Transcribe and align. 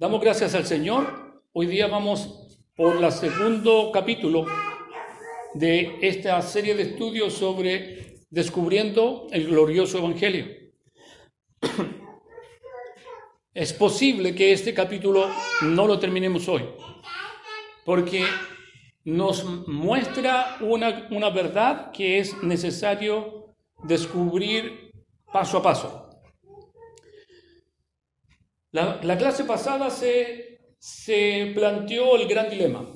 Damos 0.00 0.20
gracias 0.20 0.54
al 0.54 0.64
Señor. 0.64 1.42
Hoy 1.52 1.66
día 1.66 1.88
vamos 1.88 2.56
por 2.76 3.02
el 3.02 3.10
segundo 3.10 3.90
capítulo 3.92 4.46
de 5.54 5.98
esta 6.02 6.40
serie 6.40 6.76
de 6.76 6.84
estudios 6.84 7.34
sobre 7.34 8.20
descubriendo 8.30 9.26
el 9.32 9.48
glorioso 9.48 9.98
Evangelio. 9.98 10.46
Es 13.52 13.72
posible 13.72 14.36
que 14.36 14.52
este 14.52 14.72
capítulo 14.72 15.28
no 15.62 15.84
lo 15.88 15.98
terminemos 15.98 16.48
hoy, 16.48 16.62
porque 17.84 18.24
nos 19.02 19.44
muestra 19.66 20.58
una, 20.60 21.08
una 21.10 21.30
verdad 21.30 21.90
que 21.90 22.20
es 22.20 22.40
necesario 22.44 23.56
descubrir 23.82 24.92
paso 25.32 25.58
a 25.58 25.62
paso. 25.64 26.07
La, 28.70 29.16
clase 29.16 29.44
pasada 29.44 29.90
se, 29.90 30.74
se 30.78 31.52
planteó 31.54 32.16
el 32.16 32.28
gran 32.28 32.50
dilema 32.50 32.86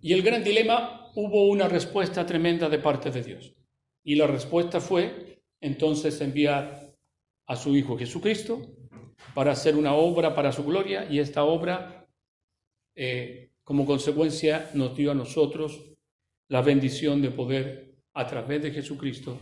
y 0.00 0.12
el 0.12 0.22
gran 0.22 0.42
dilema 0.42 1.12
hubo 1.14 1.48
una 1.48 1.68
respuesta 1.68 2.26
tremenda 2.26 2.68
de 2.68 2.78
parte 2.78 3.10
de 3.10 3.22
Dios. 3.22 3.54
Y 4.02 4.16
la 4.16 4.26
respuesta 4.26 4.80
fue 4.80 5.42
entonces 5.60 6.20
enviar 6.20 6.92
a 7.46 7.56
su 7.56 7.76
Hijo 7.76 7.96
Jesucristo 7.96 8.60
para 9.34 9.52
hacer 9.52 9.76
una 9.76 9.94
obra 9.94 10.34
para 10.34 10.52
su 10.52 10.64
gloria 10.64 11.06
y 11.10 11.20
esta 11.20 11.44
obra 11.44 12.06
eh, 12.94 13.52
como 13.62 13.86
consecuencia 13.86 14.70
nos 14.74 14.96
dio 14.96 15.12
a 15.12 15.14
nosotros 15.14 15.92
la 16.48 16.62
bendición 16.62 17.22
de 17.22 17.30
poder 17.30 17.96
a 18.14 18.26
través 18.26 18.62
de 18.62 18.70
Jesucristo 18.70 19.38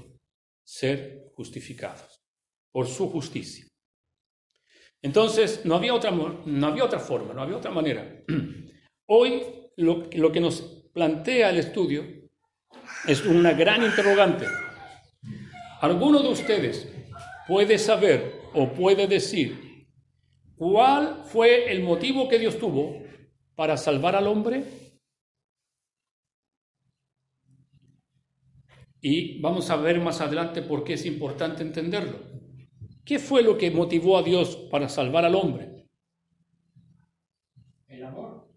ser 0.64 1.30
justificados 1.34 2.22
por 2.72 2.86
su 2.86 3.10
justicia. 3.10 3.66
Entonces, 5.04 5.60
no 5.66 5.74
había 5.74 5.92
otra, 5.92 6.10
no 6.10 6.66
había 6.66 6.82
otra 6.82 6.98
forma, 6.98 7.34
no 7.34 7.42
había 7.42 7.58
otra 7.58 7.70
manera. 7.70 8.24
Hoy 9.06 9.42
lo, 9.76 10.08
lo 10.10 10.32
que 10.32 10.40
nos 10.40 10.62
plantea 10.94 11.50
el 11.50 11.58
estudio 11.58 12.06
es 13.06 13.22
una 13.26 13.52
gran 13.52 13.82
interrogante. 13.82 14.46
¿Alguno 15.82 16.22
de 16.22 16.30
ustedes 16.30 16.90
puede 17.46 17.76
saber 17.76 18.32
o 18.54 18.72
puede 18.72 19.06
decir 19.06 19.86
cuál 20.56 21.22
fue 21.26 21.70
el 21.70 21.82
motivo 21.82 22.26
que 22.26 22.38
Dios 22.38 22.58
tuvo 22.58 23.02
para 23.54 23.76
salvar 23.76 24.16
al 24.16 24.26
hombre? 24.26 24.64
Y 29.02 29.38
vamos 29.42 29.68
a 29.68 29.76
ver 29.76 30.00
más 30.00 30.22
adelante 30.22 30.62
por 30.62 30.82
qué 30.82 30.94
es 30.94 31.04
importante 31.04 31.62
entenderlo. 31.62 32.33
¿Qué 33.04 33.18
fue 33.18 33.42
lo 33.42 33.58
que 33.58 33.70
motivó 33.70 34.16
a 34.16 34.22
Dios 34.22 34.56
para 34.70 34.88
salvar 34.88 35.24
al 35.24 35.34
hombre? 35.34 35.86
El 37.86 38.02
amor. 38.04 38.48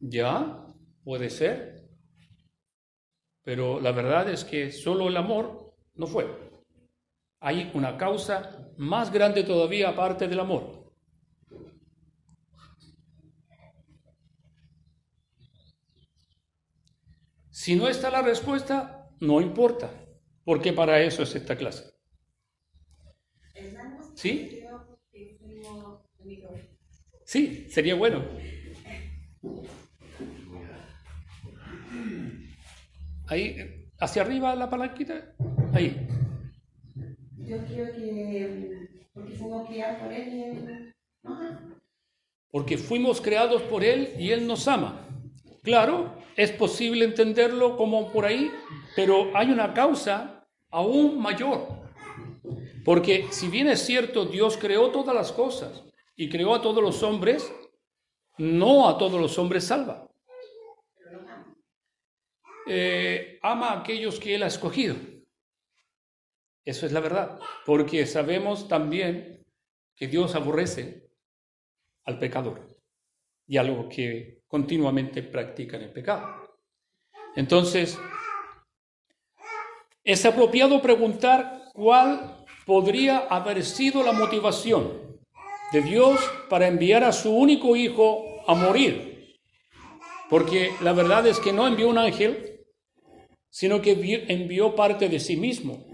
Ya, 0.00 0.66
puede 1.02 1.30
ser. 1.30 1.88
Pero 3.42 3.80
la 3.80 3.92
verdad 3.92 4.28
es 4.28 4.44
que 4.44 4.70
solo 4.70 5.08
el 5.08 5.16
amor 5.16 5.74
no 5.94 6.06
fue. 6.06 6.26
Hay 7.40 7.70
una 7.74 7.96
causa 7.96 8.70
más 8.76 9.10
grande 9.10 9.44
todavía 9.44 9.88
aparte 9.90 10.28
del 10.28 10.40
amor. 10.40 10.92
Si 17.50 17.76
no 17.76 17.88
está 17.88 18.10
la 18.10 18.20
respuesta, 18.20 19.08
no 19.20 19.40
importa, 19.40 19.90
porque 20.44 20.74
para 20.74 21.00
eso 21.00 21.22
es 21.22 21.34
esta 21.34 21.56
clase. 21.56 21.93
¿Sí? 24.14 24.64
Sí, 27.24 27.66
sería 27.68 27.94
bueno. 27.94 28.24
Ahí, 33.26 33.88
hacia 33.98 34.22
arriba 34.22 34.54
la 34.54 34.68
palanquita. 34.68 35.34
Ahí. 35.72 36.06
Yo 37.38 37.58
quiero 37.66 37.92
que, 37.92 38.88
porque 39.12 39.36
fuimos 39.36 39.68
creados 39.68 40.02
por 40.02 40.12
Él 40.12 40.28
y 40.28 40.42
Él 40.42 40.56
nos 40.56 40.98
ama. 41.24 41.80
Porque 42.50 42.78
fuimos 42.78 43.20
creados 43.20 43.62
por 43.62 43.84
Él 43.84 44.14
y 44.18 44.30
Él 44.30 44.46
nos 44.46 44.68
ama. 44.68 45.06
Claro, 45.62 46.14
es 46.36 46.52
posible 46.52 47.04
entenderlo 47.04 47.76
como 47.76 48.12
por 48.12 48.26
ahí, 48.26 48.50
pero 48.94 49.34
hay 49.34 49.50
una 49.50 49.72
causa 49.72 50.46
aún 50.70 51.18
mayor. 51.20 51.83
Porque 52.84 53.28
si 53.30 53.48
bien 53.48 53.68
es 53.68 53.80
cierto, 53.80 54.26
Dios 54.26 54.58
creó 54.58 54.90
todas 54.90 55.14
las 55.14 55.32
cosas 55.32 55.84
y 56.16 56.28
creó 56.28 56.54
a 56.54 56.60
todos 56.60 56.82
los 56.82 57.02
hombres, 57.02 57.50
no 58.38 58.88
a 58.88 58.98
todos 58.98 59.20
los 59.20 59.38
hombres 59.38 59.64
salva. 59.64 60.06
Eh, 62.66 63.38
ama 63.42 63.70
a 63.70 63.80
aquellos 63.80 64.18
que 64.20 64.34
Él 64.34 64.42
ha 64.42 64.48
escogido. 64.48 64.96
Eso 66.64 66.86
es 66.86 66.92
la 66.92 67.00
verdad, 67.00 67.38
porque 67.66 68.06
sabemos 68.06 68.68
también 68.68 69.44
que 69.94 70.08
Dios 70.08 70.34
aborrece 70.34 71.08
al 72.04 72.18
pecador 72.18 72.74
y 73.46 73.58
a 73.58 73.62
los 73.62 73.86
que 73.86 74.42
continuamente 74.46 75.22
practican 75.22 75.82
el 75.82 75.92
pecado. 75.92 76.56
Entonces, 77.36 77.98
es 80.02 80.24
apropiado 80.24 80.80
preguntar 80.80 81.70
cuál 81.74 82.43
podría 82.66 83.18
haber 83.18 83.64
sido 83.64 84.02
la 84.02 84.12
motivación 84.12 85.18
de 85.72 85.82
Dios 85.82 86.20
para 86.48 86.68
enviar 86.68 87.04
a 87.04 87.12
su 87.12 87.34
único 87.34 87.76
hijo 87.76 88.24
a 88.46 88.54
morir. 88.54 89.38
Porque 90.30 90.72
la 90.80 90.92
verdad 90.92 91.26
es 91.26 91.38
que 91.38 91.52
no 91.52 91.66
envió 91.66 91.88
un 91.88 91.98
ángel, 91.98 92.64
sino 93.50 93.80
que 93.80 94.24
envió 94.28 94.74
parte 94.74 95.08
de 95.08 95.20
sí 95.20 95.36
mismo, 95.36 95.86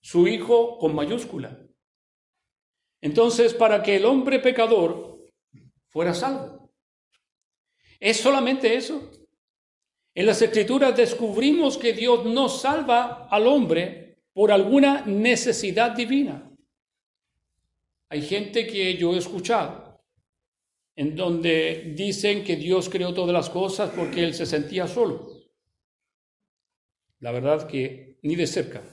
su 0.00 0.28
hijo 0.28 0.78
con 0.78 0.94
mayúscula. 0.94 1.58
Entonces, 3.00 3.54
para 3.54 3.82
que 3.82 3.96
el 3.96 4.04
hombre 4.04 4.38
pecador 4.38 5.18
fuera 5.88 6.14
salvo. 6.14 6.72
¿Es 7.98 8.18
solamente 8.18 8.74
eso? 8.74 9.10
En 10.14 10.26
las 10.26 10.40
escrituras 10.42 10.96
descubrimos 10.96 11.76
que 11.76 11.92
Dios 11.92 12.24
no 12.24 12.48
salva 12.48 13.28
al 13.30 13.46
hombre 13.46 14.05
por 14.36 14.52
alguna 14.52 15.06
necesidad 15.06 15.92
divina. 15.92 16.54
Hay 18.10 18.20
gente 18.20 18.66
que 18.66 18.94
yo 18.98 19.14
he 19.14 19.16
escuchado 19.16 20.04
en 20.94 21.16
donde 21.16 21.94
dicen 21.96 22.44
que 22.44 22.56
Dios 22.56 22.90
creó 22.90 23.14
todas 23.14 23.32
las 23.32 23.48
cosas 23.48 23.88
porque 23.96 24.22
Él 24.22 24.34
se 24.34 24.44
sentía 24.44 24.86
solo. 24.86 25.32
La 27.20 27.32
verdad 27.32 27.66
que 27.66 28.18
ni 28.24 28.36
de 28.36 28.46
cerca. 28.46 28.84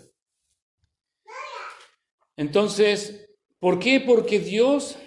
Entonces, 2.37 3.29
¿por 3.59 3.79
qué? 3.79 3.99
Porque 3.99 4.39
Dios, 4.39 4.97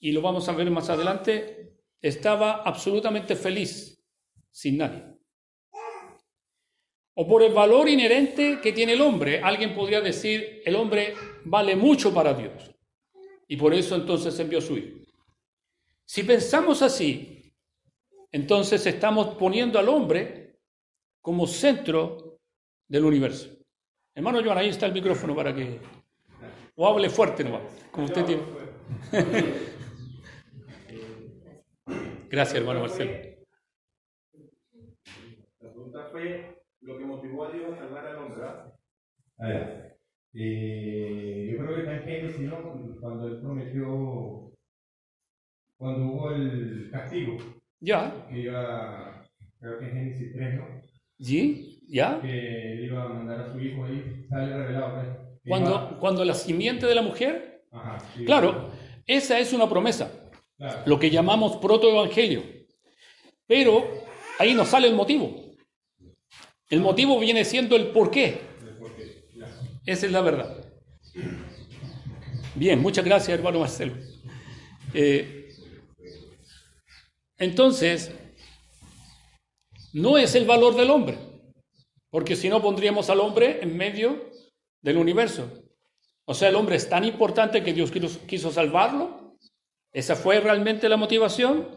y 0.00 0.10
lo 0.10 0.22
vamos 0.22 0.48
a 0.48 0.54
ver 0.54 0.72
más 0.72 0.90
adelante, 0.90 1.78
estaba 2.02 2.64
absolutamente 2.64 3.36
feliz 3.36 4.04
sin 4.50 4.78
nadie 4.78 5.15
o 7.18 7.26
por 7.26 7.42
el 7.42 7.52
valor 7.52 7.88
inherente 7.88 8.60
que 8.62 8.72
tiene 8.72 8.92
el 8.92 9.00
hombre. 9.00 9.40
Alguien 9.42 9.74
podría 9.74 10.02
decir, 10.02 10.62
el 10.64 10.76
hombre 10.76 11.14
vale 11.44 11.74
mucho 11.74 12.12
para 12.12 12.34
Dios. 12.34 12.70
Y 13.48 13.56
por 13.56 13.72
eso 13.72 13.96
entonces 13.96 14.38
envió 14.38 14.60
su 14.60 14.76
Hijo. 14.76 14.98
Si 16.04 16.24
pensamos 16.24 16.82
así, 16.82 17.54
entonces 18.30 18.84
estamos 18.86 19.34
poniendo 19.36 19.78
al 19.78 19.88
hombre 19.88 20.58
como 21.22 21.46
centro 21.46 22.38
del 22.86 23.04
universo. 23.04 23.48
Hermano 24.14 24.42
Joan, 24.44 24.58
ahí 24.58 24.68
está 24.68 24.84
el 24.86 24.92
micrófono 24.92 25.34
para 25.34 25.54
que... 25.54 25.80
O 26.74 26.86
hable 26.86 27.08
fuerte 27.08 27.42
nomás, 27.42 27.62
como 27.90 28.06
usted 28.06 28.24
tiene. 28.26 28.42
Gracias, 32.28 32.56
hermano 32.56 32.80
Marcelo. 32.80 33.12
La 35.60 35.70
pregunta 35.70 36.08
fue 36.12 36.55
lo 36.86 36.96
que 36.96 37.04
motivó 37.04 37.44
a 37.44 37.50
Dios 37.50 37.72
a 37.72 37.76
salvar 37.76 38.06
al 38.06 38.16
hombre. 38.16 38.42
A 39.38 39.48
ver, 39.48 39.98
eh, 40.34 41.48
yo 41.50 41.58
creo 41.58 41.74
que 41.74 41.80
está 41.80 41.96
en 41.96 42.02
Génesis, 42.04 42.40
¿no? 42.42 42.98
Cuando 43.00 43.26
él 43.26 43.40
prometió, 43.40 44.52
cuando 45.76 46.06
hubo 46.06 46.30
el 46.30 46.88
castigo. 46.92 47.36
Ya. 47.80 48.26
Que 48.28 48.38
iba, 48.38 49.24
creo 49.58 49.78
que 49.78 49.84
en 49.84 49.92
Génesis 49.92 50.32
3, 50.32 50.54
¿no? 50.54 50.80
Sí, 51.18 51.82
ya. 51.88 52.20
Que 52.20 52.72
él 52.72 52.84
iba 52.84 53.04
a 53.04 53.08
mandar 53.08 53.40
a 53.40 53.52
su 53.52 53.58
hijo 53.60 53.84
ahí, 53.84 54.24
sale 54.28 54.56
revelado. 54.56 54.94
Pues. 54.94 55.08
Cuando, 55.48 55.98
cuando 55.98 56.24
la 56.24 56.34
simiente 56.34 56.86
de 56.86 56.94
la 56.94 57.02
mujer. 57.02 57.64
Ajá, 57.72 57.98
claro, 58.24 58.70
esa 59.06 59.38
es 59.40 59.52
una 59.52 59.68
promesa. 59.68 60.30
Claro. 60.56 60.82
Lo 60.86 60.98
que 60.98 61.10
llamamos 61.10 61.56
protoevangelio. 61.56 62.42
Pero 63.46 63.84
ahí 64.38 64.54
nos 64.54 64.68
sale 64.68 64.88
el 64.88 64.94
motivo. 64.94 65.45
El 66.68 66.80
motivo 66.80 67.18
viene 67.18 67.44
siendo 67.44 67.76
el 67.76 67.88
por 67.88 68.10
qué. 68.10 68.40
Esa 69.84 70.06
es 70.06 70.12
la 70.12 70.20
verdad. 70.20 70.64
Bien, 72.54 72.80
muchas 72.80 73.04
gracias, 73.04 73.38
hermano 73.38 73.60
Marcelo. 73.60 73.94
Eh, 74.92 75.54
entonces, 77.38 78.12
no 79.92 80.18
es 80.18 80.34
el 80.34 80.46
valor 80.46 80.74
del 80.74 80.90
hombre, 80.90 81.18
porque 82.10 82.34
si 82.34 82.48
no 82.48 82.62
pondríamos 82.62 83.10
al 83.10 83.20
hombre 83.20 83.60
en 83.62 83.76
medio 83.76 84.30
del 84.82 84.96
universo. 84.96 85.50
O 86.24 86.34
sea, 86.34 86.48
el 86.48 86.56
hombre 86.56 86.76
es 86.76 86.88
tan 86.88 87.04
importante 87.04 87.62
que 87.62 87.72
Dios 87.72 87.92
quiso, 88.26 88.50
salvarlo. 88.50 89.36
¿Esa 89.92 90.16
fue 90.16 90.40
realmente 90.40 90.88
la 90.88 90.96
motivación? 90.96 91.68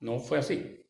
No 0.00 0.18
fue 0.20 0.38
así. 0.38 0.86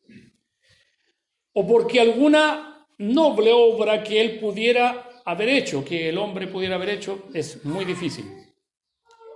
O 1.53 1.67
porque 1.67 1.99
alguna 1.99 2.74
noble 2.97 3.51
obra 3.53 4.03
que 4.03 4.21
él 4.21 4.39
pudiera 4.39 5.21
haber 5.25 5.49
hecho, 5.49 5.83
que 5.83 6.09
el 6.09 6.17
hombre 6.17 6.47
pudiera 6.47 6.75
haber 6.75 6.89
hecho, 6.89 7.25
es 7.33 7.65
muy 7.65 7.85
difícil. 7.85 8.25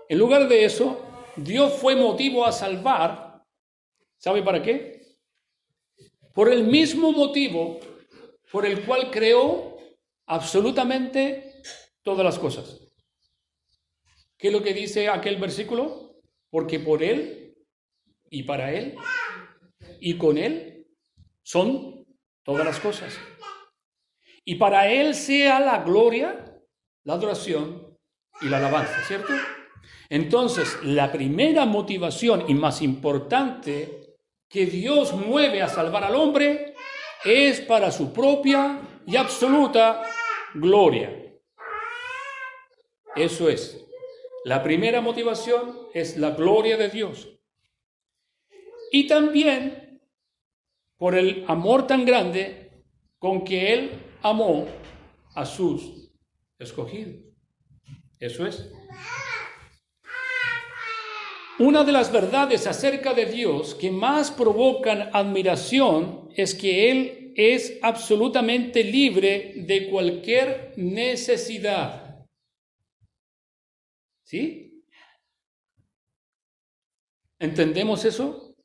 En 0.08 0.18
lugar 0.18 0.48
de 0.48 0.66
eso, 0.66 1.06
Dios 1.36 1.74
fue 1.74 1.96
motivo 1.96 2.46
a 2.46 2.52
salvar. 2.52 3.44
¿Sabe 4.18 4.44
para 4.44 4.62
qué? 4.62 5.18
Por 6.34 6.52
el 6.52 6.66
mismo 6.66 7.12
motivo 7.12 7.80
por 8.52 8.66
el 8.66 8.86
cual 8.86 9.12
creó 9.12 9.78
absolutamente 10.26 11.62
todas 12.02 12.26
las 12.26 12.40
cosas. 12.40 12.80
¿Qué 14.38 14.48
es 14.48 14.54
lo 14.54 14.64
que 14.64 14.74
dice 14.74 15.10
aquel 15.10 15.38
versículo? 15.38 16.22
Porque 16.50 16.80
por 16.80 17.04
Él 17.04 17.56
y 18.30 18.44
para 18.44 18.74
Él 18.74 18.96
y 20.00 20.18
con 20.18 20.38
Él 20.38 20.88
son 21.44 22.06
todas 22.44 22.66
las 22.66 22.80
cosas. 22.80 23.18
Y 24.50 24.56
para 24.56 24.92
Él 24.92 25.14
sea 25.14 25.60
la 25.60 25.84
gloria, 25.84 26.44
la 27.04 27.14
adoración 27.14 27.96
y 28.42 28.48
la 28.50 28.58
alabanza, 28.58 29.00
¿cierto? 29.06 29.32
Entonces, 30.10 30.76
la 30.82 31.12
primera 31.12 31.68
motivación 31.68 32.46
y 32.48 32.56
más 32.56 32.82
importante 32.82 34.16
que 34.50 34.66
Dios 34.66 35.14
mueve 35.14 35.62
a 35.62 35.68
salvar 35.68 36.04
al 36.04 36.16
hombre 36.16 36.74
es 37.24 37.62
para 37.62 37.92
su 37.92 38.12
propia 38.12 38.82
y 39.06 39.18
absoluta 39.18 40.02
gloria. 40.56 41.16
Eso 43.16 43.50
es. 43.50 43.86
La 44.46 44.64
primera 44.64 45.00
motivación 45.00 45.90
es 45.94 46.18
la 46.18 46.32
gloria 46.32 46.76
de 46.76 46.90
Dios. 46.90 47.30
Y 48.92 49.06
también 49.06 50.02
por 50.98 51.14
el 51.14 51.46
amor 51.48 51.86
tan 51.86 52.04
grande 52.04 52.72
con 53.20 53.44
que 53.44 53.74
Él 53.74 54.09
amó 54.22 54.68
a 55.36 55.46
sus 55.46 56.12
escogidos. 56.58 57.16
Eso 58.20 58.46
es. 58.46 58.70
Una 61.60 61.84
de 61.84 61.92
las 61.92 62.12
verdades 62.12 62.68
acerca 62.68 63.14
de 63.14 63.26
Dios 63.26 63.76
que 63.76 63.92
más 63.92 64.32
provocan 64.32 65.10
admiración 65.14 66.30
es 66.36 66.56
que 66.56 66.90
Él 66.90 67.34
es 67.36 67.80
absolutamente 67.82 68.84
libre 68.84 69.54
de 69.56 69.90
cualquier 69.90 70.74
necesidad. 70.78 72.26
¿Sí? 74.24 74.86
¿Entendemos 77.40 78.06
eso? 78.06 78.56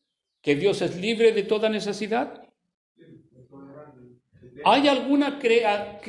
¿Que 0.41 0.55
Dios 0.57 0.83
es 0.83 0.97
libre 0.97 1.33
de 1.33 1.45
toda 1.45 1.69
necesidad? 1.69 2.44
¿Hay 4.65 4.89
alguna 4.89 5.39
crea, 5.39 6.01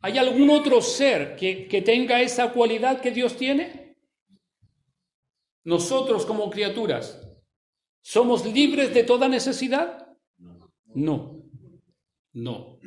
¿Hay 0.00 0.18
algún 0.18 0.50
otro 0.50 0.80
ser 0.80 1.36
que, 1.36 1.66
que 1.66 1.82
tenga 1.82 2.20
esa 2.20 2.52
cualidad 2.52 3.00
que 3.00 3.10
Dios 3.10 3.36
tiene? 3.36 3.86
nosotros 5.66 6.24
como 6.24 6.48
criaturas, 6.48 7.20
¿somos 8.00 8.46
libres 8.46 8.94
de 8.94 9.02
toda 9.02 9.28
necesidad? 9.28 10.16
No, 10.94 11.42
no. 12.32 12.78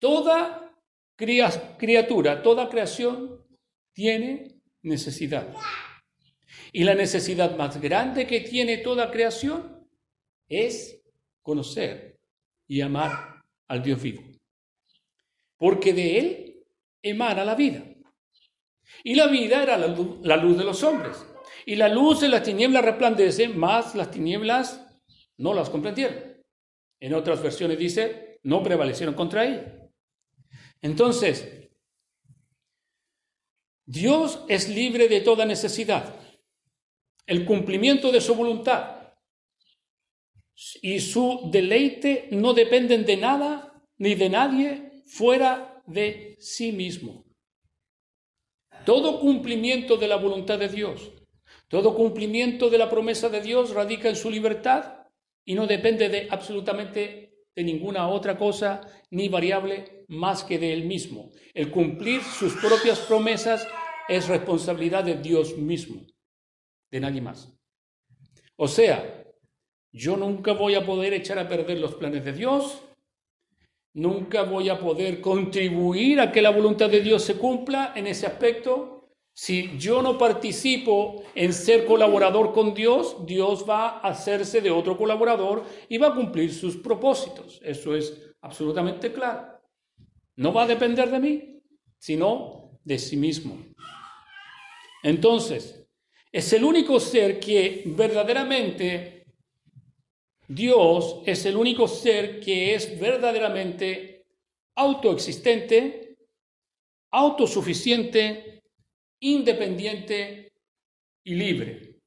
Toda 0.00 0.74
criatura, 1.16 2.42
toda 2.42 2.68
creación 2.68 3.46
tiene 3.92 4.60
necesidad. 4.82 5.54
Y 6.72 6.82
la 6.82 6.96
necesidad 6.96 7.56
más 7.56 7.80
grande 7.80 8.26
que 8.26 8.40
tiene 8.40 8.78
toda 8.78 9.12
creación 9.12 9.88
es 10.48 11.00
conocer 11.42 12.18
y 12.66 12.80
amar 12.80 13.37
al 13.68 13.82
Dios 13.82 14.02
vivo. 14.02 14.22
Porque 15.56 15.92
de 15.92 16.18
Él 16.18 16.66
emana 17.02 17.44
la 17.44 17.54
vida. 17.54 17.84
Y 19.04 19.14
la 19.14 19.26
vida 19.26 19.62
era 19.62 19.76
la 19.76 19.86
luz, 20.36 20.58
de 20.58 20.64
los 20.64 20.82
hombres. 20.82 21.24
Y 21.66 21.76
la 21.76 21.88
luz 21.88 22.20
de 22.20 22.28
las 22.28 22.42
tinieblas 22.42 22.84
resplandece, 22.84 23.48
más 23.48 23.94
las 23.94 24.10
tinieblas 24.10 24.84
no 25.36 25.54
las 25.54 25.70
comprendieron. 25.70 26.42
En 27.00 27.14
otras 27.14 27.42
versiones 27.42 27.78
dice, 27.78 28.40
no 28.42 28.62
prevalecieron 28.62 29.14
contra 29.14 29.44
ella. 29.44 29.88
Entonces, 30.80 31.68
Dios 33.84 34.44
es 34.48 34.68
libre 34.68 35.08
de 35.08 35.20
toda 35.20 35.44
necesidad. 35.44 36.14
El 37.26 37.44
cumplimiento 37.44 38.10
de 38.10 38.20
su 38.20 38.34
voluntad 38.34 38.97
y 40.82 41.00
su 41.00 41.48
deleite 41.50 42.28
no 42.32 42.54
dependen 42.54 43.04
de 43.04 43.16
nada 43.16 43.82
ni 43.98 44.14
de 44.14 44.28
nadie 44.28 45.02
fuera 45.06 45.82
de 45.86 46.36
sí 46.40 46.72
mismo. 46.72 47.24
Todo 48.84 49.20
cumplimiento 49.20 49.96
de 49.96 50.08
la 50.08 50.16
voluntad 50.16 50.58
de 50.58 50.68
Dios 50.68 51.12
todo 51.68 51.94
cumplimiento 51.94 52.70
de 52.70 52.78
la 52.78 52.88
promesa 52.88 53.28
de 53.28 53.42
Dios 53.42 53.74
radica 53.74 54.08
en 54.08 54.16
su 54.16 54.30
libertad 54.30 55.06
y 55.44 55.54
no 55.54 55.66
depende 55.66 56.08
de 56.08 56.26
absolutamente 56.30 57.44
de 57.54 57.64
ninguna 57.64 58.08
otra 58.08 58.38
cosa 58.38 58.80
ni 59.10 59.28
variable 59.28 60.04
más 60.08 60.44
que 60.44 60.58
de 60.58 60.72
él 60.72 60.86
mismo. 60.86 61.30
El 61.52 61.70
cumplir 61.70 62.22
sus 62.22 62.54
propias 62.54 63.00
promesas 63.00 63.66
es 64.08 64.28
responsabilidad 64.28 65.04
de 65.04 65.16
Dios 65.16 65.58
mismo, 65.58 66.06
de 66.90 67.00
nadie 67.00 67.20
más. 67.20 67.52
O 68.56 68.66
sea, 68.66 69.17
yo 69.92 70.16
nunca 70.16 70.52
voy 70.52 70.74
a 70.74 70.84
poder 70.84 71.14
echar 71.14 71.38
a 71.38 71.48
perder 71.48 71.78
los 71.78 71.94
planes 71.94 72.24
de 72.24 72.32
Dios, 72.32 72.82
nunca 73.94 74.42
voy 74.42 74.68
a 74.68 74.78
poder 74.78 75.20
contribuir 75.20 76.20
a 76.20 76.30
que 76.30 76.42
la 76.42 76.50
voluntad 76.50 76.88
de 76.90 77.00
Dios 77.00 77.22
se 77.22 77.36
cumpla 77.36 77.92
en 77.96 78.06
ese 78.06 78.26
aspecto, 78.26 78.98
si 79.40 79.78
yo 79.78 80.02
no 80.02 80.18
participo 80.18 81.22
en 81.32 81.52
ser 81.52 81.86
colaborador 81.86 82.52
con 82.52 82.74
Dios, 82.74 83.24
Dios 83.24 83.64
va 83.68 84.00
a 84.00 84.08
hacerse 84.08 84.60
de 84.60 84.72
otro 84.72 84.96
colaborador 84.96 85.64
y 85.88 85.96
va 85.96 86.08
a 86.08 86.14
cumplir 86.14 86.52
sus 86.52 86.76
propósitos. 86.76 87.60
Eso 87.62 87.94
es 87.94 88.34
absolutamente 88.40 89.12
claro. 89.12 89.60
No 90.34 90.52
va 90.52 90.64
a 90.64 90.66
depender 90.66 91.08
de 91.08 91.20
mí, 91.20 91.62
sino 91.98 92.80
de 92.82 92.98
sí 92.98 93.16
mismo. 93.16 93.58
Entonces, 95.04 95.86
es 96.32 96.52
el 96.52 96.64
único 96.64 96.98
ser 96.98 97.38
que 97.38 97.84
verdaderamente 97.86 99.17
Dios 100.48 101.20
es 101.26 101.44
el 101.44 101.56
único 101.56 101.86
ser 101.86 102.40
que 102.40 102.74
es 102.74 102.98
verdaderamente 102.98 104.24
autoexistente, 104.76 106.16
autosuficiente 107.10 108.62
independiente 109.20 110.52
y 111.22 111.34
libre. 111.34 112.00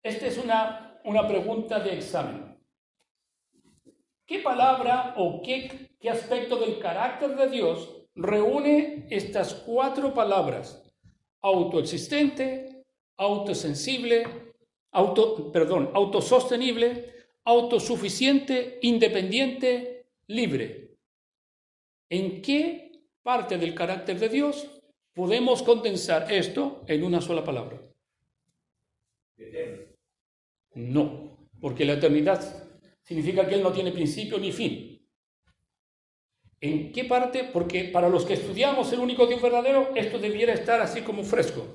Esta 0.00 0.26
es 0.28 0.38
una, 0.38 1.00
una 1.04 1.26
pregunta 1.26 1.80
de 1.80 1.94
examen. 1.94 2.56
¿Qué 4.24 4.38
palabra 4.38 5.14
o 5.16 5.42
qué, 5.42 5.96
qué 5.98 6.10
aspecto 6.10 6.56
del 6.58 6.78
carácter 6.78 7.34
de 7.34 7.48
Dios 7.48 8.04
reúne 8.14 9.06
estas 9.10 9.52
cuatro 9.52 10.14
palabras? 10.14 10.84
Autoexistente, 11.40 12.84
autosensible, 13.16 14.37
auto, 14.92 15.52
perdón, 15.52 15.90
autosostenible, 15.94 17.14
autosuficiente, 17.44 18.78
independiente, 18.82 20.06
libre. 20.26 20.96
¿En 22.10 22.40
qué 22.42 22.88
parte 23.28 23.58
del 23.58 23.74
carácter 23.74 24.18
de 24.18 24.30
Dios, 24.30 24.70
podemos 25.12 25.62
condensar 25.62 26.32
esto 26.32 26.82
en 26.86 27.04
una 27.04 27.20
sola 27.20 27.44
palabra. 27.44 27.78
No, 30.74 31.48
porque 31.60 31.84
la 31.84 31.92
eternidad 31.92 32.40
significa 33.02 33.46
que 33.46 33.56
Él 33.56 33.62
no 33.62 33.70
tiene 33.70 33.92
principio 33.92 34.38
ni 34.38 34.50
fin. 34.50 35.06
¿En 36.58 36.90
qué 36.90 37.04
parte? 37.04 37.44
Porque 37.52 37.84
para 37.84 38.08
los 38.08 38.24
que 38.24 38.32
estudiamos 38.32 38.90
el 38.94 39.00
único 39.00 39.26
Dios 39.26 39.42
verdadero, 39.42 39.94
esto 39.94 40.18
debiera 40.18 40.54
estar 40.54 40.80
así 40.80 41.02
como 41.02 41.22
fresco. 41.22 41.66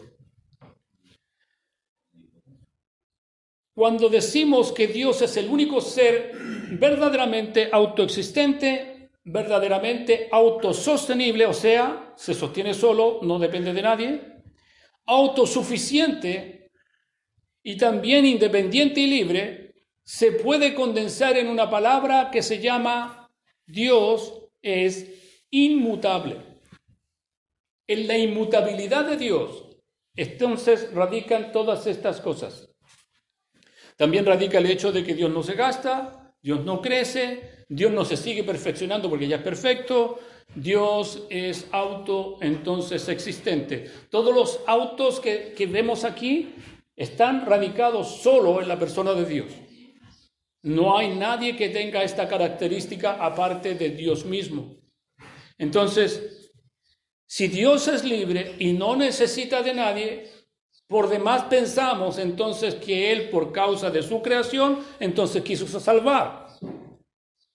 Cuando 3.74 4.08
decimos 4.08 4.72
que 4.72 4.88
Dios 4.88 5.22
es 5.24 5.36
el 5.38 5.50
único 5.50 5.82
ser 5.82 6.32
verdaderamente 6.80 7.70
autoexistente, 7.72 9.10
verdaderamente 9.24 10.28
autosostenible, 10.32 11.46
o 11.48 11.54
sea, 11.54 12.14
se 12.16 12.36
sostiene 12.36 12.74
solo, 12.74 13.20
no 13.24 13.40
depende 13.40 13.74
de 13.74 13.82
nadie, 13.82 14.22
autosuficiente 15.06 16.72
y 17.64 17.78
también 17.78 18.26
independiente 18.26 19.00
y 19.00 19.08
libre, 19.08 19.74
se 20.04 20.34
puede 20.34 20.76
condensar 20.76 21.38
en 21.38 21.48
una 21.48 21.70
palabra 21.70 22.30
que 22.30 22.44
se 22.44 22.60
llama 22.60 23.32
Dios 23.66 24.50
es 24.62 25.42
inmutable. 25.50 26.38
En 27.88 28.08
la 28.08 28.18
inmutabilidad 28.18 29.06
de 29.06 29.18
Dios, 29.18 29.78
entonces 30.16 30.94
radican 30.94 31.52
todas 31.52 31.88
estas 31.88 32.22
cosas. 32.22 32.73
También 33.98 34.26
radica 34.26 34.58
el 34.58 34.66
hecho 34.66 34.92
de 34.92 35.04
que 35.04 35.14
Dios 35.14 35.32
no 35.32 35.44
se 35.44 35.54
gasta, 35.54 36.34
Dios 36.42 36.64
no 36.66 36.82
crece, 36.82 37.66
Dios 37.70 37.92
no 37.92 38.06
se 38.06 38.18
sigue 38.18 38.44
perfeccionando 38.44 39.10
porque 39.10 39.28
ya 39.28 39.38
es 39.38 39.42
perfecto, 39.42 40.20
Dios 40.56 41.24
es 41.30 41.68
auto 41.72 42.38
entonces 42.42 43.08
existente. 43.10 43.90
Todos 44.10 44.36
los 44.36 44.60
autos 44.68 45.20
que, 45.20 45.54
que 45.56 45.66
vemos 45.66 46.04
aquí 46.04 46.54
están 46.96 47.46
radicados 47.46 48.22
solo 48.22 48.62
en 48.62 48.68
la 48.68 48.78
persona 48.78 49.14
de 49.14 49.26
Dios. 49.26 49.54
No 50.64 50.98
hay 50.98 51.16
nadie 51.16 51.56
que 51.56 51.70
tenga 51.70 52.04
esta 52.04 52.28
característica 52.28 53.14
aparte 53.24 53.76
de 53.76 53.90
Dios 53.90 54.26
mismo. 54.26 54.78
Entonces, 55.58 56.52
si 57.26 57.48
Dios 57.48 57.88
es 57.88 58.04
libre 58.04 58.56
y 58.60 58.74
no 58.74 58.96
necesita 58.96 59.62
de 59.62 59.74
nadie, 59.74 60.30
por 60.88 61.10
demás 61.10 61.44
pensamos 61.44 62.18
entonces 62.18 62.76
que 62.76 63.12
Él, 63.12 63.30
por 63.30 63.52
causa 63.52 63.90
de 63.90 64.04
su 64.04 64.22
creación, 64.22 64.80
entonces 65.00 65.44
quiso 65.44 65.68
salvar. 65.80 66.48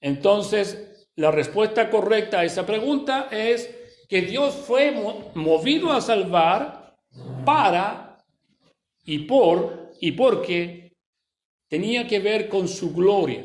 Entonces, 0.01 1.09
la 1.17 1.31
respuesta 1.31 1.91
correcta 1.91 2.41
a 2.41 2.45
esa 2.45 2.65
pregunta 2.65 3.29
es 3.31 3.75
que 4.09 4.23
Dios 4.23 4.55
fue 4.55 4.93
movido 5.35 5.93
a 5.93 6.01
salvar 6.01 6.97
para 7.45 8.25
y 9.05 9.21
por 9.21 9.93
y 10.01 10.13
porque 10.13 10.97
tenía 11.69 12.07
que 12.07 12.21
ver 12.21 12.49
con 12.49 12.69
su 12.69 12.95
gloria, 12.95 13.45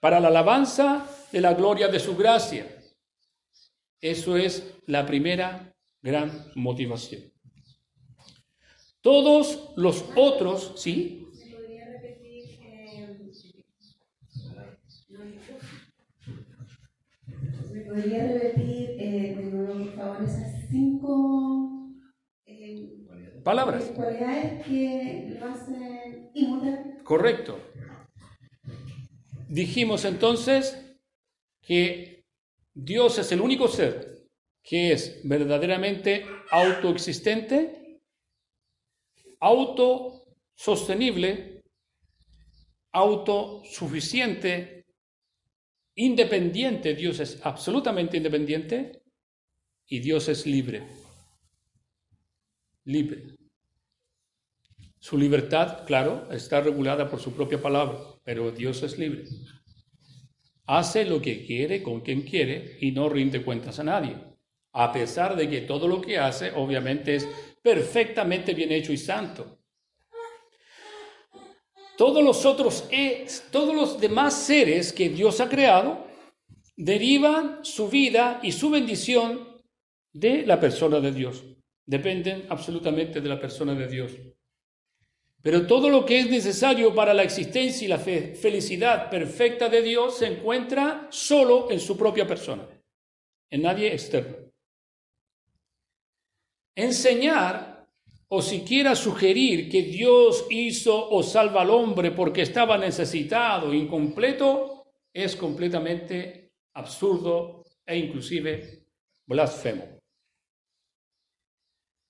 para 0.00 0.20
la 0.20 0.28
alabanza 0.28 1.06
de 1.32 1.40
la 1.40 1.54
gloria 1.54 1.88
de 1.88 2.00
su 2.00 2.16
gracia. 2.16 2.66
Eso 4.00 4.36
es 4.36 4.74
la 4.86 5.06
primera 5.06 5.74
gran 6.02 6.50
motivación. 6.54 7.29
Todos 9.02 9.72
los 9.76 10.04
otros, 10.14 10.74
¿sí? 10.76 11.26
¿Me 17.72 17.80
podría 17.82 18.26
repetir, 18.26 18.96
eh, 18.98 19.38
por 19.40 19.94
favor, 19.94 20.22
esas 20.22 20.68
cinco 20.68 21.94
eh, 22.44 23.02
palabras? 23.42 23.84
Cualidades 23.94 24.66
que 24.66 25.36
lo 25.38 25.46
hacen 25.46 26.30
inmutable. 26.34 27.02
Correcto. 27.02 27.58
Dijimos 29.48 30.04
entonces 30.04 30.98
que 31.62 32.26
Dios 32.74 33.18
es 33.18 33.32
el 33.32 33.40
único 33.40 33.66
ser 33.66 34.28
que 34.62 34.92
es 34.92 35.20
verdaderamente 35.24 36.26
autoexistente 36.50 37.79
autosostenible, 39.40 41.62
autosuficiente, 42.92 44.86
independiente. 45.96 46.94
Dios 46.94 47.18
es 47.20 47.44
absolutamente 47.44 48.16
independiente 48.16 49.02
y 49.86 50.00
Dios 50.00 50.28
es 50.28 50.46
libre. 50.46 50.86
Libre. 52.84 53.36
Su 54.98 55.16
libertad, 55.16 55.86
claro, 55.86 56.30
está 56.30 56.60
regulada 56.60 57.08
por 57.08 57.20
su 57.20 57.32
propia 57.32 57.60
palabra, 57.60 57.98
pero 58.22 58.50
Dios 58.50 58.82
es 58.82 58.98
libre. 58.98 59.24
Hace 60.66 61.06
lo 61.06 61.22
que 61.22 61.46
quiere 61.46 61.82
con 61.82 62.02
quien 62.02 62.22
quiere 62.22 62.76
y 62.80 62.92
no 62.92 63.08
rinde 63.08 63.42
cuentas 63.42 63.78
a 63.78 63.84
nadie, 63.84 64.16
a 64.72 64.92
pesar 64.92 65.36
de 65.36 65.48
que 65.48 65.62
todo 65.62 65.88
lo 65.88 66.00
que 66.00 66.18
hace 66.18 66.52
obviamente 66.52 67.16
es 67.16 67.28
perfectamente 67.62 68.54
bien 68.54 68.72
hecho 68.72 68.92
y 68.92 68.96
santo. 68.96 69.58
Todos 71.96 72.24
los 72.24 72.46
otros, 72.46 72.88
todos 73.50 73.74
los 73.74 74.00
demás 74.00 74.34
seres 74.34 74.92
que 74.92 75.10
Dios 75.10 75.40
ha 75.40 75.48
creado 75.48 76.06
derivan 76.76 77.62
su 77.62 77.88
vida 77.88 78.40
y 78.42 78.52
su 78.52 78.70
bendición 78.70 79.60
de 80.12 80.46
la 80.46 80.58
persona 80.58 80.98
de 81.00 81.12
Dios. 81.12 81.44
Dependen 81.84 82.46
absolutamente 82.48 83.20
de 83.20 83.28
la 83.28 83.38
persona 83.38 83.74
de 83.74 83.86
Dios. 83.86 84.12
Pero 85.42 85.66
todo 85.66 85.90
lo 85.90 86.06
que 86.06 86.20
es 86.20 86.30
necesario 86.30 86.94
para 86.94 87.12
la 87.12 87.22
existencia 87.22 87.84
y 87.84 87.88
la 87.88 87.98
felicidad 87.98 89.10
perfecta 89.10 89.68
de 89.68 89.82
Dios 89.82 90.18
se 90.18 90.26
encuentra 90.26 91.08
solo 91.10 91.70
en 91.70 91.80
su 91.80 91.96
propia 91.96 92.26
persona, 92.26 92.66
en 93.50 93.62
nadie 93.62 93.92
externo 93.92 94.39
enseñar 96.74 97.86
o 98.28 98.42
siquiera 98.42 98.94
sugerir 98.94 99.68
que 99.68 99.82
Dios 99.82 100.46
hizo 100.50 101.10
o 101.10 101.22
salva 101.22 101.62
al 101.62 101.70
hombre 101.70 102.12
porque 102.12 102.42
estaba 102.42 102.78
necesitado, 102.78 103.74
incompleto, 103.74 104.86
es 105.12 105.34
completamente 105.34 106.52
absurdo 106.74 107.64
e 107.84 107.98
inclusive 107.98 108.84
blasfemo. 109.26 110.00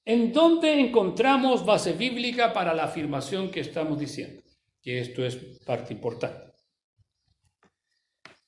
¿En 0.04 0.32
dónde 0.32 0.78
encontramos 0.80 1.64
base 1.64 1.92
bíblica 1.92 2.52
para 2.52 2.74
la 2.74 2.84
afirmación 2.84 3.50
que 3.50 3.60
estamos 3.60 3.98
diciendo? 3.98 4.42
Que 4.82 5.00
esto 5.00 5.24
es 5.24 5.36
parte 5.64 5.92
importante. 5.94 6.52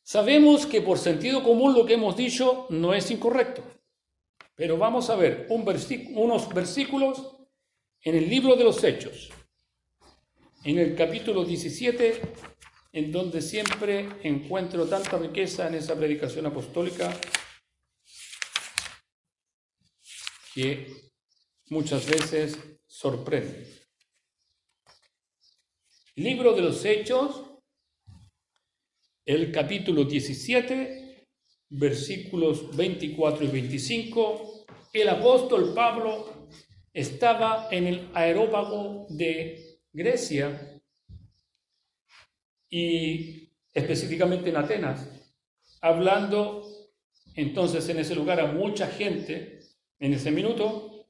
Sabemos 0.03 0.67
que 0.67 0.83
por 0.83 0.99
sentido 0.99 1.43
común 1.43 1.73
lo 1.73 1.87
que 1.87 1.95
hemos 1.95 2.17
dicho 2.17 2.67
no 2.71 2.93
es 2.93 3.11
incorrecto. 3.11 3.63
Pero 4.63 4.79
vamos 4.79 5.11
a 5.11 5.17
ver 5.17 5.49
unos 5.49 6.49
versículos 6.55 7.37
en 8.01 8.15
el 8.15 8.31
libro 8.31 8.55
de 8.55 8.63
los 8.63 8.85
Hechos, 8.85 9.29
en 10.63 10.79
el 10.79 10.95
capítulo 10.95 11.45
17, 11.45 12.23
en 12.93 13.11
donde 13.11 13.43
siempre 13.43 14.09
encuentro 14.23 14.87
tanta 14.87 15.19
riqueza 15.19 15.67
en 15.67 15.75
esa 15.75 15.97
predicación 15.97 16.47
apostólica 16.47 17.13
que 20.55 21.11
muchas 21.71 22.07
veces 22.07 22.57
sorprende. 22.87 23.67
Libro 26.15 26.53
de 26.53 26.63
los 26.63 26.85
Hechos, 26.85 27.51
el 29.25 29.51
capítulo 29.51 30.05
17, 30.05 31.27
versículos 31.69 32.77
24 32.77 33.45
y 33.45 33.49
25, 33.49 34.52
el 35.01 35.09
apóstol 35.09 35.73
Pablo 35.75 36.49
estaba 36.93 37.69
en 37.71 37.87
el 37.87 38.11
aerópago 38.13 39.07
de 39.09 39.81
Grecia 39.93 40.81
y 42.69 43.51
específicamente 43.73 44.51
en 44.51 44.57
Atenas, 44.57 45.09
hablando 45.81 46.67
entonces 47.35 47.89
en 47.89 47.99
ese 47.99 48.15
lugar 48.15 48.41
a 48.41 48.53
mucha 48.53 48.87
gente 48.87 49.61
en 49.99 50.13
ese 50.13 50.31
minuto. 50.31 51.07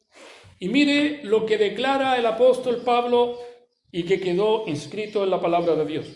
Y 0.59 0.69
mire 0.69 1.25
lo 1.25 1.45
que 1.45 1.59
declara 1.59 2.17
el 2.17 2.27
apóstol 2.27 2.83
Pablo 2.85 3.39
y 3.91 4.05
que 4.05 4.21
quedó 4.21 4.69
inscrito 4.69 5.25
en 5.25 5.31
la 5.31 5.41
palabra 5.41 5.75
de 5.75 5.85
Dios. 5.85 6.07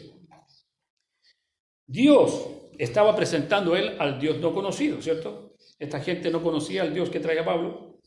Dios 1.85 2.49
estaba 2.79 3.17
presentando 3.17 3.75
él 3.75 3.97
al 3.99 4.21
Dios 4.21 4.39
no 4.39 4.55
conocido, 4.55 5.03
¿cierto? 5.03 5.46
Esta 5.79 6.01
gente 6.01 6.31
no 6.31 6.43
conocía 6.43 6.83
al 6.83 6.95
Dios 6.95 7.11
que 7.11 7.21
traía 7.21 7.45
Pablo. 7.45 8.01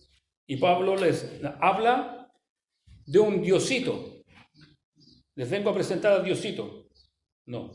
Y 0.47 0.57
Pablo 0.57 0.95
les 0.95 1.39
habla 1.59 2.31
de 3.05 3.19
un 3.19 3.41
diosito. 3.41 4.23
Les 5.35 5.49
vengo 5.49 5.69
a 5.69 5.73
presentar 5.73 6.13
al 6.13 6.23
diosito. 6.23 6.89
No. 7.45 7.71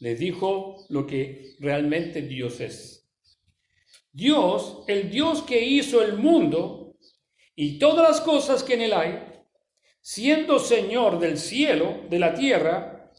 Les 0.00 0.18
dijo 0.18 0.86
lo 0.88 1.06
que 1.06 1.56
realmente 1.58 2.22
Dios 2.22 2.60
es. 2.60 3.08
Dios, 4.12 4.84
el 4.88 5.10
Dios 5.10 5.42
que 5.42 5.62
hizo 5.62 6.02
el 6.02 6.16
mundo 6.16 6.96
y 7.54 7.78
todas 7.78 8.08
las 8.08 8.20
cosas 8.22 8.62
que 8.62 8.74
en 8.74 8.80
él 8.82 8.92
hay, 8.94 9.18
siendo 10.00 10.58
Señor 10.58 11.18
del 11.18 11.36
cielo, 11.36 12.02
de 12.08 12.18
la 12.18 12.32
tierra, 12.32 13.12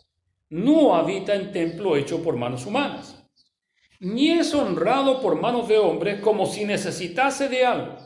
no 0.50 0.96
habita 0.96 1.36
en 1.36 1.52
templo 1.52 1.98
hecho 1.98 2.24
por 2.24 2.36
manos 2.36 2.66
humanas, 2.66 3.17
ni 4.00 4.32
es 4.32 4.54
honrado 4.54 5.22
por 5.22 5.40
manos 5.40 5.68
de 5.68 5.78
hombres 5.78 6.22
como 6.22 6.46
si 6.46 6.66
necesitase 6.66 7.50
de 7.50 7.66
algo, 7.66 7.98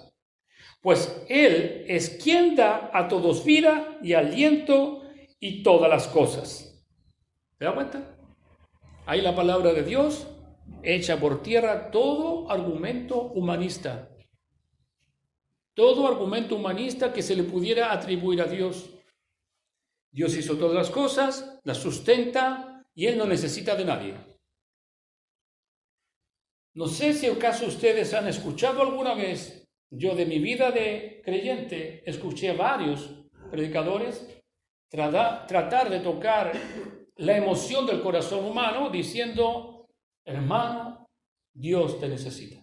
pues 0.81 1.23
Él 1.27 1.85
es 1.87 2.09
quien 2.21 2.55
da 2.55 2.89
a 2.93 3.07
todos 3.07 3.43
vida 3.45 3.97
y 4.01 4.13
aliento 4.13 5.03
y 5.39 5.63
todas 5.63 5.89
las 5.89 6.07
cosas. 6.07 6.83
¿Se 7.57 7.65
da 7.65 7.73
cuenta? 7.73 8.17
Hay 9.05 9.21
la 9.21 9.35
palabra 9.35 9.73
de 9.73 9.83
Dios 9.83 10.27
hecha 10.83 11.19
por 11.19 11.43
tierra 11.43 11.91
todo 11.91 12.49
argumento 12.49 13.21
humanista. 13.21 14.07
todo 15.73 16.07
argumento 16.07 16.55
humanista 16.57 17.13
que 17.13 17.21
se 17.21 17.35
le 17.35 17.43
pudiera 17.43 17.93
atribuir 17.93 18.41
a 18.41 18.45
Dios. 18.45 18.89
Dios 20.11 20.35
hizo 20.35 20.57
todas 20.57 20.75
las 20.75 20.89
cosas, 20.89 21.59
las 21.63 21.77
sustenta 21.77 22.85
y 22.93 23.07
Él 23.07 23.17
no 23.17 23.25
necesita 23.25 23.75
de 23.75 23.85
nadie. 23.85 24.30
No 26.73 26.87
sé 26.87 27.13
si 27.13 27.27
acaso 27.27 27.65
ustedes 27.65 28.13
han 28.13 28.27
escuchado 28.27 28.81
alguna 28.81 29.13
vez, 29.13 29.67
yo 29.89 30.15
de 30.15 30.25
mi 30.25 30.39
vida 30.39 30.71
de 30.71 31.21
creyente 31.23 32.01
escuché 32.09 32.51
a 32.51 32.53
varios 32.53 33.25
predicadores 33.49 34.25
tratar 34.89 35.89
de 35.89 35.99
tocar 35.99 36.53
la 37.17 37.37
emoción 37.37 37.85
del 37.85 38.01
corazón 38.01 38.45
humano 38.45 38.89
diciendo, 38.89 39.89
hermano, 40.25 41.09
Dios 41.53 41.99
te 41.99 42.07
necesita. 42.07 42.61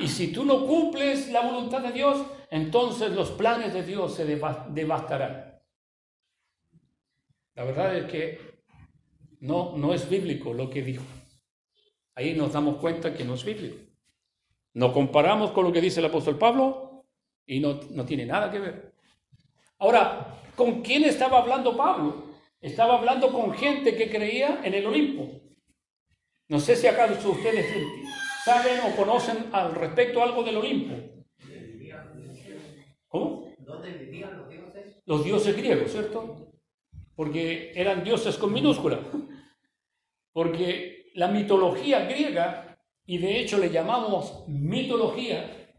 Y 0.00 0.08
si 0.08 0.32
tú 0.32 0.44
no 0.44 0.66
cumples 0.66 1.30
la 1.30 1.42
voluntad 1.42 1.80
de 1.80 1.92
Dios, 1.92 2.24
entonces 2.50 3.12
los 3.12 3.32
planes 3.32 3.74
de 3.74 3.82
Dios 3.82 4.14
se 4.14 4.24
devastarán. 4.24 5.60
La 7.54 7.64
verdad 7.64 7.96
es 7.96 8.04
que 8.10 8.38
no, 9.40 9.76
no 9.76 9.92
es 9.92 10.08
bíblico 10.08 10.52
lo 10.52 10.70
que 10.70 10.82
dijo. 10.82 11.04
Ahí 12.16 12.34
nos 12.34 12.52
damos 12.52 12.78
cuenta 12.78 13.14
que 13.14 13.24
no 13.24 13.34
es 13.34 13.44
bíblico. 13.44 13.76
Nos 14.72 14.92
comparamos 14.92 15.50
con 15.52 15.64
lo 15.64 15.72
que 15.72 15.82
dice 15.82 16.00
el 16.00 16.06
apóstol 16.06 16.38
Pablo 16.38 17.04
y 17.46 17.60
no, 17.60 17.78
no 17.90 18.06
tiene 18.06 18.24
nada 18.24 18.50
que 18.50 18.58
ver. 18.58 18.94
Ahora, 19.78 20.40
¿con 20.56 20.80
quién 20.80 21.04
estaba 21.04 21.38
hablando 21.38 21.76
Pablo? 21.76 22.24
Estaba 22.58 22.98
hablando 22.98 23.30
con 23.30 23.52
gente 23.52 23.94
que 23.94 24.10
creía 24.10 24.62
en 24.64 24.72
el 24.72 24.86
Olimpo. 24.86 25.40
No 26.48 26.58
sé 26.58 26.74
si 26.74 26.86
acaso 26.86 27.30
ustedes 27.30 27.66
saben 28.44 28.80
o 28.80 28.96
conocen 28.96 29.50
al 29.52 29.74
respecto 29.74 30.22
algo 30.22 30.42
del 30.42 30.56
Olimpo. 30.56 30.94
¿Cómo? 33.08 33.52
¿Dónde 33.58 33.92
vivían 33.92 34.38
los 34.38 34.48
dioses? 34.48 35.02
Los 35.04 35.22
dioses 35.22 35.54
griegos, 35.54 35.92
¿cierto? 35.92 36.50
Porque 37.14 37.72
eran 37.74 38.02
dioses 38.02 38.38
con 38.38 38.52
minúscula. 38.52 39.00
Porque 40.32 40.95
la 41.16 41.28
mitología 41.28 42.04
griega, 42.04 42.78
y 43.06 43.16
de 43.18 43.40
hecho 43.40 43.56
le 43.56 43.70
llamamos 43.70 44.44
mitología, 44.48 45.74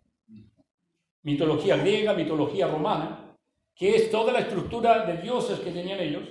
mitología 1.21 1.77
griega, 1.77 2.13
mitología 2.13 2.67
romana, 2.67 3.37
que 3.75 3.95
es 3.95 4.09
toda 4.09 4.33
la 4.33 4.39
estructura 4.39 5.05
de 5.05 5.21
dioses 5.21 5.59
que 5.59 5.71
tenían 5.71 5.99
ellos. 5.99 6.27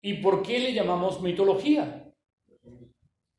¿Y 0.00 0.14
por 0.14 0.42
qué 0.42 0.60
le 0.60 0.72
llamamos 0.72 1.20
mitología? 1.20 2.10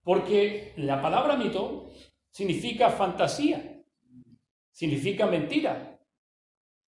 Porque 0.03 0.74
la 0.77 1.01
palabra 1.01 1.38
mito 1.38 1.89
significa 2.30 2.91
fantasía, 2.91 3.82
significa 4.70 5.25
mentira. 5.25 6.00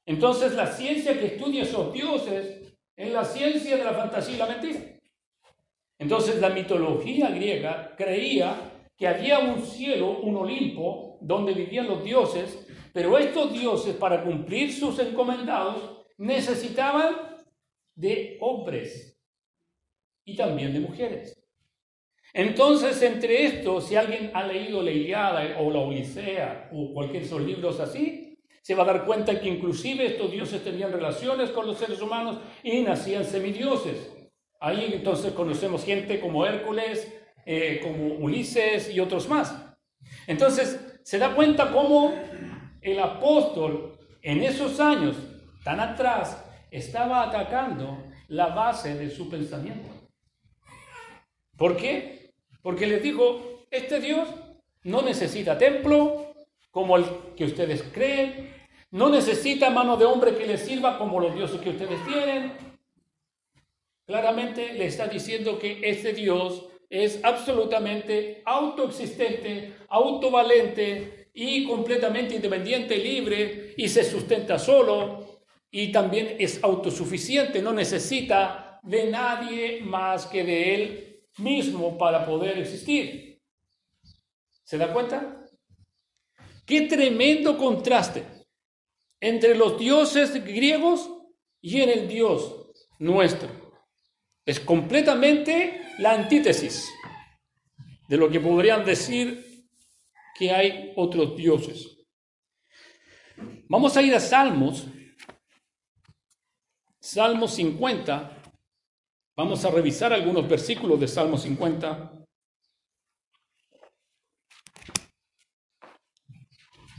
Entonces 0.06 0.54
la 0.54 0.68
ciencia 0.68 1.20
que 1.20 1.26
estudia 1.26 1.64
esos 1.64 1.92
dioses 1.92 2.78
es 2.96 3.12
la 3.12 3.26
ciencia 3.26 3.78
de 3.78 3.84
la 3.84 3.94
fantasía 3.94 4.36
y 4.36 4.38
la 4.38 4.48
mentira. 4.48 4.80
Entonces 6.04 6.42
la 6.42 6.50
mitología 6.50 7.30
griega 7.30 7.96
creía 7.96 8.90
que 8.98 9.08
había 9.08 9.40
un 9.40 9.62
cielo, 9.62 10.20
un 10.20 10.36
Olimpo, 10.36 11.18
donde 11.22 11.54
vivían 11.54 11.88
los 11.88 12.04
dioses, 12.04 12.68
pero 12.92 13.18
estos 13.18 13.54
dioses 13.54 13.96
para 13.96 14.22
cumplir 14.22 14.74
sus 14.74 15.00
encomendados 15.00 16.06
necesitaban 16.18 17.38
de 17.96 18.38
hombres 18.42 19.18
y 20.26 20.36
también 20.36 20.74
de 20.74 20.82
mujeres. 20.82 21.42
Entonces, 22.34 23.02
entre 23.02 23.46
estos, 23.46 23.88
si 23.88 23.96
alguien 23.96 24.30
ha 24.34 24.46
leído 24.46 24.84
la 24.84 24.92
Iliada 24.92 25.58
o 25.62 25.72
la 25.72 25.80
Odisea 25.80 26.70
o 26.74 26.94
cualquier 26.94 27.22
de 27.22 27.28
esos 27.28 27.42
libros 27.42 27.80
así, 27.80 28.38
se 28.62 28.76
va 28.76 28.84
a 28.84 28.88
dar 28.88 29.06
cuenta 29.06 29.40
que 29.40 29.48
inclusive 29.48 30.06
estos 30.06 30.30
dioses 30.30 30.62
tenían 30.66 30.92
relaciones 30.92 31.50
con 31.52 31.66
los 31.66 31.78
seres 31.78 32.02
humanos 32.02 32.40
y 32.62 32.82
nacían 32.82 33.24
semidioses. 33.24 34.13
Ahí 34.64 34.94
entonces 34.94 35.34
conocemos 35.34 35.84
gente 35.84 36.22
como 36.22 36.46
Hércules, 36.46 37.14
eh, 37.46 37.82
como 37.84 38.16
Ulises 38.16 38.90
y 38.96 39.02
otros 39.02 39.28
más. 39.28 39.54
Entonces, 40.26 40.80
se 41.04 41.18
da 41.18 41.36
cuenta 41.36 41.74
cómo 41.74 42.14
el 42.80 42.98
apóstol 42.98 44.00
en 44.22 44.42
esos 44.42 44.80
años 44.80 45.18
tan 45.66 45.82
atrás 45.82 46.42
estaba 46.72 47.24
atacando 47.24 48.06
la 48.30 48.48
base 48.56 48.96
de 48.96 49.10
su 49.10 49.30
pensamiento. 49.30 49.90
¿Por 51.58 51.76
qué? 51.76 52.32
Porque 52.62 52.88
les 52.88 53.04
dijo, 53.04 53.66
este 53.70 54.00
Dios 54.00 54.30
no 54.84 55.02
necesita 55.02 55.58
templo 55.58 56.34
como 56.72 56.96
el 56.96 57.04
que 57.36 57.44
ustedes 57.44 57.84
creen, 57.92 58.50
no 58.92 59.10
necesita 59.10 59.70
mano 59.70 59.98
de 59.98 60.06
hombre 60.06 60.38
que 60.38 60.48
les 60.48 60.62
sirva 60.62 60.98
como 60.98 61.20
los 61.20 61.36
dioses 61.36 61.60
que 61.60 61.72
ustedes 61.72 62.02
tienen. 62.06 62.73
Claramente 64.06 64.74
le 64.74 64.88
está 64.88 65.08
diciendo 65.08 65.58
que 65.58 65.80
este 65.84 66.14
Dios 66.14 66.68
es 66.90 67.20
absolutamente 67.24 68.42
autoexistente, 68.46 69.74
autovalente 69.90 71.30
y 71.34 71.66
completamente 71.66 72.36
independiente, 72.36 72.98
libre 72.98 73.74
y 73.78 73.88
se 73.88 74.04
sustenta 74.04 74.60
solo 74.60 75.42
y 75.72 75.92
también 75.92 76.36
es 76.38 76.64
autosuficiente, 76.64 77.62
no 77.62 77.74
necesita 77.74 78.80
de 78.84 79.10
nadie 79.10 79.82
más 79.82 80.28
que 80.28 80.44
de 80.44 80.76
él 80.76 81.24
mismo 81.38 81.98
para 81.98 82.26
poder 82.26 82.60
existir. 82.60 83.42
¿Se 84.64 84.78
da 84.78 84.94
cuenta? 84.94 85.46
Qué 86.66 86.82
tremendo 86.82 87.58
contraste 87.58 88.24
entre 89.20 89.56
los 89.56 89.80
dioses 89.80 90.34
griegos 90.44 91.10
y 91.62 91.82
en 91.82 91.90
el 91.90 92.08
Dios 92.08 92.68
nuestro. 93.00 93.63
Es 94.46 94.60
completamente 94.60 95.82
la 96.00 96.14
antítesis 96.14 96.90
de 98.08 98.18
lo 98.18 98.30
que 98.30 98.40
podrían 98.40 98.84
decir 98.84 99.68
que 100.38 100.52
hay 100.52 100.94
otros 100.96 101.36
dioses. 101.36 101.98
Vamos 103.70 103.96
a 103.96 104.02
ir 104.02 104.14
a 104.14 104.20
Salmos, 104.20 104.88
Salmos 107.00 107.54
50, 107.56 108.44
Vamos 109.36 109.66
a 109.66 109.72
revisar 109.72 110.14
algunos 110.14 110.48
versículos 110.48 111.00
de 111.00 111.08
Salmo 111.08 111.40
50. 111.40 112.24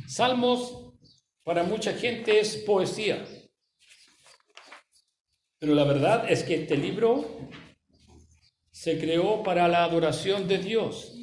Salmos 0.09 0.95
para 1.45 1.63
mucha 1.63 1.93
gente 1.93 2.41
es 2.41 2.57
poesía, 2.57 3.25
pero 5.65 5.77
la 5.77 5.85
verdad 5.85 6.31
es 6.31 6.43
que 6.43 6.57
este 6.57 6.77
libro 6.77 7.49
se 8.71 8.99
creó 8.99 9.43
para 9.43 9.67
la 9.67 9.85
adoración 9.85 10.47
de 10.47 10.59
Dios. 10.59 11.17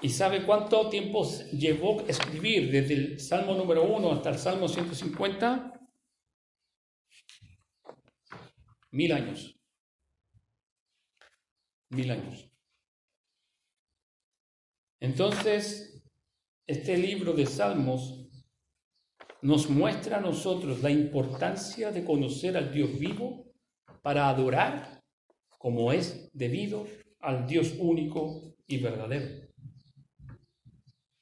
¿Y 0.00 0.08
sabe 0.08 0.46
cuánto 0.46 0.88
tiempo 0.88 1.22
llevó 1.52 2.00
escribir 2.08 2.72
desde 2.72 2.94
el 2.94 3.20
Salmo 3.20 3.54
número 3.54 3.84
1 3.84 4.10
hasta 4.10 4.30
el 4.30 4.38
Salmo 4.38 4.68
150? 4.68 5.86
Mil 8.92 9.12
años. 9.12 9.54
Mil 11.90 12.10
años. 12.10 12.50
Entonces, 14.98 16.02
este 16.66 16.96
libro 16.96 17.34
de 17.34 17.44
Salmos 17.44 18.21
nos 19.42 19.68
muestra 19.68 20.18
a 20.18 20.20
nosotros 20.20 20.82
la 20.82 20.90
importancia 20.90 21.90
de 21.90 22.04
conocer 22.04 22.56
al 22.56 22.72
Dios 22.72 22.98
vivo 22.98 23.52
para 24.00 24.28
adorar 24.28 25.02
como 25.58 25.92
es 25.92 26.30
debido 26.32 26.86
al 27.20 27.46
Dios 27.46 27.74
único 27.78 28.54
y 28.66 28.78
verdadero. 28.78 29.48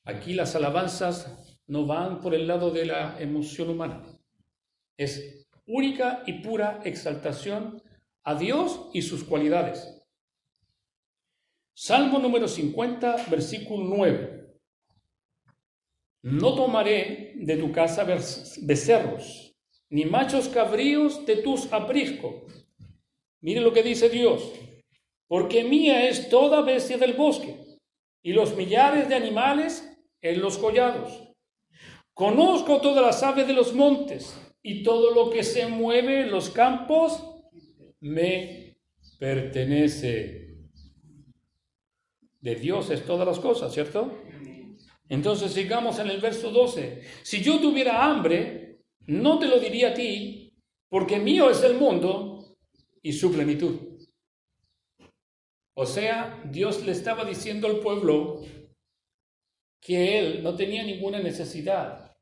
Aquí 0.05 0.35
las 0.35 0.55
alabanzas 0.55 1.59
no 1.67 1.87
van 1.87 2.21
por 2.21 2.35
el 2.35 2.47
lado 2.47 2.71
de 2.71 2.85
la 2.85 3.21
emoción 3.21 3.71
humana. 3.71 4.03
Es 4.99 5.47
única 5.67 6.23
y 6.27 6.43
pura 6.43 6.81
exaltación 6.85 7.83
a 8.25 8.35
Dios 8.35 8.91
y 8.93 9.03
sus 9.03 9.25
cualidades. 9.25 10.03
Salmo 11.75 12.19
número 12.19 12.49
50, 12.49 13.29
versículo 13.31 13.85
9. 13.97 14.41
No 16.23 16.55
tomaré 16.55 17.30
de 17.41 17.57
tu 17.57 17.73
casa 17.73 18.05
becerros, 18.05 19.57
ni 19.89 20.05
machos 20.05 20.49
cabríos 20.49 21.25
de 21.25 21.37
tus 21.37 21.73
apriscos. 21.73 22.35
Mire 23.41 23.61
lo 23.61 23.73
que 23.73 23.83
dice 23.83 24.11
Dios. 24.11 24.53
Porque 25.27 25.65
mía 25.65 26.09
es 26.09 26.29
toda 26.29 26.61
bestia 26.63 26.99
del 26.99 27.15
bosque, 27.15 27.57
y 28.23 28.33
los 28.33 28.57
millares 28.57 29.09
de 29.09 29.15
animales 29.15 29.97
en 30.21 30.41
los 30.41 30.59
collados. 30.59 31.33
Conozco 32.13 32.81
todas 32.81 33.05
las 33.05 33.23
aves 33.23 33.47
de 33.47 33.55
los 33.55 33.73
montes, 33.73 34.37
y 34.63 34.83
todo 34.83 35.15
lo 35.15 35.31
que 35.31 35.43
se 35.43 35.67
mueve 35.67 36.23
en 36.23 36.31
los 36.31 36.51
campos 36.51 37.25
me 38.01 38.77
pertenece. 39.19 40.59
De 42.41 42.55
Dios 42.55 42.91
es 42.91 43.05
todas 43.07 43.27
las 43.27 43.39
cosas, 43.39 43.73
¿cierto? 43.73 44.13
Entonces 45.11 45.53
sigamos 45.53 45.99
en 45.99 46.09
el 46.09 46.21
verso 46.21 46.53
12. 46.53 47.03
Si 47.25 47.43
yo 47.43 47.59
tuviera 47.59 48.05
hambre, 48.05 48.79
no 49.07 49.41
te 49.41 49.49
lo 49.49 49.59
diría 49.59 49.89
a 49.89 49.95
ti, 49.95 50.55
porque 50.89 51.19
mío 51.19 51.51
es 51.51 51.65
el 51.65 51.75
mundo 51.75 52.57
y 53.03 53.13
su 53.13 53.33
plenitud. 53.33 53.99
O 55.75 55.85
sea, 55.85 56.41
Dios 56.49 56.87
le 56.87 56.93
estaba 56.93 57.25
diciendo 57.25 57.67
al 57.67 57.81
pueblo 57.81 58.43
que 59.81 60.21
él 60.21 60.43
no 60.45 60.55
tenía 60.55 60.85
ninguna 60.85 61.19
necesidad 61.19 62.17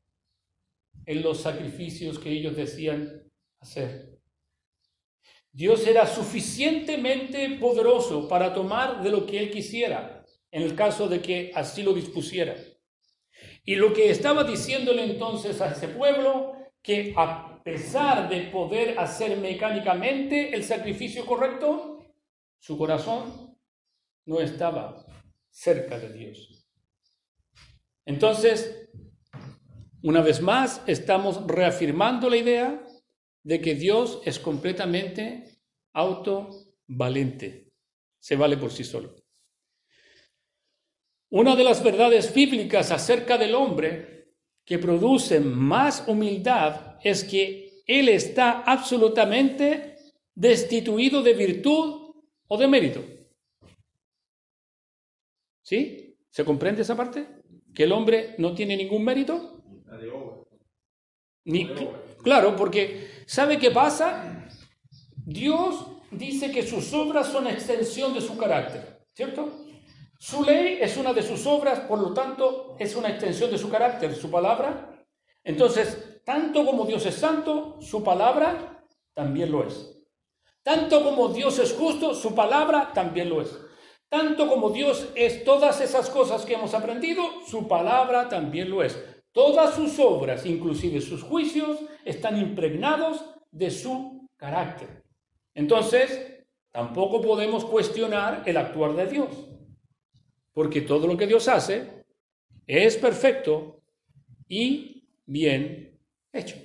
en 1.05 1.23
los 1.23 1.43
sacrificios 1.43 2.19
que 2.19 2.31
ellos 2.31 2.57
decían 2.57 3.23
hacer. 3.61 4.19
Dios 5.53 5.87
era 5.87 6.07
suficientemente 6.07 7.51
poderoso 7.61 8.29
para 8.29 8.55
tomar 8.55 9.03
de 9.03 9.11
lo 9.11 9.27
que 9.27 9.41
él 9.41 9.51
quisiera, 9.51 10.25
en 10.51 10.63
el 10.63 10.75
caso 10.75 11.07
de 11.07 11.21
que 11.21 11.51
así 11.55 11.83
lo 11.83 11.93
dispusiera. 11.93 12.57
Y 13.69 13.75
lo 13.75 13.93
que 13.93 14.09
estaba 14.09 14.45
diciéndole 14.45 15.05
entonces 15.05 15.61
a 15.61 15.71
ese 15.71 15.89
pueblo, 15.89 16.55
que 16.81 17.13
a 17.15 17.63
pesar 17.63 18.27
de 18.31 18.45
poder 18.45 18.99
hacer 18.99 19.37
mecánicamente 19.37 20.55
el 20.55 20.65
sacrificio 20.65 21.27
correcto, 21.27 22.03
su 22.59 22.79
corazón 22.79 23.59
no 24.25 24.41
estaba 24.41 25.05
cerca 25.51 25.99
de 25.99 26.11
Dios. 26.15 26.67
Entonces, 28.07 28.89
una 30.03 30.23
vez 30.23 30.41
más, 30.41 30.83
estamos 30.87 31.47
reafirmando 31.47 32.31
la 32.31 32.39
idea 32.39 32.87
de 33.43 33.61
que 33.61 33.75
Dios 33.75 34.23
es 34.25 34.39
completamente 34.39 35.45
autovalente, 35.93 37.71
se 38.19 38.35
vale 38.35 38.57
por 38.57 38.71
sí 38.71 38.83
solo. 38.83 39.15
Una 41.31 41.55
de 41.57 41.65
las 41.65 41.83
verdades 41.83 42.33
bíblicas 42.33 42.91
acerca 42.91 43.37
del 43.37 43.55
hombre 43.55 44.33
que 44.65 44.79
produce 44.79 45.41
más 45.41 46.05
humildad 46.07 46.99
es 47.03 47.25
que 47.25 47.83
él 47.87 48.09
está 48.09 48.63
absolutamente 48.63 49.97
destituido 50.35 51.23
de 51.23 51.35
virtud 51.35 52.15
o 52.47 52.57
de 52.57 52.69
mérito. 52.69 53.03
¿Sí? 55.63 56.17
¿Se 56.31 56.45
comprende 56.45 56.83
esa 56.83 56.97
parte? 56.97 57.27
Que 57.75 57.85
el 57.85 57.93
hombre 57.93 58.35
no 58.39 58.55
tiene 58.55 58.77
ningún 58.77 59.05
mérito. 59.05 59.63
Ni, 61.45 61.69
claro, 62.23 62.57
porque 62.57 63.09
¿sabe 63.27 63.59
qué 63.59 63.71
pasa? 63.71 64.49
Dios 65.25 65.87
dice 66.11 66.51
que 66.51 66.63
sus 66.63 66.93
obras 66.95 67.29
son 67.29 67.47
extensión 67.47 68.15
de 68.15 68.21
su 68.21 68.37
carácter, 68.37 69.01
¿cierto? 69.15 69.68
Su 70.21 70.43
ley 70.43 70.79
es 70.81 70.97
una 70.97 71.13
de 71.13 71.23
sus 71.23 71.47
obras, 71.47 71.79
por 71.81 72.01
lo 72.01 72.13
tanto, 72.13 72.75
es 72.81 72.97
una 72.97 73.09
extensión 73.09 73.53
de 73.53 73.59
su 73.59 73.71
carácter, 73.71 74.17
su 74.17 74.29
palabra. 74.29 75.07
Entonces, 75.45 76.21
tanto 76.25 76.67
como 76.67 76.85
Dios 76.85 77.07
es 77.07 77.15
santo, 77.15 77.77
su 77.81 78.03
palabra 78.03 78.85
también 79.15 79.53
lo 79.53 79.65
es. 79.65 79.97
Tanto 80.65 81.05
como 81.05 81.29
Dios 81.29 81.61
es 81.61 81.73
justo, 81.73 82.15
su 82.15 82.35
palabra 82.35 82.93
también 82.93 83.31
lo 83.31 83.41
es. 83.41 83.57
Tanto 84.09 84.49
como 84.49 84.71
Dios 84.71 85.09
es 85.15 85.45
todas 85.45 85.81
esas 85.81 86.11
cosas 86.11 86.45
que 86.45 86.55
hemos 86.55 86.75
aprendido, 86.75 87.23
su 87.47 87.69
palabra 87.69 88.29
también 88.29 88.71
lo 88.71 88.83
es. 88.83 88.99
Todas 89.31 89.77
sus 89.77 90.01
obras, 90.01 90.45
inclusive 90.47 91.01
sus 91.01 91.23
juicios, 91.23 91.79
están 92.05 92.37
impregnados 92.37 93.25
de 93.53 93.71
su 93.71 94.29
carácter. 94.37 95.05
Entonces, 95.55 96.45
tampoco 96.73 97.21
podemos 97.21 97.65
cuestionar 97.65 98.43
el 98.47 98.57
actuar 98.57 98.97
de 98.97 99.07
Dios 99.07 99.48
porque 100.59 100.81
todo 100.81 101.07
lo 101.07 101.17
que 101.17 101.29
Dios 101.29 101.47
hace 101.47 102.05
es 102.67 102.97
perfecto 102.97 103.81
y 104.49 105.05
bien 105.25 105.97
hecho. 106.33 106.57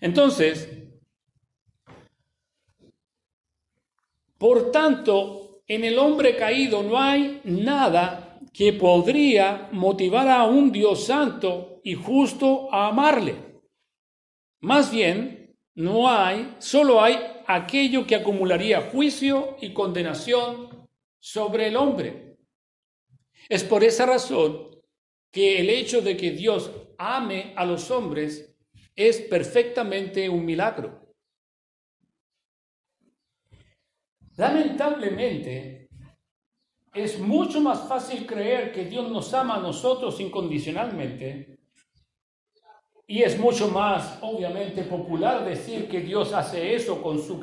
Entonces, 0.00 0.68
por 4.38 4.70
tanto, 4.70 5.64
en 5.66 5.82
el 5.82 5.98
hombre 5.98 6.36
caído 6.36 6.84
no 6.84 7.00
hay 7.00 7.40
nada 7.42 8.38
que 8.52 8.72
podría 8.74 9.68
motivar 9.72 10.28
a 10.28 10.44
un 10.44 10.70
Dios 10.70 11.04
santo 11.04 11.80
y 11.82 11.94
justo 11.94 12.72
a 12.72 12.86
amarle. 12.86 13.34
Más 14.60 14.92
bien, 14.92 15.56
no 15.74 16.08
hay, 16.08 16.54
solo 16.60 17.02
hay 17.02 17.18
aquello 17.44 18.06
que 18.06 18.14
acumularía 18.14 18.82
juicio 18.82 19.56
y 19.60 19.72
condenación 19.72 20.86
sobre 21.18 21.66
el 21.66 21.74
hombre. 21.74 22.31
Es 23.52 23.64
por 23.64 23.84
esa 23.84 24.06
razón 24.06 24.80
que 25.30 25.60
el 25.60 25.68
hecho 25.68 26.00
de 26.00 26.16
que 26.16 26.30
Dios 26.30 26.70
ame 26.96 27.52
a 27.54 27.66
los 27.66 27.90
hombres 27.90 28.56
es 28.96 29.20
perfectamente 29.20 30.26
un 30.30 30.46
milagro. 30.46 31.14
Lamentablemente, 34.38 35.90
es 36.94 37.18
mucho 37.18 37.60
más 37.60 37.86
fácil 37.86 38.26
creer 38.26 38.72
que 38.72 38.86
Dios 38.86 39.10
nos 39.10 39.34
ama 39.34 39.56
a 39.56 39.60
nosotros 39.60 40.18
incondicionalmente 40.18 41.58
y 43.06 43.22
es 43.22 43.38
mucho 43.38 43.68
más, 43.68 44.18
obviamente, 44.22 44.82
popular 44.84 45.44
decir 45.44 45.90
que 45.90 46.00
Dios 46.00 46.32
hace 46.32 46.74
eso 46.74 47.02
con 47.02 47.22
su, 47.22 47.38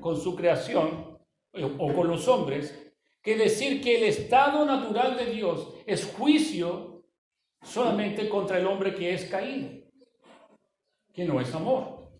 con 0.00 0.18
su 0.18 0.34
creación 0.34 1.18
o 1.52 1.92
con 1.92 2.08
los 2.08 2.26
hombres 2.28 2.89
que 3.22 3.36
decir 3.36 3.82
que 3.82 3.96
el 3.96 4.04
estado 4.04 4.64
natural 4.64 5.16
de 5.16 5.26
Dios 5.26 5.74
es 5.86 6.04
juicio 6.04 7.04
solamente 7.62 8.28
contra 8.28 8.58
el 8.58 8.66
hombre 8.66 8.94
que 8.94 9.12
es 9.12 9.26
caído, 9.26 9.82
que 11.12 11.24
no 11.24 11.40
es 11.40 11.54
amor. 11.54 12.10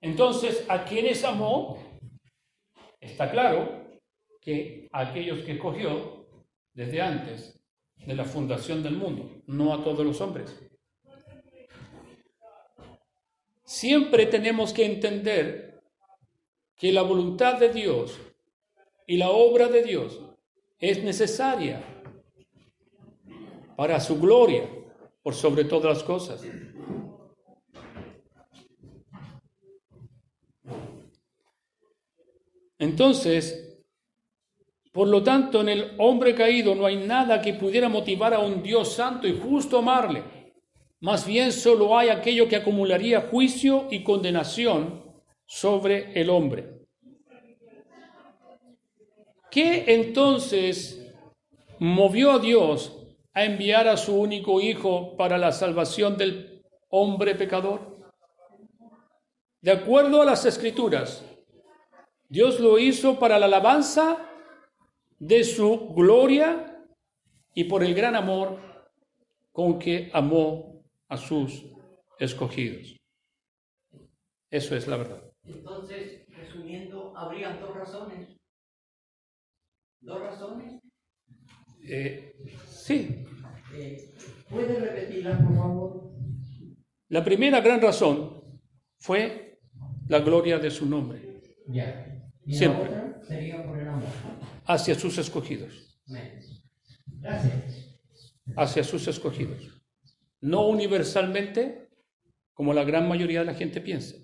Entonces, 0.00 0.64
¿a 0.68 0.84
quién 0.84 1.06
es 1.06 1.24
amor? 1.24 1.78
Está 3.00 3.30
claro 3.30 3.80
que 4.40 4.88
a 4.92 5.00
aquellos 5.00 5.40
que 5.40 5.52
escogió 5.52 6.26
desde 6.72 7.00
antes 7.00 7.58
de 7.96 8.14
la 8.14 8.24
fundación 8.24 8.82
del 8.82 8.96
mundo, 8.96 9.42
no 9.46 9.74
a 9.74 9.82
todos 9.84 10.04
los 10.04 10.20
hombres. 10.20 10.58
Siempre 13.64 14.26
tenemos 14.26 14.72
que 14.72 14.84
entender 14.84 15.82
que 16.76 16.92
la 16.92 17.02
voluntad 17.02 17.58
de 17.58 17.68
Dios 17.68 18.18
y 19.10 19.16
la 19.16 19.30
obra 19.30 19.66
de 19.66 19.82
Dios 19.82 20.20
es 20.78 21.02
necesaria 21.02 21.82
para 23.74 23.98
su 23.98 24.20
gloria 24.20 24.70
por 25.20 25.34
sobre 25.34 25.64
todas 25.64 25.96
las 25.96 26.04
cosas. 26.04 26.40
Entonces, 32.78 33.82
por 34.92 35.08
lo 35.08 35.24
tanto, 35.24 35.60
en 35.60 35.70
el 35.70 35.96
hombre 35.98 36.32
caído 36.36 36.76
no 36.76 36.86
hay 36.86 37.04
nada 37.04 37.42
que 37.42 37.54
pudiera 37.54 37.88
motivar 37.88 38.32
a 38.32 38.38
un 38.38 38.62
Dios 38.62 38.92
santo 38.92 39.26
y 39.26 39.36
justo 39.36 39.78
amarle. 39.78 40.22
Más 41.00 41.26
bien 41.26 41.50
solo 41.50 41.98
hay 41.98 42.10
aquello 42.10 42.46
que 42.46 42.54
acumularía 42.54 43.22
juicio 43.22 43.88
y 43.90 44.04
condenación 44.04 45.02
sobre 45.46 46.12
el 46.12 46.30
hombre. 46.30 46.79
¿Qué 49.50 49.84
entonces 49.88 51.12
movió 51.80 52.32
a 52.32 52.38
Dios 52.38 52.96
a 53.32 53.44
enviar 53.44 53.88
a 53.88 53.96
su 53.96 54.14
único 54.14 54.60
Hijo 54.60 55.16
para 55.16 55.38
la 55.38 55.50
salvación 55.50 56.16
del 56.16 56.62
hombre 56.88 57.34
pecador? 57.34 57.98
De 59.60 59.72
acuerdo 59.72 60.22
a 60.22 60.24
las 60.24 60.44
escrituras, 60.44 61.24
Dios 62.28 62.60
lo 62.60 62.78
hizo 62.78 63.18
para 63.18 63.40
la 63.40 63.46
alabanza 63.46 64.24
de 65.18 65.42
su 65.42 65.94
gloria 65.94 66.86
y 67.52 67.64
por 67.64 67.82
el 67.82 67.92
gran 67.92 68.14
amor 68.14 68.58
con 69.50 69.80
que 69.80 70.10
amó 70.14 70.84
a 71.08 71.16
sus 71.16 71.66
escogidos. 72.20 72.96
Eso 74.48 74.76
es 74.76 74.86
la 74.86 74.96
verdad. 74.96 75.22
Entonces, 75.44 76.24
resumiendo, 76.28 77.12
habría 77.16 77.56
dos 77.56 77.74
razones 77.74 78.39
¿Dos 80.00 80.20
razones? 80.20 80.80
Eh, 81.82 82.34
sí. 82.66 83.24
Eh, 83.74 84.14
¿Puede 84.48 84.80
repetirla, 84.80 85.38
por 85.38 85.56
favor? 85.56 86.12
La 87.08 87.24
primera 87.24 87.60
gran 87.60 87.80
razón 87.80 88.60
fue 88.98 89.58
la 90.08 90.20
gloria 90.20 90.58
de 90.58 90.70
su 90.70 90.86
nombre. 90.86 91.40
Ya. 91.66 92.30
¿Y 92.44 92.54
Siempre. 92.54 92.90
La 92.90 93.04
otra 93.04 93.22
sería 93.22 93.64
por 93.64 93.78
el 93.78 93.88
amor. 93.88 94.08
Hacia 94.64 94.94
sus 94.94 95.18
escogidos. 95.18 96.00
Gracias. 97.06 98.00
Hacia 98.56 98.84
sus 98.84 99.06
escogidos. 99.06 99.82
No 100.40 100.66
universalmente, 100.68 101.88
como 102.54 102.72
la 102.72 102.84
gran 102.84 103.08
mayoría 103.08 103.40
de 103.40 103.46
la 103.46 103.54
gente 103.54 103.80
piensa. 103.80 104.16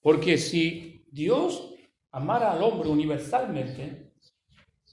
Porque 0.00 0.38
si 0.38 1.04
Dios 1.10 1.74
amara 2.10 2.52
al 2.52 2.62
hombre 2.62 2.88
universalmente, 2.88 4.07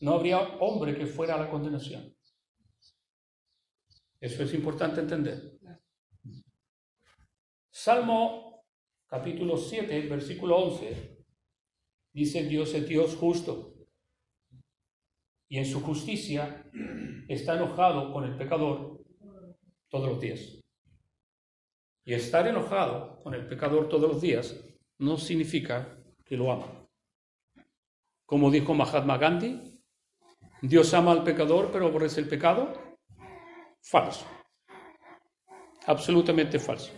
no 0.02 0.14
habría 0.14 0.40
hombre 0.60 0.96
que 0.96 1.06
fuera 1.06 1.36
a 1.36 1.40
la 1.40 1.50
condenación. 1.50 2.16
Eso 4.20 4.44
es 4.44 4.54
importante 4.54 5.02
entender. 5.02 5.60
Salmo 7.72 8.66
capítulo 9.08 9.58
7, 9.58 10.08
versículo 10.08 10.58
11, 10.58 11.26
dice 12.14 12.44
Dios 12.44 12.74
es 12.74 12.88
Dios 12.88 13.16
justo 13.16 13.76
y 15.48 15.58
en 15.58 15.66
su 15.66 15.82
justicia 15.82 16.66
está 17.28 17.56
enojado 17.56 18.12
con 18.12 18.24
el 18.24 18.36
pecador 18.36 19.04
todos 19.90 20.10
los 20.10 20.20
días. 20.20 20.60
Y 22.04 22.14
estar 22.14 22.48
enojado 22.48 23.22
con 23.24 23.34
el 23.34 23.48
pecador 23.48 23.90
todos 23.90 24.10
los 24.10 24.22
días 24.22 24.56
no 24.98 25.18
significa 25.18 25.98
que 26.24 26.38
lo 26.38 26.52
ama. 26.52 26.88
Como 28.26 28.50
dijo 28.50 28.74
Mahatma 28.74 29.18
Gandhi, 29.18 29.75
Dios 30.62 30.94
ama 30.94 31.12
al 31.12 31.24
pecador 31.24 31.70
pero 31.72 31.88
aborrece 31.88 32.22
el 32.22 32.28
pecado. 32.28 32.74
Falso. 33.82 34.26
Absolutamente 35.86 36.60
falso. 36.60 36.92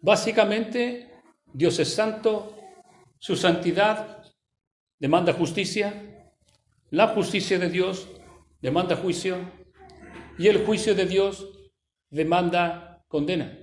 Básicamente, 0.00 1.10
Dios 1.52 1.78
es 1.78 1.92
santo, 1.92 2.54
su 3.18 3.34
santidad 3.34 4.22
demanda 4.98 5.32
justicia, 5.32 6.34
la 6.90 7.08
justicia 7.08 7.58
de 7.58 7.68
Dios 7.68 8.08
demanda 8.60 8.96
juicio 8.96 9.38
y 10.38 10.48
el 10.48 10.64
juicio 10.64 10.94
de 10.94 11.06
Dios 11.06 11.70
demanda 12.10 13.04
condena 13.08 13.58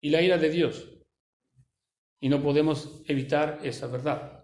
y 0.00 0.10
la 0.10 0.22
ira 0.22 0.38
de 0.38 0.50
Dios. 0.50 0.88
Y 2.20 2.28
no 2.28 2.42
podemos 2.42 3.02
evitar 3.06 3.60
esa 3.62 3.86
verdad. 3.86 4.37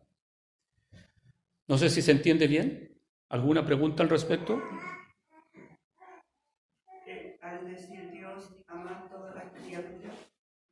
No 1.68 1.78
sé 1.78 1.88
si 1.88 2.02
se 2.02 2.12
entiende 2.12 2.46
bien. 2.46 2.90
¿Alguna 3.30 3.64
pregunta 3.64 4.02
al 4.02 4.10
respecto? 4.10 4.60
Al 7.40 7.64
decir 7.66 8.10
Dios 8.10 8.56
ama 8.66 9.04
a 9.04 9.08
todas 9.08 9.34
las 9.34 9.52
criaturas, 9.52 10.14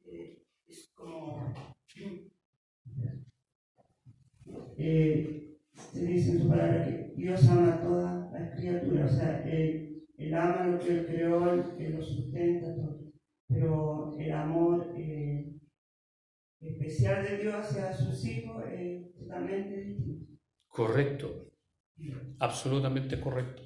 eh, 0.06 0.42
es 0.66 0.90
como 0.94 1.54
Eh, 4.78 5.58
se 5.92 6.04
dice 6.06 6.32
en 6.32 6.42
su 6.42 6.48
palabra 6.48 6.84
que 6.84 7.12
Dios 7.16 7.46
ama 7.48 7.74
a 7.74 7.80
todas 7.82 8.32
las 8.32 8.56
criaturas, 8.56 9.12
o 9.12 9.16
sea, 9.16 9.42
él, 9.44 10.04
él 10.16 10.34
ama 10.34 10.66
lo 10.66 10.78
que 10.80 10.98
Él 10.98 11.06
creó, 11.06 11.52
él 11.52 11.96
lo 11.96 12.02
sustenta, 12.02 12.74
todo. 12.74 13.12
pero 13.48 14.16
el 14.18 14.32
amor 14.32 14.92
eh, 14.96 15.52
especial 16.60 17.22
de 17.24 17.38
Dios 17.38 17.54
hacia 17.54 17.92
sus 17.94 18.24
hijos 18.24 18.64
es 18.72 19.14
totalmente 19.14 19.76
distinto. 19.76 20.31
Correcto. 20.72 21.50
Absolutamente 22.38 23.20
correcto. 23.20 23.62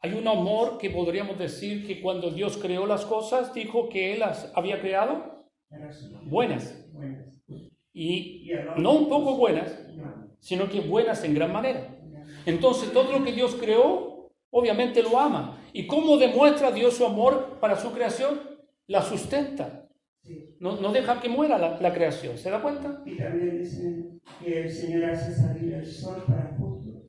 Hay 0.00 0.12
un 0.12 0.28
amor 0.28 0.76
que 0.78 0.90
podríamos 0.90 1.38
decir 1.38 1.86
que 1.86 2.00
cuando 2.00 2.30
Dios 2.30 2.58
creó 2.58 2.86
las 2.86 3.06
cosas, 3.06 3.54
dijo 3.54 3.88
que 3.88 4.12
Él 4.12 4.20
las 4.20 4.52
había 4.54 4.80
creado 4.80 5.46
buenas. 6.24 6.86
Y 7.92 8.50
no 8.76 8.92
un 8.92 9.08
poco 9.08 9.36
buenas, 9.36 9.88
No, 9.94 10.36
sino 10.38 10.68
que 10.68 10.80
buenas 10.80 11.24
en 11.24 11.34
gran 11.34 11.52
manera. 11.52 11.98
Entonces 12.44 12.92
todo 12.92 13.18
lo 13.18 13.24
que 13.24 13.32
Dios 13.32 13.54
creó, 13.54 14.30
obviamente 14.50 15.02
lo 15.02 15.18
ama. 15.18 15.58
¿Y 15.72 15.86
cómo 15.86 16.18
demuestra 16.18 16.70
Dios 16.70 16.94
su 16.98 17.06
amor 17.06 17.58
para 17.60 17.76
su 17.76 17.92
creación? 17.92 18.40
La 18.86 19.00
sustenta. 19.00 19.85
No, 20.58 20.80
no 20.80 20.92
deja 20.92 21.20
que 21.20 21.28
muera 21.28 21.58
la, 21.58 21.80
la 21.80 21.92
creación. 21.92 22.36
¿Se 22.38 22.50
da 22.50 22.60
cuenta? 22.62 23.02
Y 23.04 23.16
también 23.16 23.58
dicen 23.58 24.20
que 24.42 24.62
el 24.62 24.70
Señor 24.70 25.04
hace 25.10 25.34
salir 25.34 25.74
el 25.74 25.86
sol 25.86 26.24
para 26.26 26.56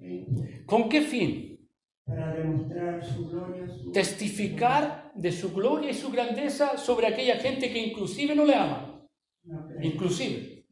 e 0.01 0.25
¿Con 0.65 0.89
qué 0.89 1.01
fin? 1.01 1.69
para 2.05 2.33
demostrar 2.35 3.03
su 3.03 3.29
gloria, 3.29 3.67
su 3.67 3.91
Testificar 3.91 5.11
de 5.13 5.31
su 5.31 5.53
gloria 5.53 5.89
y 5.89 5.93
su 5.93 6.09
grandeza 6.09 6.77
sobre 6.77 7.07
aquella 7.07 7.35
gente 7.35 7.69
que 7.71 7.79
inclusive 7.79 8.33
no 8.33 8.45
le 8.45 8.55
ama. 8.55 9.05
No, 9.43 9.65
pero- 9.67 9.83
Inclusive. 9.83 10.65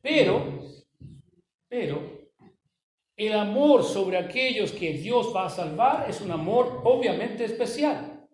Pero, 0.00 0.60
pero, 1.68 2.18
el 3.16 3.32
amor 3.34 3.82
sobre 3.82 4.16
aquellos 4.16 4.72
que 4.72 4.92
Dios 4.94 5.32
va 5.34 5.46
a 5.46 5.50
salvar 5.50 6.08
es 6.08 6.20
un 6.20 6.30
amor 6.30 6.80
obviamente 6.84 7.44
especial 7.44 8.26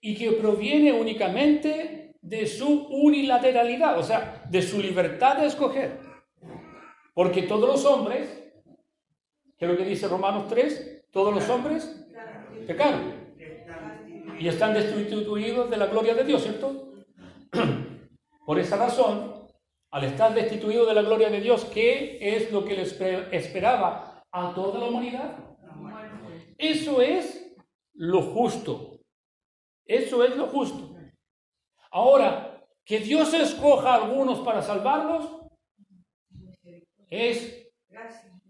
y 0.00 0.16
que 0.16 0.32
proviene 0.32 0.92
únicamente 0.92 1.99
de 2.22 2.46
su 2.46 2.86
unilateralidad, 2.88 3.98
o 3.98 4.02
sea, 4.02 4.44
de 4.48 4.62
su 4.62 4.80
libertad 4.80 5.38
de 5.38 5.46
escoger. 5.46 5.98
Porque 7.14 7.42
todos 7.42 7.68
los 7.68 7.84
hombres, 7.84 8.52
que 9.58 9.64
es 9.64 9.70
lo 9.70 9.76
que 9.76 9.84
dice 9.84 10.08
Romanos 10.08 10.46
3, 10.48 11.06
todos 11.10 11.34
los 11.34 11.48
hombres 11.48 12.06
pecaron 12.66 13.14
y 14.38 14.48
están 14.48 14.74
destituidos 14.74 15.68
de 15.70 15.76
la 15.76 15.86
gloria 15.86 16.14
de 16.14 16.24
Dios, 16.24 16.42
¿cierto? 16.42 16.92
Por 18.46 18.58
esa 18.58 18.76
razón, 18.76 19.34
al 19.90 20.04
estar 20.04 20.32
destituido 20.34 20.86
de 20.86 20.94
la 20.94 21.02
gloria 21.02 21.30
de 21.30 21.40
Dios, 21.40 21.64
¿qué 21.66 22.18
es 22.20 22.52
lo 22.52 22.64
que 22.64 22.74
les 22.76 22.98
espe- 22.98 23.28
esperaba 23.32 24.22
a 24.30 24.54
toda 24.54 24.78
la 24.78 24.86
humanidad? 24.86 25.36
Eso 26.56 27.00
es 27.00 27.54
lo 27.94 28.22
justo. 28.22 29.00
Eso 29.84 30.24
es 30.24 30.36
lo 30.36 30.46
justo. 30.46 30.89
Ahora, 31.90 32.64
que 32.84 33.00
Dios 33.00 33.32
escoja 33.34 33.90
a 33.90 33.94
algunos 33.96 34.40
para 34.40 34.62
salvarlos 34.62 35.28
es 37.08 37.68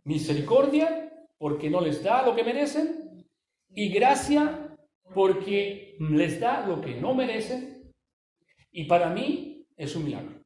misericordia 0.04 1.12
porque 1.38 1.70
no 1.70 1.80
les 1.80 2.02
da 2.02 2.22
lo 2.24 2.34
que 2.34 2.44
merecen 2.44 3.26
y 3.74 3.88
gracia 3.88 4.76
porque 5.14 5.96
les 5.98 6.38
da 6.38 6.66
lo 6.66 6.80
que 6.80 6.94
no 6.94 7.14
merecen 7.14 7.92
y 8.70 8.84
para 8.84 9.08
mí 9.10 9.66
es 9.76 9.96
un 9.96 10.04
milagro. 10.04 10.40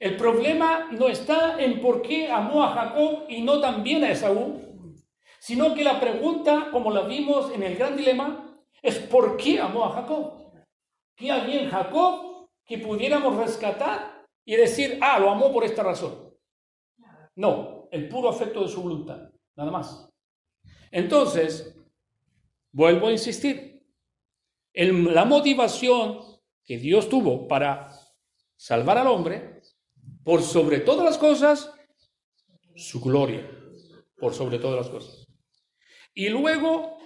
El 0.00 0.16
problema 0.16 0.88
no 0.90 1.08
está 1.08 1.62
en 1.62 1.80
por 1.80 2.02
qué 2.02 2.30
amó 2.30 2.64
a 2.64 2.74
Jacob 2.74 3.24
y 3.28 3.42
no 3.42 3.60
también 3.60 4.02
a 4.02 4.10
Esaú, 4.10 4.96
sino 5.38 5.74
que 5.74 5.84
la 5.84 6.00
pregunta, 6.00 6.70
como 6.72 6.90
la 6.90 7.02
vimos 7.02 7.52
en 7.54 7.62
el 7.62 7.76
gran 7.76 7.96
dilema, 7.96 8.58
es 8.82 8.98
por 8.98 9.36
qué 9.36 9.60
amó 9.60 9.84
a 9.84 9.92
Jacob. 9.92 10.41
¿Qué 11.16 11.30
había 11.30 11.62
en 11.62 11.70
Jacob 11.70 12.48
que 12.64 12.78
pudiéramos 12.78 13.36
rescatar 13.36 14.26
y 14.44 14.56
decir, 14.56 14.98
ah, 15.00 15.18
lo 15.18 15.30
amó 15.30 15.52
por 15.52 15.64
esta 15.64 15.82
razón? 15.82 16.34
No, 17.36 17.88
el 17.90 18.08
puro 18.08 18.28
afecto 18.28 18.62
de 18.62 18.68
su 18.68 18.82
voluntad, 18.82 19.30
nada 19.56 19.70
más. 19.70 20.08
Entonces, 20.90 21.74
vuelvo 22.72 23.08
a 23.08 23.12
insistir, 23.12 23.82
el- 24.72 25.14
la 25.14 25.24
motivación 25.24 26.20
que 26.64 26.78
Dios 26.78 27.08
tuvo 27.08 27.46
para 27.48 27.88
salvar 28.56 28.98
al 28.98 29.06
hombre, 29.08 29.60
por 30.24 30.42
sobre 30.42 30.80
todas 30.80 31.04
las 31.04 31.18
cosas, 31.18 31.72
su 32.74 33.00
gloria, 33.00 33.48
por 34.16 34.32
sobre 34.34 34.58
todas 34.58 34.76
las 34.76 34.88
cosas. 34.88 35.26
Y 36.14 36.28
luego, 36.28 36.98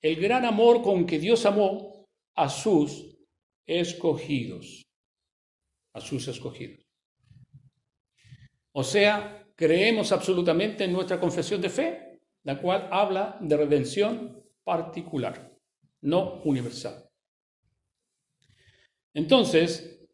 el 0.00 0.16
gran 0.16 0.44
amor 0.44 0.82
con 0.82 1.06
que 1.06 1.18
Dios 1.18 1.44
amó 1.46 2.06
a 2.34 2.48
sus 2.48 3.13
escogidos, 3.66 4.84
a 5.94 6.00
sus 6.00 6.28
escogidos. 6.28 6.84
O 8.72 8.82
sea, 8.82 9.46
creemos 9.54 10.12
absolutamente 10.12 10.84
en 10.84 10.92
nuestra 10.92 11.20
confesión 11.20 11.60
de 11.60 11.70
fe, 11.70 12.20
la 12.42 12.60
cual 12.60 12.88
habla 12.90 13.38
de 13.40 13.56
redención 13.56 14.42
particular, 14.64 15.56
no 16.02 16.42
universal. 16.42 17.08
Entonces, 19.14 20.04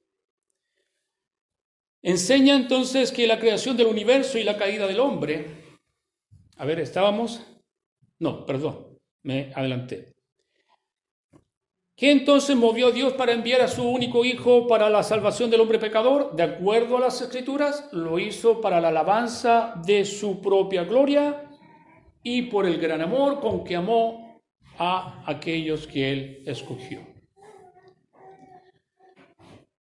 enseña 2.03 2.55
entonces 2.55 3.11
que 3.13 3.27
la 3.27 3.41
creación 3.41 3.77
del 3.77 3.87
universo 3.87 4.39
y 4.39 4.45
la 4.45 4.59
caída 4.59 4.87
del 4.87 5.01
hombre, 5.01 5.79
a 6.57 6.65
ver, 6.67 6.81
estábamos, 6.81 7.47
no, 8.19 8.45
perdón, 8.45 8.99
me 9.23 9.53
adelanté. 9.55 10.15
¿Qué 12.01 12.11
entonces 12.11 12.57
movió 12.57 12.93
Dios 12.93 13.13
para 13.13 13.33
enviar 13.33 13.61
a 13.61 13.69
su 13.69 13.87
único 13.87 14.25
Hijo 14.25 14.67
para 14.67 14.89
la 14.89 15.03
salvación 15.03 15.51
del 15.51 15.61
hombre 15.61 15.79
pecador? 15.79 16.35
De 16.35 16.43
acuerdo 16.43 16.97
a 16.97 17.01
las 17.01 17.21
Escrituras, 17.21 17.91
lo 17.93 18.19
hizo 18.19 18.63
para 18.63 18.81
la 18.81 18.89
alabanza 18.89 19.75
de 19.85 20.07
su 20.07 20.41
propia 20.41 20.85
gloria 20.85 21.45
y 22.23 22.41
por 22.49 22.65
el 22.65 22.81
gran 22.81 23.03
amor 23.03 23.39
con 23.39 23.65
que 23.65 23.77
amó 23.77 24.41
a 24.79 25.23
aquellos 25.27 25.87
que 25.87 26.11
Él 26.11 26.43
escogió. 26.47 27.01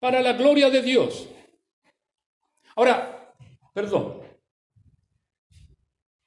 Para 0.01 0.19
la 0.21 0.34
gloria 0.34 0.69
de 0.69 0.82
Dios. 0.82 1.29
Ahora, 2.75 3.34
perdón, 3.73 4.19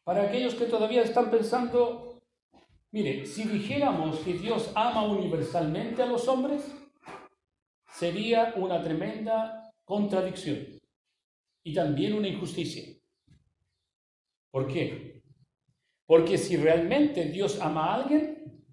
para 0.05 0.23
aquellos 0.23 0.55
que 0.55 0.65
todavía 0.65 1.03
están 1.03 1.31
pensando, 1.31 2.12
mire, 2.93 3.27
si 3.27 3.45
dijéramos 3.49 4.21
que 4.21 4.35
Dios 4.35 4.71
ama 4.75 5.05
universalmente 5.07 6.03
a 6.03 6.07
los 6.07 6.29
hombres, 6.29 6.73
sería 7.91 8.55
una 8.57 8.83
tremenda 8.83 9.73
contradicción 9.85 10.79
y 11.65 11.75
también 11.75 12.15
una 12.15 12.29
injusticia. 12.29 12.85
¿Por 14.51 14.67
qué? 14.69 15.23
Porque 16.07 16.37
si 16.37 16.57
realmente 16.57 17.25
Dios 17.27 17.61
ama 17.61 17.87
a 17.87 17.95
alguien, 18.03 18.65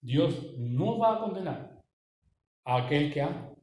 Dios 0.00 0.56
no 0.58 0.98
va 0.98 1.16
a 1.16 1.20
condenar 1.20 1.82
a 2.64 2.84
aquel 2.84 3.12
que 3.12 3.22
ama. 3.22 3.54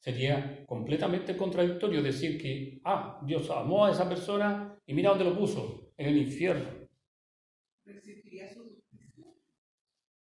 Sería 0.00 0.64
completamente 0.66 1.36
contradictorio 1.36 2.02
decir 2.02 2.40
que, 2.40 2.80
ah, 2.84 3.20
Dios 3.24 3.50
amó 3.50 3.84
a 3.84 3.90
esa 3.90 4.08
persona 4.08 4.80
y 4.86 4.94
mira 4.94 5.10
dónde 5.10 5.24
lo 5.24 5.36
puso, 5.36 5.92
en 5.96 6.08
el 6.08 6.18
infierno. 6.18 6.77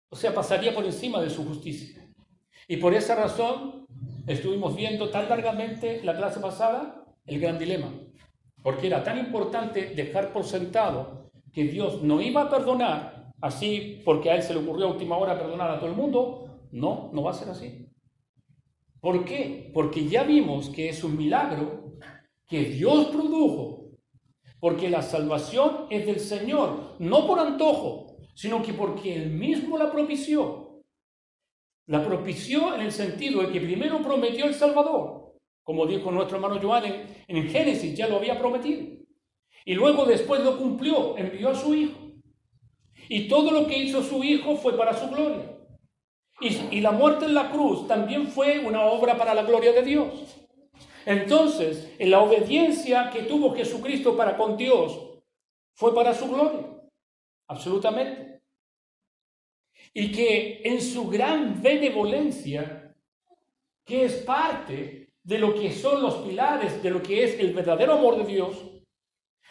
O 0.09 0.17
sea, 0.17 0.35
pasaría 0.35 0.75
por 0.75 0.85
encima 0.85 1.21
de 1.21 1.31
su 1.31 1.45
justicia. 1.45 2.07
Y 2.69 2.79
por 2.79 2.95
esa 2.95 3.15
razón 3.15 3.87
estuvimos 4.27 4.75
viendo 4.75 5.11
tan 5.11 5.29
largamente 5.29 6.03
la 6.03 6.17
clase 6.17 6.41
pasada 6.41 7.05
el 7.27 7.41
gran 7.41 7.59
dilema. 7.59 7.93
Porque 8.63 8.87
era 8.87 9.05
tan 9.05 9.19
importante 9.19 9.95
dejar 9.95 10.33
por 10.33 10.45
sentado 10.45 11.31
que 11.53 11.65
Dios 11.65 12.03
no 12.03 12.21
iba 12.21 12.43
a 12.43 12.51
perdonar 12.51 13.33
así 13.41 14.03
porque 14.05 14.31
a 14.31 14.37
él 14.37 14.43
se 14.43 14.55
le 14.55 14.61
ocurrió 14.61 14.87
a 14.87 14.93
última 14.93 15.17
hora 15.17 15.39
perdonar 15.39 15.71
a 15.71 15.79
todo 15.79 15.91
el 15.91 15.97
mundo. 15.97 16.67
No, 16.73 17.11
no 17.13 17.23
va 17.23 17.31
a 17.31 17.35
ser 17.35 17.49
así. 17.49 17.89
¿Por 19.01 19.25
qué? 19.25 19.71
Porque 19.73 20.09
ya 20.09 20.25
vimos 20.25 20.71
que 20.71 20.89
es 20.89 21.05
un 21.05 21.17
milagro 21.17 21.93
que 22.49 22.65
Dios 22.65 23.07
produjo. 23.07 23.86
Porque 24.61 24.89
la 24.89 25.03
salvación 25.03 25.87
es 25.91 26.07
del 26.07 26.21
Señor, 26.21 26.97
no 26.99 27.27
por 27.27 27.39
antojo, 27.39 28.17
sino 28.35 28.63
que 28.63 28.73
porque 28.73 29.15
Él 29.15 29.31
mismo 29.31 29.79
la 29.79 29.91
propició. 29.91 30.83
La 31.87 32.05
propició 32.05 32.75
en 32.75 32.81
el 32.81 32.93
sentido 32.93 33.43
de 33.43 33.53
que 33.53 33.61
primero 33.61 34.03
prometió 34.03 34.47
el 34.47 34.55
Salvador, 34.55 35.35
como 35.63 35.87
dijo 35.87 36.11
nuestro 36.11 36.37
hermano 36.37 36.61
Joan 36.61 36.85
en, 36.85 37.07
en 37.29 37.49
Génesis, 37.49 37.97
ya 37.97 38.09
lo 38.09 38.17
había 38.17 38.39
prometido. 38.39 38.85
Y 39.65 39.75
luego 39.75 40.05
después 40.05 40.43
lo 40.43 40.59
cumplió, 40.59 41.17
envió 41.19 41.51
a 41.51 41.55
su 41.55 41.75
Hijo. 41.75 41.99
Y 43.09 43.29
todo 43.29 43.51
lo 43.51 43.67
que 43.67 43.79
hizo 43.79 44.03
su 44.03 44.23
Hijo 44.25 44.57
fue 44.57 44.77
para 44.77 44.95
su 44.95 45.09
gloria. 45.09 45.57
Y, 46.41 46.81
la 46.81 46.91
muerte 46.91 47.25
en 47.25 47.35
la 47.35 47.51
cruz 47.51 47.89
también 47.89 48.29
fue 48.29 48.59
una 48.59 48.85
obra 48.85 49.17
para 49.17 49.35
la 49.35 49.43
gloria 49.43 49.73
de 49.73 49.83
Dios. 49.83 50.46
Entonces, 51.07 51.95
en 52.01 52.11
la 52.11 52.21
obediencia 52.21 53.11
que 53.11 53.23
tuvo 53.23 53.55
Jesucristo 53.55 54.17
para 54.17 54.37
con 54.37 54.57
Dios 54.57 55.23
fue 55.73 55.95
para 55.95 56.13
su 56.13 56.29
gloria, 56.29 56.67
absolutamente. 57.47 58.43
Y 59.95 60.11
que 60.11 60.63
en 60.65 60.83
su 60.83 61.09
gran 61.09 61.63
benevolencia, 61.63 62.93
que 63.85 64.05
es 64.05 64.15
parte 64.15 65.13
de 65.23 65.39
lo 65.39 65.55
que 65.55 65.73
son 65.73 66.03
los 66.03 66.17
pilares 66.17 66.83
de 66.83 66.91
lo 66.91 67.01
que 67.01 67.23
es 67.23 67.39
el 67.39 67.55
verdadero 67.55 67.93
amor 67.93 68.17
de 68.17 68.25
Dios, 68.25 68.57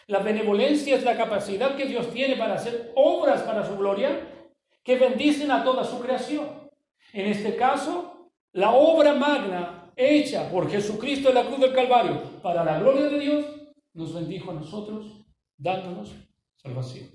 la 0.08 0.20
benevolencia 0.20 0.96
es 0.96 1.04
la 1.04 1.16
capacidad 1.16 1.78
que 1.78 1.86
Dios 1.86 2.12
tiene 2.12 2.36
para 2.36 2.56
hacer 2.56 2.92
obras 2.96 3.44
para 3.44 3.66
su 3.66 3.78
gloria 3.78 4.52
que 4.84 4.98
bendicen 4.98 5.52
a 5.52 5.64
toda 5.64 5.86
su 5.86 6.02
creación. 6.02 6.70
En 7.14 7.28
este 7.28 7.56
caso, 7.56 8.30
la 8.52 8.72
obra 8.72 9.14
magna 9.14 9.85
hecha 9.96 10.50
por 10.50 10.70
Jesucristo 10.70 11.30
en 11.30 11.36
la 11.36 11.48
cruz 11.48 11.60
del 11.60 11.74
Calvario 11.74 12.42
para 12.42 12.64
la 12.64 12.80
gloria 12.80 13.06
de 13.06 13.20
Dios 13.20 13.46
nos 13.94 14.14
bendijo 14.14 14.52
a 14.52 14.56
nosotros 14.56 15.26
dándonos 15.58 16.16
salvación. 16.58 17.10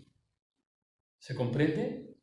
¿Se 1.18 1.34
comprende? 1.34 2.16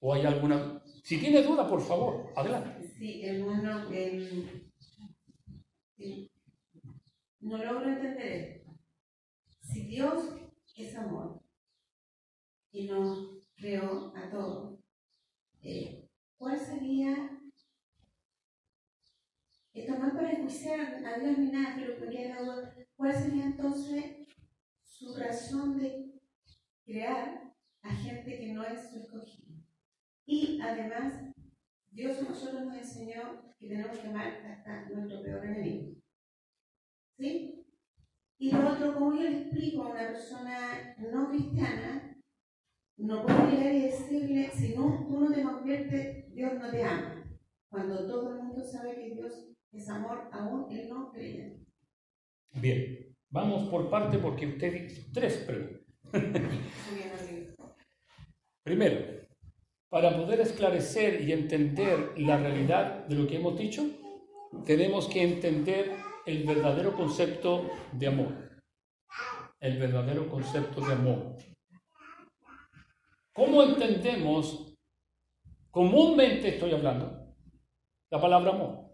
¿O 0.00 0.12
hay 0.12 0.26
alguna... 0.26 0.82
Si 1.04 1.18
tiene 1.18 1.42
duda, 1.42 1.68
por 1.68 1.80
favor, 1.80 2.32
adelante. 2.34 2.82
Sí, 2.88 3.24
hermano, 3.24 3.88
no 7.40 7.58
logro 7.58 7.88
entender. 7.88 8.64
Si 9.60 9.86
Dios 9.86 10.34
es 10.74 10.96
amor 10.96 11.40
y 12.72 12.88
nos 12.88 13.48
creó 13.54 14.12
a 14.16 14.28
todos, 14.30 14.80
eh, 15.62 16.08
¿cuál 16.36 16.58
sería, 16.58 17.35
es 19.82 20.12
para 20.14 20.32
enjuiciar 20.32 21.04
a 21.04 21.18
Dios 21.18 21.38
ni 21.38 21.50
nada, 21.50 21.74
pero 21.76 21.98
porque 21.98 22.32
¿cuál 22.96 23.14
sería 23.14 23.44
entonces 23.44 24.04
su 24.82 25.14
razón 25.16 25.78
de 25.78 26.18
crear 26.84 27.54
a 27.82 27.90
gente 27.94 28.38
que 28.38 28.52
no 28.54 28.64
es 28.64 28.90
su 28.90 29.00
escogida? 29.00 29.54
Y 30.24 30.58
además, 30.62 31.12
Dios 31.90 32.18
a 32.18 32.22
nosotros 32.22 32.64
nos 32.64 32.76
enseñó 32.76 33.54
que 33.58 33.68
tenemos 33.68 33.98
que 33.98 34.08
amar 34.08 34.28
hasta 34.46 34.88
nuestro 34.88 35.22
peor 35.22 35.44
enemigo. 35.44 36.00
¿Sí? 37.18 37.66
Y 38.38 38.52
lo 38.52 38.72
otro, 38.72 38.94
como 38.94 39.14
yo 39.14 39.22
le 39.22 39.42
explico 39.42 39.82
a 39.82 39.90
una 39.90 40.08
persona 40.08 40.96
no 40.98 41.28
cristiana, 41.30 42.16
no 42.96 43.26
puedo 43.26 43.50
llegar 43.50 43.74
y 43.74 43.82
decirle, 43.82 44.50
si 44.50 44.74
no, 44.74 45.06
tú 45.06 45.20
no 45.20 45.32
te 45.32 45.42
conviertes, 45.42 46.32
Dios 46.34 46.54
no 46.54 46.70
te 46.70 46.82
ama. 46.82 47.24
Cuando 47.68 48.06
todo 48.06 48.32
el 48.32 48.42
mundo 48.42 48.64
sabe 48.64 48.94
que 48.94 49.14
Dios 49.14 49.55
es 49.76 49.88
amor, 49.88 50.28
aún 50.32 50.66
Él 50.70 50.88
no 50.88 51.10
cree. 51.10 51.58
Bien, 52.52 53.14
vamos 53.30 53.68
por 53.68 53.90
parte 53.90 54.18
porque 54.18 54.46
usted 54.46 54.90
tres 55.12 55.36
preguntas. 55.38 55.82
Primero, 58.62 59.26
para 59.90 60.16
poder 60.16 60.40
esclarecer 60.40 61.20
y 61.20 61.32
entender 61.32 62.18
la 62.18 62.38
realidad 62.38 63.06
de 63.06 63.14
lo 63.14 63.26
que 63.26 63.36
hemos 63.36 63.58
dicho, 63.58 63.84
tenemos 64.64 65.08
que 65.08 65.22
entender 65.22 65.92
el 66.24 66.44
verdadero 66.44 66.94
concepto 66.94 67.70
de 67.92 68.06
amor. 68.06 68.60
El 69.60 69.78
verdadero 69.78 70.28
concepto 70.28 70.80
de 70.80 70.92
amor. 70.92 71.36
¿Cómo 73.34 73.62
entendemos, 73.62 74.74
comúnmente 75.70 76.48
estoy 76.48 76.72
hablando, 76.72 77.34
la 78.10 78.20
palabra 78.20 78.52
amor? 78.52 78.85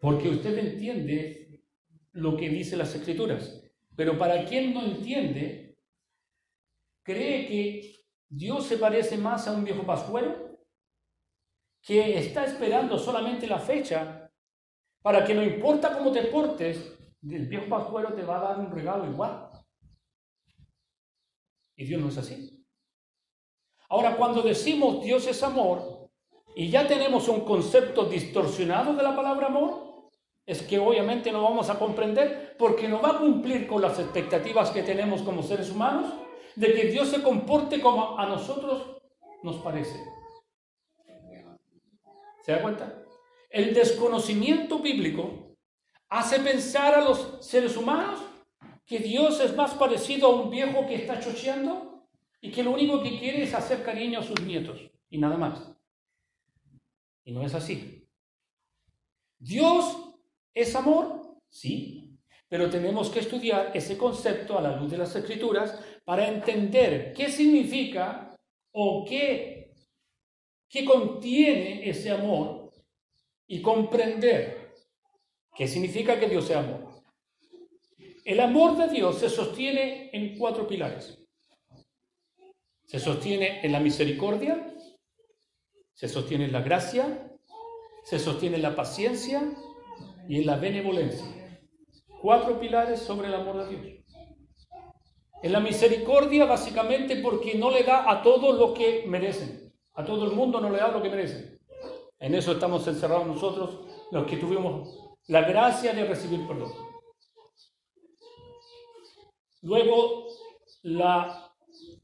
Porque 0.00 0.28
usted 0.28 0.58
entiende 0.58 1.60
lo 2.12 2.36
que 2.36 2.48
dice 2.48 2.76
las 2.76 2.94
escrituras, 2.94 3.62
pero 3.96 4.16
para 4.16 4.44
quien 4.44 4.72
no 4.72 4.82
entiende, 4.82 5.76
cree 7.02 7.46
que 7.46 7.96
Dios 8.28 8.66
se 8.66 8.78
parece 8.78 9.16
más 9.16 9.48
a 9.48 9.52
un 9.52 9.64
viejo 9.64 9.84
pascuero 9.84 10.58
que 11.80 12.18
está 12.18 12.44
esperando 12.44 12.98
solamente 12.98 13.46
la 13.46 13.58
fecha 13.58 14.30
para 15.02 15.24
que 15.24 15.34
no 15.34 15.42
importa 15.42 15.96
cómo 15.96 16.12
te 16.12 16.24
portes, 16.24 16.98
el 17.22 17.46
viejo 17.46 17.68
pascuero 17.68 18.12
te 18.12 18.22
va 18.22 18.38
a 18.38 18.54
dar 18.54 18.58
un 18.58 18.70
regalo 18.70 19.10
igual. 19.10 19.50
Y 21.76 21.86
Dios 21.86 22.00
no 22.00 22.08
es 22.08 22.18
así. 22.18 22.57
Ahora, 23.88 24.16
cuando 24.16 24.42
decimos 24.42 25.02
Dios 25.02 25.26
es 25.26 25.42
amor 25.42 26.10
y 26.54 26.70
ya 26.70 26.86
tenemos 26.86 27.28
un 27.28 27.40
concepto 27.40 28.04
distorsionado 28.04 28.94
de 28.94 29.02
la 29.02 29.16
palabra 29.16 29.46
amor, 29.46 30.08
es 30.44 30.62
que 30.62 30.78
obviamente 30.78 31.30
no 31.30 31.42
vamos 31.42 31.68
a 31.70 31.78
comprender 31.78 32.56
porque 32.58 32.88
no 32.88 33.00
va 33.00 33.10
a 33.10 33.18
cumplir 33.18 33.66
con 33.66 33.82
las 33.82 33.98
expectativas 33.98 34.70
que 34.70 34.82
tenemos 34.82 35.22
como 35.22 35.42
seres 35.42 35.70
humanos 35.70 36.12
de 36.56 36.72
que 36.72 36.84
Dios 36.84 37.08
se 37.08 37.22
comporte 37.22 37.80
como 37.80 38.18
a 38.18 38.26
nosotros 38.26 38.96
nos 39.42 39.56
parece. 39.56 39.98
¿Se 42.44 42.52
da 42.52 42.62
cuenta? 42.62 43.02
El 43.50 43.74
desconocimiento 43.74 44.78
bíblico 44.78 45.54
hace 46.08 46.40
pensar 46.40 46.94
a 46.94 47.02
los 47.02 47.36
seres 47.40 47.76
humanos 47.76 48.20
que 48.86 48.98
Dios 48.98 49.40
es 49.40 49.54
más 49.54 49.74
parecido 49.74 50.28
a 50.28 50.42
un 50.42 50.50
viejo 50.50 50.86
que 50.86 50.94
está 50.94 51.20
chocheando 51.20 51.87
y 52.40 52.50
que 52.50 52.62
lo 52.62 52.72
único 52.72 53.02
que 53.02 53.18
quiere 53.18 53.42
es 53.42 53.54
hacer 53.54 53.82
cariño 53.82 54.20
a 54.20 54.22
sus 54.22 54.40
nietos 54.42 54.80
y 55.10 55.18
nada 55.18 55.36
más. 55.36 55.72
Y 57.24 57.32
no 57.32 57.44
es 57.44 57.54
así. 57.54 58.08
Dios 59.38 60.14
es 60.54 60.74
amor, 60.74 61.38
sí, 61.48 62.18
pero 62.48 62.70
tenemos 62.70 63.10
que 63.10 63.20
estudiar 63.20 63.72
ese 63.74 63.96
concepto 63.96 64.58
a 64.58 64.62
la 64.62 64.76
luz 64.76 64.90
de 64.90 64.98
las 64.98 65.14
escrituras 65.14 65.78
para 66.04 66.26
entender 66.28 67.12
qué 67.12 67.30
significa 67.30 68.36
o 68.72 69.04
qué 69.04 69.58
que 70.68 70.84
contiene 70.84 71.88
ese 71.88 72.10
amor 72.10 72.70
y 73.46 73.62
comprender 73.62 74.74
qué 75.56 75.66
significa 75.66 76.20
que 76.20 76.28
Dios 76.28 76.46
sea 76.46 76.60
amor. 76.60 77.02
El 78.24 78.40
amor 78.40 78.76
de 78.76 78.88
Dios 78.88 79.18
se 79.18 79.30
sostiene 79.30 80.10
en 80.12 80.36
cuatro 80.36 80.66
pilares. 80.68 81.18
Se 82.88 82.98
sostiene 82.98 83.60
en 83.62 83.72
la 83.72 83.80
misericordia, 83.80 84.74
se 85.92 86.08
sostiene 86.08 86.46
en 86.46 86.52
la 86.52 86.62
gracia, 86.62 87.36
se 88.02 88.18
sostiene 88.18 88.56
en 88.56 88.62
la 88.62 88.74
paciencia 88.74 89.42
y 90.26 90.38
en 90.40 90.46
la 90.46 90.56
benevolencia. 90.56 91.26
Cuatro 92.22 92.58
pilares 92.58 93.00
sobre 93.00 93.28
el 93.28 93.34
amor 93.34 93.58
de 93.58 93.76
Dios. 93.76 94.04
En 95.42 95.52
la 95.52 95.60
misericordia 95.60 96.46
básicamente 96.46 97.16
porque 97.16 97.56
no 97.56 97.70
le 97.70 97.82
da 97.82 98.10
a 98.10 98.22
todos 98.22 98.58
lo 98.58 98.72
que 98.72 99.04
merecen. 99.06 99.70
A 99.92 100.02
todo 100.02 100.24
el 100.24 100.32
mundo 100.32 100.58
no 100.58 100.70
le 100.70 100.78
da 100.78 100.88
lo 100.88 101.02
que 101.02 101.10
merece. 101.10 101.60
En 102.18 102.34
eso 102.34 102.52
estamos 102.52 102.88
encerrados 102.88 103.26
nosotros, 103.26 103.80
los 104.10 104.26
que 104.26 104.38
tuvimos 104.38 104.98
la 105.26 105.42
gracia 105.42 105.92
de 105.92 106.06
recibir 106.06 106.46
perdón. 106.48 106.72
Luego, 109.60 110.28
la 110.80 111.47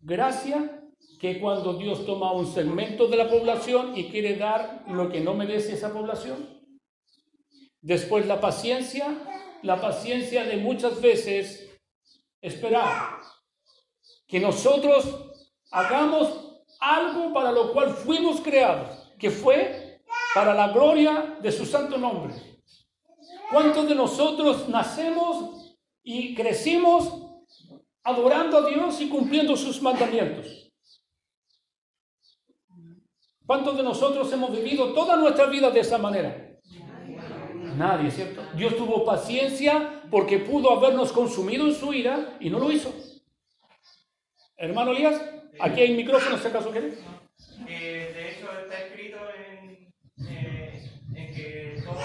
gracia 0.05 0.83
que 1.19 1.41
cuando 1.41 1.73
Dios 1.75 2.05
toma 2.05 2.33
un 2.33 2.47
segmento 2.47 3.09
de 3.09 3.17
la 3.17 3.31
población 3.31 3.97
y 3.97 4.11
quiere 4.11 4.37
dar 4.37 4.85
lo 4.89 5.09
que 5.09 5.21
no 5.21 5.33
merece 5.35 5.73
esa 5.73 5.93
población. 5.93 6.63
Después 7.81 8.27
la 8.27 8.41
paciencia, 8.41 9.07
la 9.63 9.81
paciencia 9.81 10.45
de 10.45 10.59
muchas 10.59 11.01
veces 11.01 11.71
esperar 12.43 13.19
que 14.27 14.39
nosotros 14.39 15.07
hagamos 15.71 16.63
algo 16.81 17.33
para 17.33 17.51
lo 17.51 17.73
cual 17.73 17.91
fuimos 17.91 18.41
creados, 18.43 19.11
que 19.19 19.31
fue 19.31 20.03
para 20.35 20.53
la 20.53 20.69
gloria 20.69 21.39
de 21.41 21.51
su 21.51 21.65
santo 21.65 21.97
nombre. 21.97 22.35
¿Cuántos 23.51 23.89
de 23.89 23.95
nosotros 23.95 24.69
nacemos 24.69 25.79
y 26.03 26.35
crecimos 26.35 27.24
adorando 28.05 28.59
a 28.59 28.69
Dios 28.69 29.01
y 29.01 29.09
cumpliendo 29.09 29.57
sus 29.57 29.83
mandamientos? 29.83 30.71
¿Cuántos 33.47 33.77
de 33.77 33.83
nosotros 33.83 34.33
hemos 34.33 34.53
vivido 34.53 34.95
toda 34.95 35.17
nuestra 35.17 35.47
vida 35.47 35.71
de 35.71 35.81
esa 35.81 35.99
manera? 35.99 36.59
Nadie, 37.77 38.11
¿cierto? 38.11 38.43
Dios 38.55 38.77
tuvo 38.77 39.05
paciencia 39.05 40.03
porque 40.11 40.39
pudo 40.39 40.71
habernos 40.71 41.13
consumido 41.13 41.67
en 41.67 41.75
su 41.75 41.93
ira 41.93 42.37
y 42.41 42.49
no 42.49 42.59
lo 42.59 42.71
hizo. 42.71 42.95
Hermano 44.57 44.93
Elías, 44.93 45.21
aquí 45.61 45.81
hay 45.81 45.95
micrófono, 45.95 46.39
si 46.39 46.47
acaso 46.47 46.71
quiere. 46.71 46.95
Eh, 47.69 48.13
de 48.15 48.31
hecho, 48.31 48.47
está 48.61 48.79
escrito 48.87 49.19
en, 49.37 49.93
eh, 50.27 50.91
en 51.15 51.35
que 51.35 51.83
todos, 51.85 52.05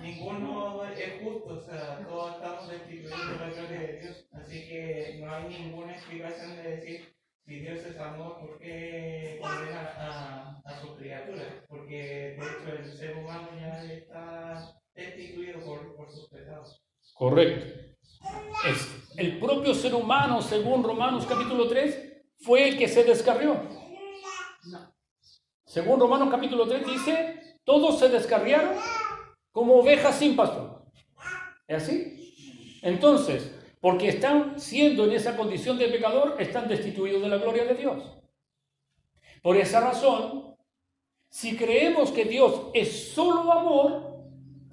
ninguno 0.00 0.84
es 0.86 1.22
justo, 1.22 1.54
o 1.54 1.60
sea, 1.72 2.06
todos 2.06 2.34
estamos 2.36 2.68
destituidos 2.68 3.28
de 3.28 3.38
la 3.38 3.50
gloria 3.50 3.80
de 3.80 4.00
Dios. 4.00 4.28
Así 4.32 4.68
que 4.68 5.18
no 5.20 5.34
hay 5.34 5.48
ninguna 5.48 5.92
explicación 5.92 6.56
de 6.56 6.62
decir 6.62 7.14
si 7.44 7.60
Dios 7.60 7.80
es 7.80 7.98
amor, 7.98 8.38
¿por 8.38 8.58
qué 8.58 9.38
condena 9.40 9.92
a, 9.98 10.62
a 10.64 10.80
sus 10.80 10.96
criaturas? 10.96 11.46
Porque 11.68 12.36
de 12.38 12.46
hecho 12.46 12.78
el 12.78 12.96
ser 12.96 13.16
humano 13.16 13.48
ya 13.58 13.82
está 13.84 14.80
destituido 14.94 15.60
por, 15.60 15.96
por 15.96 16.08
sus 16.10 16.28
pecados. 16.28 16.84
Correcto. 17.14 17.66
Es 18.68 18.88
el 19.16 19.40
propio 19.40 19.74
ser 19.74 19.94
humano, 19.94 20.40
según 20.40 20.84
Romanos 20.84 21.26
capítulo 21.26 21.68
3, 21.68 22.24
fue 22.38 22.68
el 22.68 22.78
que 22.78 22.86
se 22.86 23.02
descarrió. 23.02 23.60
Según 25.66 25.98
Romanos 25.98 26.28
capítulo 26.30 26.68
3 26.68 26.86
dice, 26.86 27.58
todos 27.64 27.98
se 27.98 28.08
descarriaron 28.08 28.76
como 29.50 29.80
ovejas 29.80 30.16
sin 30.16 30.36
pastor. 30.36 30.81
¿Es 31.66 31.82
así? 31.82 32.80
Entonces, 32.82 33.54
porque 33.80 34.08
están 34.08 34.60
siendo 34.60 35.04
en 35.04 35.12
esa 35.12 35.36
condición 35.36 35.78
de 35.78 35.88
pecador, 35.88 36.36
están 36.38 36.68
destituidos 36.68 37.22
de 37.22 37.28
la 37.28 37.38
gloria 37.38 37.64
de 37.64 37.74
Dios. 37.74 38.02
Por 39.42 39.56
esa 39.56 39.80
razón, 39.80 40.54
si 41.28 41.56
creemos 41.56 42.12
que 42.12 42.24
Dios 42.24 42.68
es 42.74 43.12
solo 43.12 43.52
amor, 43.52 44.12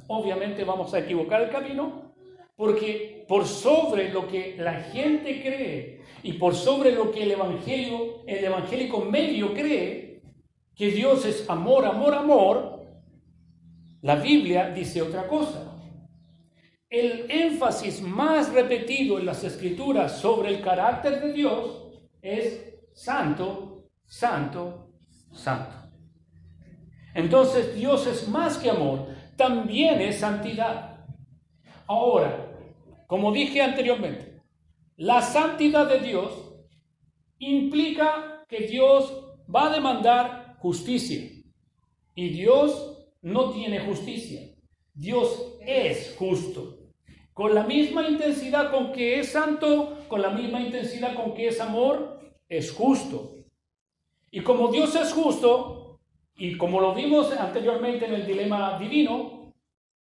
obviamente 0.07 0.63
vamos 0.63 0.93
a 0.93 0.99
equivocar 0.99 1.41
el 1.41 1.49
camino, 1.49 2.13
porque 2.55 3.25
por 3.27 3.47
sobre 3.47 4.09
lo 4.11 4.27
que 4.27 4.55
la 4.57 4.73
gente 4.75 5.41
cree 5.41 6.01
y 6.21 6.33
por 6.33 6.53
sobre 6.53 6.91
lo 6.91 7.11
que 7.11 7.23
el 7.23 7.31
evangelio, 7.31 8.23
el 8.27 8.43
evangélico 8.43 8.99
medio 9.05 9.53
cree, 9.53 10.21
que 10.75 10.91
Dios 10.91 11.25
es 11.25 11.49
amor, 11.49 11.85
amor, 11.85 12.13
amor, 12.13 12.85
la 14.01 14.15
Biblia 14.15 14.69
dice 14.69 15.01
otra 15.01 15.27
cosa. 15.27 15.68
El 16.89 17.29
énfasis 17.29 18.01
más 18.01 18.51
repetido 18.51 19.19
en 19.19 19.25
las 19.27 19.43
escrituras 19.43 20.19
sobre 20.19 20.49
el 20.49 20.61
carácter 20.61 21.21
de 21.21 21.33
Dios 21.33 21.87
es 22.19 22.79
santo, 22.93 23.91
santo, 24.07 24.89
santo. 25.31 25.75
Entonces 27.13 27.75
Dios 27.75 28.07
es 28.07 28.27
más 28.27 28.57
que 28.57 28.71
amor, 28.71 29.07
también 29.35 30.01
es 30.01 30.17
santidad. 30.17 31.05
Ahora, 31.85 32.57
como 33.05 33.31
dije 33.31 33.61
anteriormente, 33.61 34.41
la 34.97 35.21
santidad 35.21 35.87
de 35.87 35.99
Dios 35.99 36.55
implica 37.37 38.45
que 38.47 38.61
Dios 38.61 39.35
va 39.53 39.67
a 39.67 39.73
demandar 39.75 40.57
justicia. 40.59 41.21
Y 42.15 42.29
Dios 42.29 43.07
no 43.21 43.51
tiene 43.51 43.79
justicia. 43.79 44.41
Dios 44.93 45.57
es 45.61 46.15
justo. 46.17 46.78
Con 47.39 47.55
la 47.55 47.63
misma 47.63 48.05
intensidad 48.05 48.69
con 48.69 48.91
que 48.91 49.21
es 49.21 49.31
santo, 49.31 49.99
con 50.09 50.21
la 50.21 50.29
misma 50.29 50.59
intensidad 50.59 51.15
con 51.15 51.33
que 51.33 51.47
es 51.47 51.61
amor, 51.61 52.19
es 52.49 52.69
justo. 52.69 53.33
Y 54.29 54.41
como 54.41 54.67
Dios 54.67 54.93
es 54.95 55.13
justo, 55.13 56.01
y 56.35 56.57
como 56.57 56.81
lo 56.81 56.93
vimos 56.93 57.31
anteriormente 57.31 58.07
en 58.07 58.15
el 58.15 58.27
dilema 58.27 58.77
divino, 58.77 59.53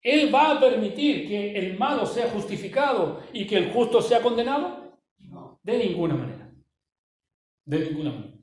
¿Él 0.01 0.35
va 0.35 0.51
a 0.51 0.59
permitir 0.59 1.25
que 1.25 1.57
el 1.57 1.77
malo 1.77 2.05
sea 2.05 2.29
justificado 2.29 3.21
y 3.31 3.47
que 3.47 3.55
el 3.55 3.71
justo 3.71 4.01
sea 4.01 4.21
condenado? 4.21 4.97
No. 5.19 5.61
De 5.63 5.77
ninguna 5.77 6.15
manera. 6.15 6.53
De 7.63 7.79
ninguna 7.79 8.11
manera. 8.11 8.33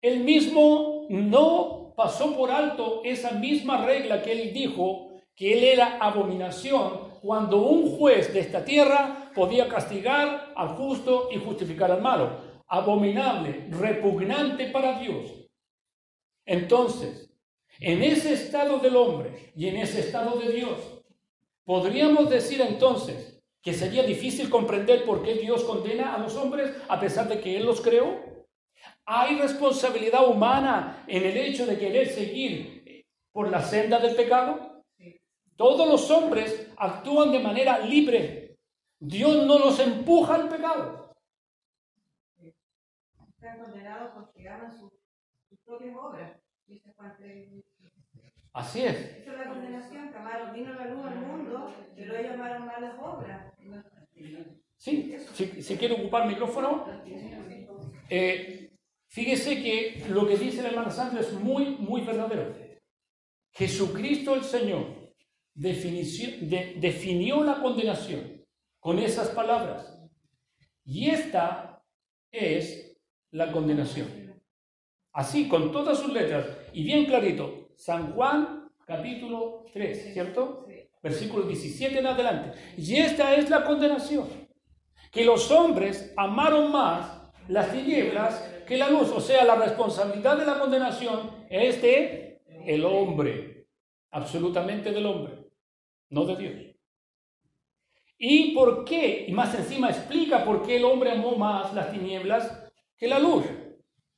Él 0.00 0.20
mismo 0.20 1.08
no 1.10 1.92
pasó 1.96 2.36
por 2.36 2.52
alto 2.52 3.00
esa 3.02 3.32
misma 3.32 3.84
regla 3.84 4.22
que 4.22 4.30
él 4.30 4.54
dijo 4.54 5.08
que 5.34 5.58
él 5.58 5.64
era 5.64 5.98
abominación 5.98 7.09
cuando 7.20 7.58
un 7.58 7.96
juez 7.96 8.32
de 8.32 8.40
esta 8.40 8.64
tierra 8.64 9.30
podía 9.34 9.68
castigar 9.68 10.52
al 10.56 10.68
justo 10.68 11.28
y 11.30 11.38
justificar 11.38 11.90
al 11.90 12.00
malo. 12.00 12.62
Abominable, 12.66 13.66
repugnante 13.70 14.66
para 14.68 14.98
Dios. 14.98 15.48
Entonces, 16.46 17.30
en 17.78 18.02
ese 18.02 18.32
estado 18.32 18.78
del 18.78 18.96
hombre 18.96 19.52
y 19.54 19.68
en 19.68 19.76
ese 19.76 20.00
estado 20.00 20.38
de 20.38 20.52
Dios, 20.52 21.02
podríamos 21.64 22.30
decir 22.30 22.60
entonces 22.60 23.40
que 23.62 23.74
sería 23.74 24.02
difícil 24.02 24.48
comprender 24.48 25.04
por 25.04 25.22
qué 25.22 25.34
Dios 25.34 25.64
condena 25.64 26.14
a 26.14 26.18
los 26.18 26.34
hombres 26.36 26.74
a 26.88 26.98
pesar 26.98 27.28
de 27.28 27.40
que 27.40 27.56
Él 27.56 27.66
los 27.66 27.80
creó. 27.80 28.18
Hay 29.04 29.38
responsabilidad 29.38 30.26
humana 30.26 31.04
en 31.06 31.24
el 31.24 31.36
hecho 31.36 31.66
de 31.66 31.78
querer 31.78 32.08
seguir 32.08 33.04
por 33.32 33.50
la 33.50 33.62
senda 33.62 33.98
del 33.98 34.16
pecado. 34.16 34.69
Todos 35.60 35.86
los 35.86 36.10
hombres 36.10 36.72
actúan 36.78 37.32
de 37.32 37.38
manera 37.38 37.80
libre. 37.80 38.56
Dios 38.98 39.44
no 39.44 39.58
los 39.58 39.78
empuja 39.78 40.36
al 40.36 40.48
pecado. 40.48 41.14
Están 42.38 43.58
condenados 43.58 44.12
porque 44.14 44.48
aman 44.48 44.72
sus 44.72 44.90
propias 45.62 45.94
obras. 45.94 46.32
Así 48.54 48.86
es. 48.86 49.18
Esa 49.18 49.32
es 49.32 49.38
la 49.38 49.48
condenación, 49.50 50.10
que 50.10 50.16
amaron, 50.16 50.54
vino 50.54 50.72
la 50.72 50.86
luz 50.86 51.04
al 51.04 51.16
mundo, 51.16 51.74
pero 51.94 52.16
ellos 52.16 52.32
amaron 52.32 52.64
malas 52.64 52.94
obras. 52.98 53.52
Sí, 54.78 55.14
si, 55.34 55.62
si 55.62 55.76
quiere 55.76 55.92
ocupar 55.92 56.22
el 56.22 56.28
micrófono. 56.28 56.86
Eh, 58.08 58.70
fíjese 59.08 59.62
que 59.62 60.06
lo 60.08 60.26
que 60.26 60.38
dice 60.38 60.62
la 60.62 60.70
hermana 60.70 60.90
Sandra 60.90 61.20
es 61.20 61.34
muy, 61.34 61.76
muy 61.76 62.00
verdadero. 62.00 62.56
Jesucristo 63.52 64.34
el 64.34 64.44
Señor 64.44 64.99
definió 65.54 67.44
la 67.44 67.60
condenación 67.60 68.44
con 68.78 68.98
esas 68.98 69.28
palabras. 69.28 69.98
Y 70.84 71.10
esta 71.10 71.82
es 72.32 72.96
la 73.30 73.52
condenación. 73.52 74.42
Así, 75.12 75.48
con 75.48 75.72
todas 75.72 75.98
sus 75.98 76.12
letras, 76.12 76.46
y 76.72 76.84
bien 76.84 77.04
clarito, 77.04 77.70
San 77.76 78.12
Juan 78.12 78.70
capítulo 78.86 79.66
3, 79.72 80.12
¿cierto? 80.12 80.66
Versículo 81.02 81.44
17 81.46 81.98
en 81.98 82.06
adelante. 82.06 82.58
Y 82.76 82.96
esta 82.96 83.34
es 83.34 83.50
la 83.50 83.64
condenación, 83.64 84.26
que 85.10 85.24
los 85.24 85.50
hombres 85.50 86.12
amaron 86.16 86.70
más 86.72 87.32
las 87.48 87.72
tinieblas 87.72 88.40
que 88.66 88.76
la 88.76 88.88
luz, 88.88 89.10
o 89.10 89.20
sea, 89.20 89.44
la 89.44 89.56
responsabilidad 89.56 90.38
de 90.38 90.46
la 90.46 90.58
condenación 90.60 91.30
es 91.48 91.82
de 91.82 92.40
el 92.64 92.84
hombre, 92.84 93.66
absolutamente 94.12 94.92
del 94.92 95.06
hombre 95.06 95.39
no 96.10 96.24
de 96.24 96.36
Dios. 96.36 96.76
¿Y 98.18 98.52
por 98.54 98.84
qué? 98.84 99.24
Y 99.26 99.32
más 99.32 99.54
encima 99.54 99.88
explica 99.88 100.44
por 100.44 100.66
qué 100.66 100.76
el 100.76 100.84
hombre 100.84 101.10
amó 101.10 101.36
más 101.36 101.72
las 101.72 101.90
tinieblas 101.90 102.70
que 102.96 103.08
la 103.08 103.18
luz. 103.18 103.44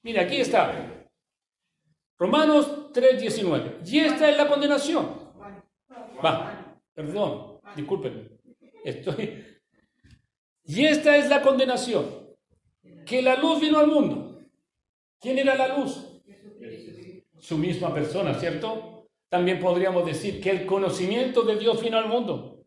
Mira, 0.03 0.23
aquí 0.23 0.37
está. 0.37 1.09
Romanos 2.19 2.93
3:19. 2.93 3.81
Y 3.87 4.01
esta 4.01 4.29
es 4.29 4.37
la 4.37 4.49
condenación. 4.49 5.33
Va, 6.25 6.81
perdón, 6.93 7.61
discúlpenme. 7.77 8.31
Estoy. 8.85 9.45
Y 10.65 10.85
esta 10.85 11.17
es 11.17 11.29
la 11.29 11.41
condenación. 11.41 12.05
Que 13.07 13.23
la 13.23 13.37
luz 13.37 13.61
vino 13.61 13.79
al 13.79 13.87
mundo. 13.87 14.41
¿Quién 15.21 15.39
era 15.39 15.55
la 15.55 15.77
luz? 15.77 16.13
su 17.43 17.59
misma 17.59 17.93
persona, 17.93 18.35
¿cierto? 18.35 18.92
También 19.33 19.61
podríamos 19.61 20.05
decir 20.05 20.43
que 20.43 20.51
el 20.51 20.67
conocimiento 20.67 21.41
de 21.41 21.57
Dios 21.57 21.83
vino 21.83 21.97
al 21.97 22.07
mundo, 22.07 22.67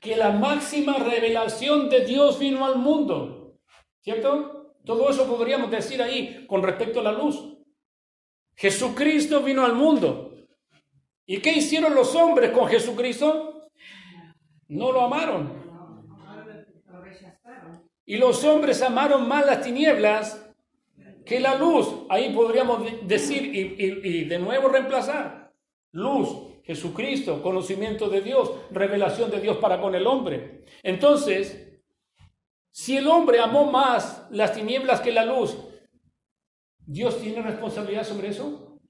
que 0.00 0.16
la 0.16 0.32
máxima 0.32 0.98
revelación 0.98 1.88
de 1.88 2.04
Dios 2.04 2.40
vino 2.40 2.66
al 2.66 2.78
mundo, 2.78 3.54
¿cierto? 4.00 4.74
Todo 4.84 5.08
eso 5.08 5.24
podríamos 5.28 5.70
decir 5.70 6.02
ahí 6.02 6.46
con 6.48 6.64
respecto 6.64 6.98
a 6.98 7.04
la 7.04 7.12
luz. 7.12 7.58
Jesucristo 8.56 9.40
vino 9.40 9.64
al 9.64 9.74
mundo. 9.74 10.34
¿Y 11.26 11.38
qué 11.38 11.52
hicieron 11.52 11.94
los 11.94 12.12
hombres 12.16 12.50
con 12.50 12.66
Jesucristo? 12.66 13.68
No 14.66 14.90
lo 14.90 15.02
amaron. 15.02 15.62
Y 18.04 18.16
los 18.16 18.42
hombres 18.42 18.82
amaron 18.82 19.28
más 19.28 19.46
las 19.46 19.62
tinieblas 19.62 20.44
que 21.24 21.38
la 21.38 21.54
luz. 21.54 21.86
Ahí 22.08 22.34
podríamos 22.34 22.82
decir 23.06 23.54
y, 23.54 24.24
de 24.24 24.38
nuevo 24.40 24.66
reemplazar. 24.66 25.43
Luz, 25.94 26.28
Jesucristo, 26.64 27.40
conocimiento 27.40 28.08
de 28.08 28.20
Dios, 28.20 28.50
revelación 28.72 29.30
de 29.30 29.40
Dios 29.40 29.58
para 29.58 29.80
con 29.80 29.94
el 29.94 30.08
hombre. 30.08 30.64
Entonces, 30.82 31.80
si 32.72 32.96
el 32.96 33.06
hombre 33.06 33.38
amó 33.38 33.70
más 33.70 34.26
las 34.32 34.52
tinieblas 34.52 35.00
que 35.00 35.12
la 35.12 35.24
luz, 35.24 35.56
¿Dios 36.84 37.20
tiene 37.20 37.40
responsabilidad 37.42 38.02
sobre 38.02 38.30
eso? 38.30 38.80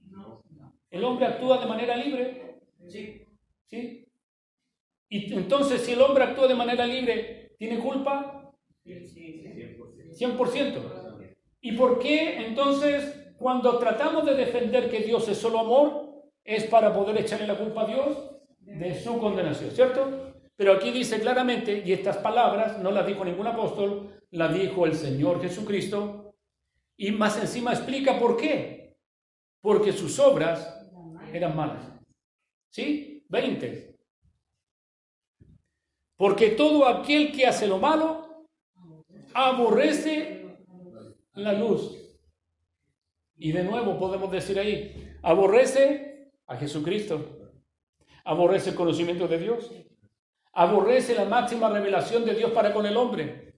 ¿El 0.90 1.04
hombre 1.04 1.26
actúa 1.26 1.58
de 1.58 1.66
manera 1.66 1.94
libre? 1.94 2.62
Sí. 2.88 3.26
¿Sí? 3.66 4.08
Y 5.10 5.34
entonces, 5.34 5.82
si 5.82 5.92
el 5.92 6.00
hombre 6.00 6.24
actúa 6.24 6.48
de 6.48 6.54
manera 6.54 6.86
libre, 6.86 7.54
¿tiene 7.58 7.80
culpa? 7.80 8.50
100%. 8.82 11.34
¿Y 11.60 11.72
por 11.72 11.98
qué 11.98 12.46
entonces 12.46 13.34
cuando 13.36 13.76
tratamos 13.78 14.24
de 14.24 14.36
defender 14.36 14.90
que 14.90 15.00
Dios 15.00 15.28
es 15.28 15.36
solo 15.36 15.58
amor, 15.58 16.13
es 16.44 16.64
para 16.64 16.92
poder 16.94 17.16
echarle 17.18 17.46
la 17.46 17.58
culpa 17.58 17.82
a 17.82 17.86
Dios 17.86 18.30
de 18.60 18.94
su 19.02 19.18
condenación, 19.18 19.70
¿cierto? 19.70 20.34
Pero 20.56 20.74
aquí 20.74 20.90
dice 20.90 21.20
claramente, 21.20 21.82
y 21.84 21.92
estas 21.92 22.18
palabras 22.18 22.78
no 22.78 22.90
las 22.90 23.06
dijo 23.06 23.24
ningún 23.24 23.46
apóstol, 23.46 24.20
las 24.30 24.54
dijo 24.54 24.86
el 24.86 24.94
Señor 24.94 25.40
Jesucristo, 25.40 26.34
y 26.96 27.10
más 27.10 27.38
encima 27.38 27.72
explica 27.72 28.18
por 28.18 28.36
qué. 28.36 28.96
Porque 29.60 29.92
sus 29.92 30.18
obras 30.18 30.86
eran 31.32 31.56
malas. 31.56 31.90
¿Sí? 32.70 33.24
20. 33.28 33.96
Porque 36.16 36.50
todo 36.50 36.86
aquel 36.86 37.32
que 37.32 37.46
hace 37.46 37.66
lo 37.66 37.78
malo 37.78 38.46
aborrece 39.32 40.44
la 41.34 41.52
luz. 41.52 41.98
Y 43.36 43.50
de 43.50 43.64
nuevo 43.64 43.98
podemos 43.98 44.30
decir 44.30 44.58
ahí, 44.58 45.16
aborrece 45.22 46.03
a 46.46 46.56
Jesucristo, 46.56 47.50
aborrece 48.24 48.70
el 48.70 48.76
conocimiento 48.76 49.28
de 49.28 49.38
Dios, 49.38 49.70
aborrece 50.52 51.14
la 51.14 51.24
máxima 51.24 51.68
revelación 51.68 52.24
de 52.24 52.34
Dios 52.34 52.52
para 52.52 52.72
con 52.72 52.86
el 52.86 52.96
hombre. 52.96 53.54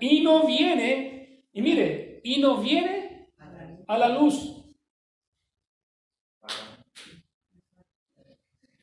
Y 0.00 0.22
no 0.22 0.46
viene, 0.46 1.44
y 1.52 1.62
mire, 1.62 2.20
y 2.22 2.40
no 2.40 2.58
viene 2.58 3.30
a 3.86 3.98
la 3.98 4.08
luz. 4.08 4.54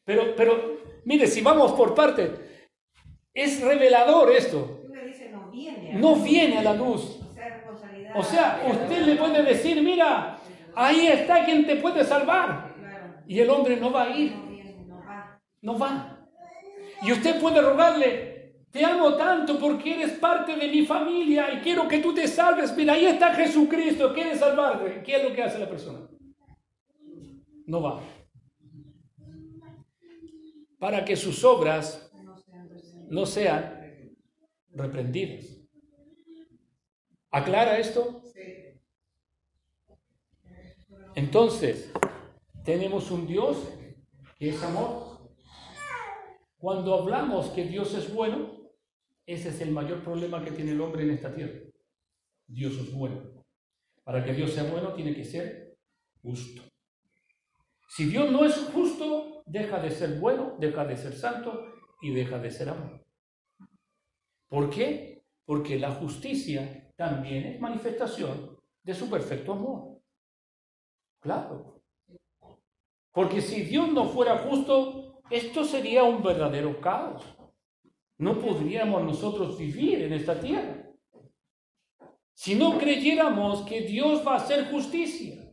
Pero, 0.03 0.35
pero, 0.35 0.81
mire, 1.03 1.25
si 1.25 1.41
vamos 1.41 1.71
por 1.71 1.95
parte, 1.95 2.31
es 3.33 3.61
revelador 3.61 4.31
esto. 4.31 4.83
No 5.93 6.15
viene 6.17 6.57
a 6.57 6.63
la 6.63 6.73
luz. 6.73 7.19
O 8.13 8.23
sea, 8.23 8.63
usted 8.69 9.05
le 9.05 9.15
puede 9.15 9.43
decir, 9.43 9.81
mira, 9.81 10.39
ahí 10.75 11.07
está 11.07 11.43
quien 11.43 11.65
te 11.65 11.77
puede 11.77 12.03
salvar. 12.03 12.74
Y 13.27 13.39
el 13.39 13.49
hombre 13.49 13.77
no 13.77 13.91
va 13.91 14.03
a 14.03 14.17
ir. 14.17 14.33
No 15.61 15.77
va. 15.77 16.27
Y 17.01 17.11
usted 17.11 17.39
puede 17.41 17.61
rogarle, 17.61 18.55
te 18.71 18.83
amo 18.83 19.15
tanto 19.15 19.57
porque 19.59 19.95
eres 19.95 20.19
parte 20.19 20.55
de 20.55 20.67
mi 20.67 20.85
familia 20.85 21.53
y 21.53 21.61
quiero 21.61 21.87
que 21.87 21.99
tú 21.99 22.13
te 22.13 22.27
salves. 22.27 22.75
Mira, 22.75 22.93
ahí 22.93 23.05
está 23.05 23.33
Jesucristo, 23.33 24.13
quiere 24.13 24.35
salvarte. 24.35 25.01
¿Qué 25.03 25.15
es 25.15 25.23
lo 25.23 25.33
que 25.33 25.43
hace 25.43 25.59
la 25.59 25.69
persona? 25.69 26.07
No 27.65 27.81
va. 27.81 28.01
Para 30.77 31.03
que 31.03 31.15
sus 31.15 31.43
obras 31.43 32.11
no 33.09 33.25
sean 33.25 34.15
reprendidas. 34.73 35.45
¿Aclara 37.31 37.77
esto? 37.79 38.21
Entonces, 41.15 41.91
tenemos 42.65 43.11
un 43.11 43.27
Dios 43.27 43.69
que 44.37 44.49
es 44.49 44.63
amor. 44.63 45.31
Cuando 46.57 46.95
hablamos 46.95 47.47
que 47.51 47.63
Dios 47.63 47.93
es 47.93 48.13
bueno, 48.13 48.71
ese 49.25 49.49
es 49.49 49.61
el 49.61 49.71
mayor 49.71 50.03
problema 50.03 50.43
que 50.43 50.51
tiene 50.51 50.71
el 50.71 50.81
hombre 50.81 51.03
en 51.03 51.11
esta 51.11 51.33
tierra. 51.33 51.59
Dios 52.47 52.73
es 52.73 52.91
bueno. 52.91 53.45
Para 54.03 54.23
que 54.23 54.33
Dios 54.33 54.51
sea 54.51 54.63
bueno, 54.63 54.93
tiene 54.93 55.15
que 55.15 55.23
ser 55.23 55.77
justo. 56.21 56.63
Si 57.87 58.05
Dios 58.05 58.31
no 58.31 58.43
es 58.43 58.55
justo, 58.73 59.43
deja 59.45 59.79
de 59.79 59.91
ser 59.91 60.19
bueno, 60.19 60.55
deja 60.59 60.85
de 60.85 60.97
ser 60.97 61.13
santo 61.13 61.65
y 62.01 62.13
deja 62.13 62.39
de 62.39 62.51
ser 62.51 62.69
amor. 62.69 63.05
¿Por 64.47 64.69
qué? 64.69 65.23
Porque 65.45 65.79
la 65.79 65.91
justicia 65.91 66.91
también 66.95 67.45
es 67.45 67.59
manifestación 67.59 68.59
de 68.83 68.93
su 68.93 69.09
perfecto 69.09 69.53
amor. 69.53 70.01
Claro. 71.19 71.74
Porque 73.15 73.41
si 73.41 73.61
Dios 73.61 73.91
no 73.93 74.09
fuera 74.09 74.39
justo, 74.39 75.21
esto 75.29 75.63
sería 75.63 76.03
un 76.03 76.21
verdadero 76.21 76.81
caos. 76.81 77.23
No 78.17 78.37
podríamos 78.37 79.03
nosotros 79.03 79.57
vivir 79.57 80.03
en 80.03 80.13
esta 80.13 80.39
tierra. 80.39 80.91
Si 82.33 82.55
no 82.55 82.77
creyéramos 82.77 83.61
que 83.61 83.81
Dios 83.81 84.21
va 84.27 84.33
a 84.33 84.37
hacer 84.37 84.69
justicia. 84.69 85.49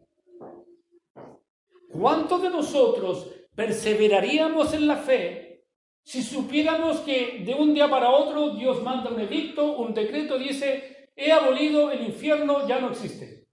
¿Cuántos 1.92 2.42
de 2.42 2.50
nosotros 2.50 3.30
perseveraríamos 3.54 4.74
en 4.74 4.88
la 4.88 4.96
fe 4.96 5.52
si 6.04 6.20
supiéramos 6.20 6.98
que 7.00 7.44
de 7.44 7.54
un 7.54 7.74
día 7.74 7.88
para 7.88 8.10
otro 8.10 8.56
Dios 8.56 8.82
manda 8.82 9.10
un 9.10 9.20
edicto, 9.20 9.76
un 9.78 9.94
decreto, 9.94 10.36
dice, 10.36 11.10
he 11.14 11.30
abolido 11.30 11.92
el 11.92 12.02
infierno, 12.06 12.66
ya 12.66 12.80
no 12.80 12.90
existe. 12.90 13.46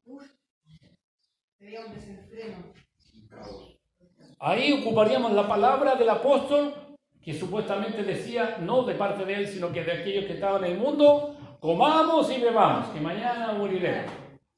Ahí 4.40 4.72
ocuparíamos 4.72 5.34
la 5.34 5.48
palabra 5.48 5.96
del 5.96 6.10
apóstol 6.10 6.74
que 7.22 7.34
supuestamente 7.34 8.04
decía, 8.04 8.58
no 8.62 8.84
de 8.84 8.96
parte 8.96 9.26
de 9.26 9.34
él, 9.34 9.48
sino 9.48 9.72
que 9.72 9.84
de 9.84 9.92
aquellos 9.92 10.26
que 10.26 10.34
estaban 10.34 10.64
en 10.64 10.72
el 10.72 10.78
mundo, 10.78 11.58
comamos 11.60 12.32
y 12.32 12.40
bebamos, 12.40 12.88
que 12.90 13.02
mañana 13.02 13.52
moriremos. 13.52 14.14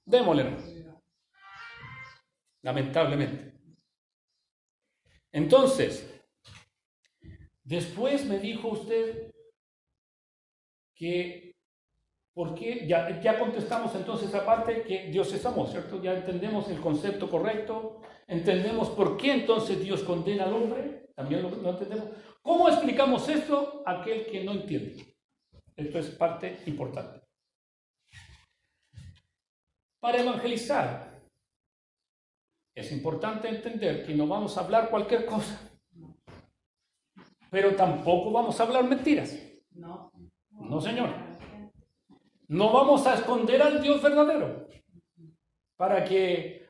Démosle. 0.06 0.56
Lamentablemente. 2.62 3.54
Entonces, 5.32 6.24
después 7.64 8.26
me 8.26 8.38
dijo 8.38 8.68
usted 8.68 9.32
que 10.94 11.56
porque 12.34 12.88
ya, 12.88 13.20
ya 13.22 13.38
contestamos 13.40 13.94
entonces 13.96 14.34
aparte 14.34 14.84
que 14.84 15.08
Dios 15.08 15.34
es 15.34 15.46
amor, 15.46 15.68
¿cierto? 15.68 16.02
Ya 16.02 16.14
entendemos 16.14 16.70
el 16.70 16.80
concepto 16.80 17.30
correcto, 17.30 18.02
entendemos 18.32 18.90
por 18.90 19.18
qué 19.18 19.34
entonces 19.34 19.84
Dios 19.84 20.04
condena 20.04 20.46
al 20.46 20.54
hombre, 20.54 21.10
también 21.14 21.44
lo, 21.44 21.70
entendemos. 21.70 22.08
¿Cómo 22.42 22.70
explicamos 22.70 23.28
esto 23.28 23.84
a 23.86 24.00
aquel 24.00 24.26
que 24.26 24.44
no 24.44 24.54
entiende? 24.54 25.16
Esto 25.76 26.00
es 26.00 26.10
parte 26.12 26.62
importante. 26.66 27.22
Para 30.00 30.22
evangelizar, 30.22 31.22
es 32.74 32.92
importante 32.94 33.50
entender 33.50 34.06
que 34.06 34.16
no 34.16 34.26
vamos 34.26 34.58
a 34.58 34.62
hablar 34.62 34.90
cualquier 34.90 35.26
cosa, 35.26 35.60
pero 37.50 37.76
tampoco 37.76 38.32
vamos 38.32 38.58
a 38.60 38.64
hablar 38.64 38.86
mentiras. 38.86 39.38
No. 39.72 40.10
No, 40.52 40.80
señor. 40.80 41.10
No 42.48 42.72
vamos 42.72 43.06
a 43.06 43.16
esconder 43.16 43.62
al 43.62 43.82
Dios 43.82 44.02
verdadero 44.02 44.68
para 45.76 46.06
que 46.06 46.61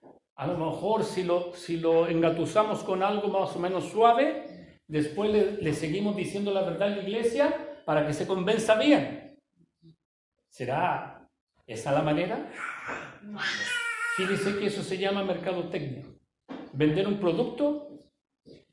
a 0.41 0.47
lo 0.47 0.57
mejor 0.57 1.03
si 1.03 1.21
lo, 1.21 1.53
si 1.53 1.77
lo 1.77 2.07
engatusamos 2.07 2.79
con 2.79 3.03
algo 3.03 3.27
más 3.27 3.55
o 3.55 3.59
menos 3.59 3.91
suave, 3.91 4.79
después 4.87 5.29
le, 5.61 5.73
seguimos 5.73 6.15
diciendo 6.15 6.51
la 6.51 6.63
verdad 6.63 6.91
a 6.91 6.95
la 6.95 7.03
iglesia 7.03 7.83
para 7.85 8.07
que 8.07 8.13
se 8.13 8.25
convenza 8.25 8.73
bien. 8.73 9.39
¿Será 10.49 11.29
esa 11.67 11.91
la 11.91 12.01
manera? 12.01 12.51
Fíjese 14.17 14.57
que 14.57 14.65
eso 14.65 14.81
se 14.81 14.97
llama 14.97 15.23
mercadotecnia. 15.23 16.05
Vender 16.73 17.07
un 17.07 17.19
producto 17.19 17.99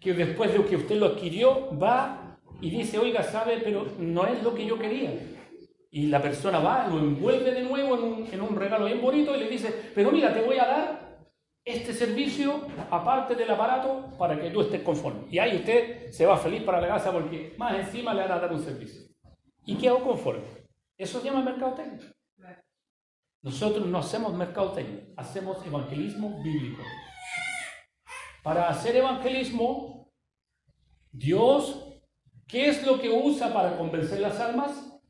que 0.01 0.15
después 0.15 0.51
de 0.51 0.65
que 0.65 0.77
usted 0.77 0.97
lo 0.97 1.05
adquirió 1.05 1.79
va 1.79 2.39
y 2.63 2.71
dice, 2.71 2.99
oiga, 2.99 3.23
sabe, 3.23 3.61
pero 3.63 3.89
no 3.99 4.27
es 4.27 4.43
lo 4.43 4.55
que 4.55 4.65
yo 4.65 4.79
quería. 4.79 5.13
Y 5.91 6.07
la 6.07 6.23
persona 6.23 6.61
va, 6.61 6.89
lo 6.89 6.99
envuelve 6.99 7.53
de 7.53 7.63
nuevo 7.63 8.27
en 8.33 8.41
un, 8.41 8.57
regalo 8.57 8.87
bien 8.87 9.03
bonito 9.03 9.37
y 9.37 9.41
le 9.41 9.51
dice, 9.51 9.93
pero 9.95 10.11
mira, 10.11 10.33
te 10.33 10.41
voy 10.41 10.57
a 10.57 10.67
dar 10.67 11.08
este 11.69 11.93
servicio 11.93 12.67
aparte 12.91 13.35
del 13.35 13.51
aparato 13.51 14.17
para 14.19 14.41
que 14.41 14.51
tú 14.51 14.63
estés 14.63 14.83
conforme. 14.83 15.27
Y 15.31 15.39
ahí 15.39 15.57
usted 15.57 16.11
se 16.11 16.25
va 16.25 16.39
feliz 16.39 16.63
para 16.63 16.81
la 16.81 16.89
casa 16.89 17.13
porque 17.13 17.55
más 17.59 17.79
encima 17.79 18.15
le 18.15 18.23
van 18.23 18.33
a 18.33 18.39
dar 18.39 18.53
un 18.53 18.63
servicio. 18.63 19.03
¿Y 19.67 19.77
qué 19.77 19.89
hago 19.89 20.03
conforme? 20.03 20.45
Eso 20.97 21.21
se 21.21 21.27
llama 21.27 21.43
mercadotecnia. 21.43 22.11
Nosotros 23.43 23.87
no 23.87 23.99
hacemos 23.99 24.35
mercadotecnia, 24.35 25.05
hacemos 25.17 25.65
evangelismo 25.65 26.43
bíblico. 26.43 26.83
Para 28.43 28.69
hacer 28.69 28.97
evangelismo, 28.97 30.11
Dios, 31.13 32.01
¿qué 32.47 32.69
es 32.69 32.85
lo 32.87 32.99
que 32.99 33.11
usa 33.11 33.53
para 33.53 33.77
convencer 33.77 34.21
las 34.21 34.41
almas? 34.41 35.01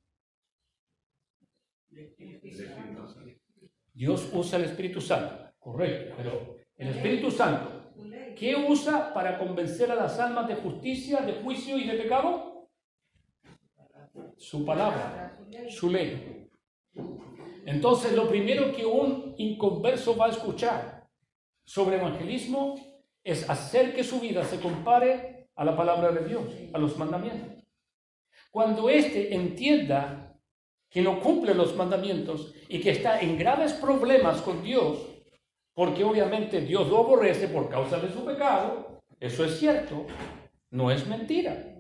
Dios 3.95 4.29
usa 4.33 4.59
el 4.59 4.65
Espíritu 4.65 5.01
Santo, 5.01 5.48
correcto, 5.73 6.15
pero 6.17 6.57
el 6.77 6.89
Espíritu 6.89 7.31
Santo, 7.31 7.93
¿qué 8.37 8.57
usa 8.57 9.13
para 9.13 9.39
convencer 9.39 9.91
a 9.91 9.95
las 9.95 10.19
almas 10.19 10.49
de 10.49 10.57
justicia, 10.57 11.21
de 11.21 11.35
juicio 11.43 11.77
y 11.77 11.87
de 11.87 11.95
pecado? 11.95 12.69
Su 14.37 14.65
palabra, 14.65 15.39
su 15.69 15.91
ley. 15.91 16.49
Entonces, 17.67 18.15
lo 18.15 18.29
primero 18.29 18.73
que 18.73 18.87
un 18.87 19.35
inconverso 19.37 20.17
va 20.17 20.27
a 20.27 20.31
escuchar 20.31 21.07
sobre 21.65 21.97
evangelismo 21.97 22.77
es 23.23 23.49
hacer 23.51 23.95
que 23.95 24.05
su 24.05 24.21
vida 24.21 24.43
se 24.45 24.59
compare 24.59 25.49
a 25.55 25.65
la 25.65 25.77
palabra 25.77 26.13
de 26.13 26.27
Dios, 26.27 26.45
a 26.73 26.79
los 26.79 26.97
mandamientos. 26.97 27.63
Cuando 28.51 28.89
éste 28.89 29.35
entienda 29.35 30.35
que 30.89 31.03
no 31.03 31.21
cumple 31.21 31.55
los 31.55 31.77
mandamientos 31.77 32.55
y 32.69 32.81
que 32.81 32.91
está 32.91 33.21
en 33.21 33.37
graves 33.37 33.75
problemas 33.75 34.41
con 34.41 34.63
Dios, 34.63 35.18
porque 35.79 36.03
obviamente 36.03 36.61
Dios 36.63 36.89
lo 36.89 36.99
aborrece 36.99 37.47
por 37.47 37.69
causa 37.69 38.01
de 38.01 38.11
su 38.11 38.25
pecado, 38.25 39.01
eso 39.21 39.45
es 39.45 39.61
cierto, 39.61 40.07
no 40.73 40.91
es 40.91 41.07
mentira. 41.07 41.77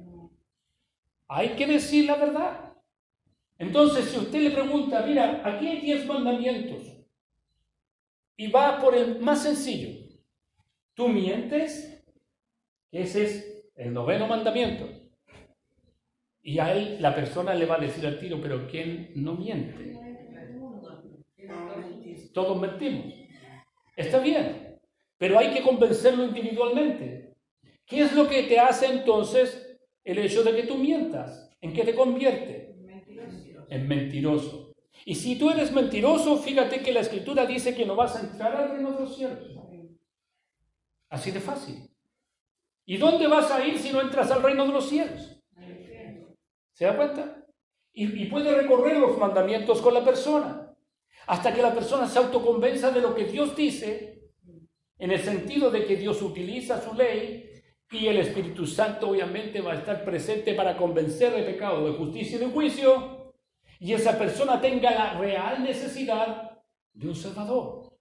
Hay 1.26 1.56
que 1.56 1.66
decir 1.66 2.04
la 2.04 2.14
verdad. 2.14 2.74
Entonces, 3.58 4.04
si 4.04 4.18
usted 4.18 4.40
le 4.40 4.50
pregunta, 4.52 5.02
mira, 5.04 5.42
aquí 5.44 5.66
hay 5.66 5.80
diez 5.80 6.06
mandamientos, 6.06 6.96
y 8.36 8.48
va 8.52 8.80
por 8.80 8.94
el 8.94 9.18
más 9.18 9.42
sencillo, 9.42 10.06
tú 10.94 11.08
mientes, 11.08 12.00
ese 12.92 13.24
es 13.24 13.64
el 13.74 13.92
noveno 13.92 14.28
mandamiento. 14.28 14.88
Y 16.40 16.60
a 16.60 16.72
él 16.72 16.98
la 17.02 17.16
persona 17.16 17.52
le 17.52 17.66
va 17.66 17.74
a 17.74 17.80
decir 17.80 18.06
al 18.06 18.20
tiro, 18.20 18.38
pero 18.40 18.68
¿quién 18.68 19.10
no 19.16 19.34
miente? 19.34 19.92
Todos 22.32 22.60
mentimos. 22.60 23.27
Está 23.98 24.20
bien, 24.20 24.78
pero 25.16 25.36
hay 25.36 25.52
que 25.52 25.60
convencerlo 25.60 26.24
individualmente. 26.24 27.34
¿Qué 27.84 28.02
es 28.02 28.12
lo 28.12 28.28
que 28.28 28.44
te 28.44 28.60
hace 28.60 28.86
entonces 28.86 29.76
el 30.04 30.18
hecho 30.18 30.44
de 30.44 30.54
que 30.54 30.62
tú 30.62 30.76
mientas? 30.76 31.50
¿En 31.60 31.72
qué 31.72 31.82
te 31.82 31.96
convierte? 31.96 32.76
En 33.68 33.88
mentiroso. 33.88 34.72
Y 35.04 35.16
si 35.16 35.36
tú 35.36 35.50
eres 35.50 35.72
mentiroso, 35.72 36.36
fíjate 36.36 36.80
que 36.80 36.92
la 36.92 37.00
escritura 37.00 37.44
dice 37.44 37.74
que 37.74 37.84
no 37.84 37.96
vas 37.96 38.14
a 38.14 38.20
entrar 38.20 38.54
al 38.54 38.70
reino 38.70 38.92
de 38.92 39.00
los 39.00 39.16
cielos. 39.16 39.58
Así 41.08 41.32
de 41.32 41.40
fácil. 41.40 41.90
¿Y 42.86 42.98
dónde 42.98 43.26
vas 43.26 43.50
a 43.50 43.66
ir 43.66 43.78
si 43.80 43.90
no 43.90 44.00
entras 44.00 44.30
al 44.30 44.44
reino 44.44 44.64
de 44.64 44.72
los 44.72 44.88
cielos? 44.88 45.42
¿Se 46.72 46.84
da 46.84 46.96
cuenta? 46.96 47.44
Y, 47.92 48.26
puede 48.26 48.54
recorrer 48.54 48.96
los 48.98 49.18
mandamientos 49.18 49.80
con 49.80 49.92
la 49.92 50.04
persona, 50.04 50.57
hasta 51.28 51.52
que 51.52 51.60
la 51.60 51.74
persona 51.74 52.08
se 52.08 52.18
autoconvenza 52.18 52.90
de 52.90 53.02
lo 53.02 53.14
que 53.14 53.24
Dios 53.24 53.54
dice, 53.54 54.30
en 54.98 55.10
el 55.10 55.20
sentido 55.20 55.70
de 55.70 55.84
que 55.84 55.96
Dios 55.96 56.22
utiliza 56.22 56.80
su 56.80 56.94
ley 56.94 57.50
y 57.90 58.06
el 58.06 58.16
Espíritu 58.16 58.66
Santo 58.66 59.10
obviamente 59.10 59.60
va 59.60 59.72
a 59.72 59.76
estar 59.76 60.04
presente 60.06 60.54
para 60.54 60.76
convencer 60.76 61.34
de 61.34 61.42
pecado, 61.42 61.86
de 61.86 61.98
justicia 61.98 62.36
y 62.36 62.40
de 62.40 62.46
juicio, 62.46 63.34
y 63.78 63.92
esa 63.92 64.18
persona 64.18 64.58
tenga 64.58 64.90
la 64.90 65.18
real 65.18 65.62
necesidad 65.62 66.62
de 66.94 67.08
un 67.08 67.14
Salvador. 67.14 67.92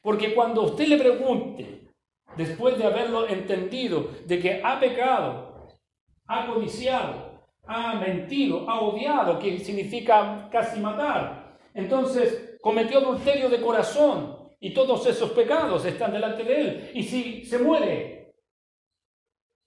Porque 0.00 0.32
cuando 0.32 0.62
usted 0.62 0.86
le 0.86 0.96
pregunte, 0.96 1.88
después 2.36 2.78
de 2.78 2.84
haberlo 2.84 3.28
entendido, 3.28 4.12
de 4.26 4.38
que 4.38 4.60
ha 4.62 4.78
pecado, 4.78 5.68
ha 6.26 6.46
codiciado, 6.46 7.48
ha 7.66 7.94
mentido, 7.94 8.70
ha 8.70 8.80
odiado, 8.80 9.40
que 9.40 9.58
significa 9.58 10.48
casi 10.52 10.78
matar. 10.78 11.58
Entonces 11.74 12.49
cometió 12.60 12.98
adulterio 12.98 13.48
de 13.48 13.60
corazón 13.60 14.38
y 14.60 14.72
todos 14.72 15.06
esos 15.06 15.30
pecados 15.30 15.84
están 15.84 16.12
delante 16.12 16.44
de 16.44 16.60
él. 16.60 16.90
Y 16.94 17.02
si 17.02 17.44
se 17.44 17.58
muere 17.58 18.34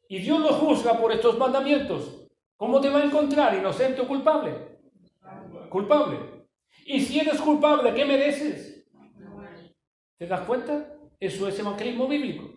y 0.08 0.20
Dios 0.20 0.40
lo 0.40 0.54
juzga 0.54 1.00
por 1.00 1.12
estos 1.12 1.38
mandamientos, 1.38 2.28
¿cómo 2.56 2.80
te 2.80 2.90
va 2.90 3.00
a 3.00 3.06
encontrar? 3.06 3.56
¿Inocente 3.56 4.02
o 4.02 4.08
culpable? 4.08 4.80
Culpable. 5.70 6.18
Y 6.86 7.02
si 7.02 7.20
eres 7.20 7.42
culpable, 7.42 7.94
¿qué 7.94 8.06
mereces? 8.06 8.86
¿Te 10.18 10.28
das 10.28 10.42
cuenta? 10.42 10.94
Eso 11.20 11.48
es 11.48 11.58
evangelismo 11.58 12.08
bíblico. 12.08 12.54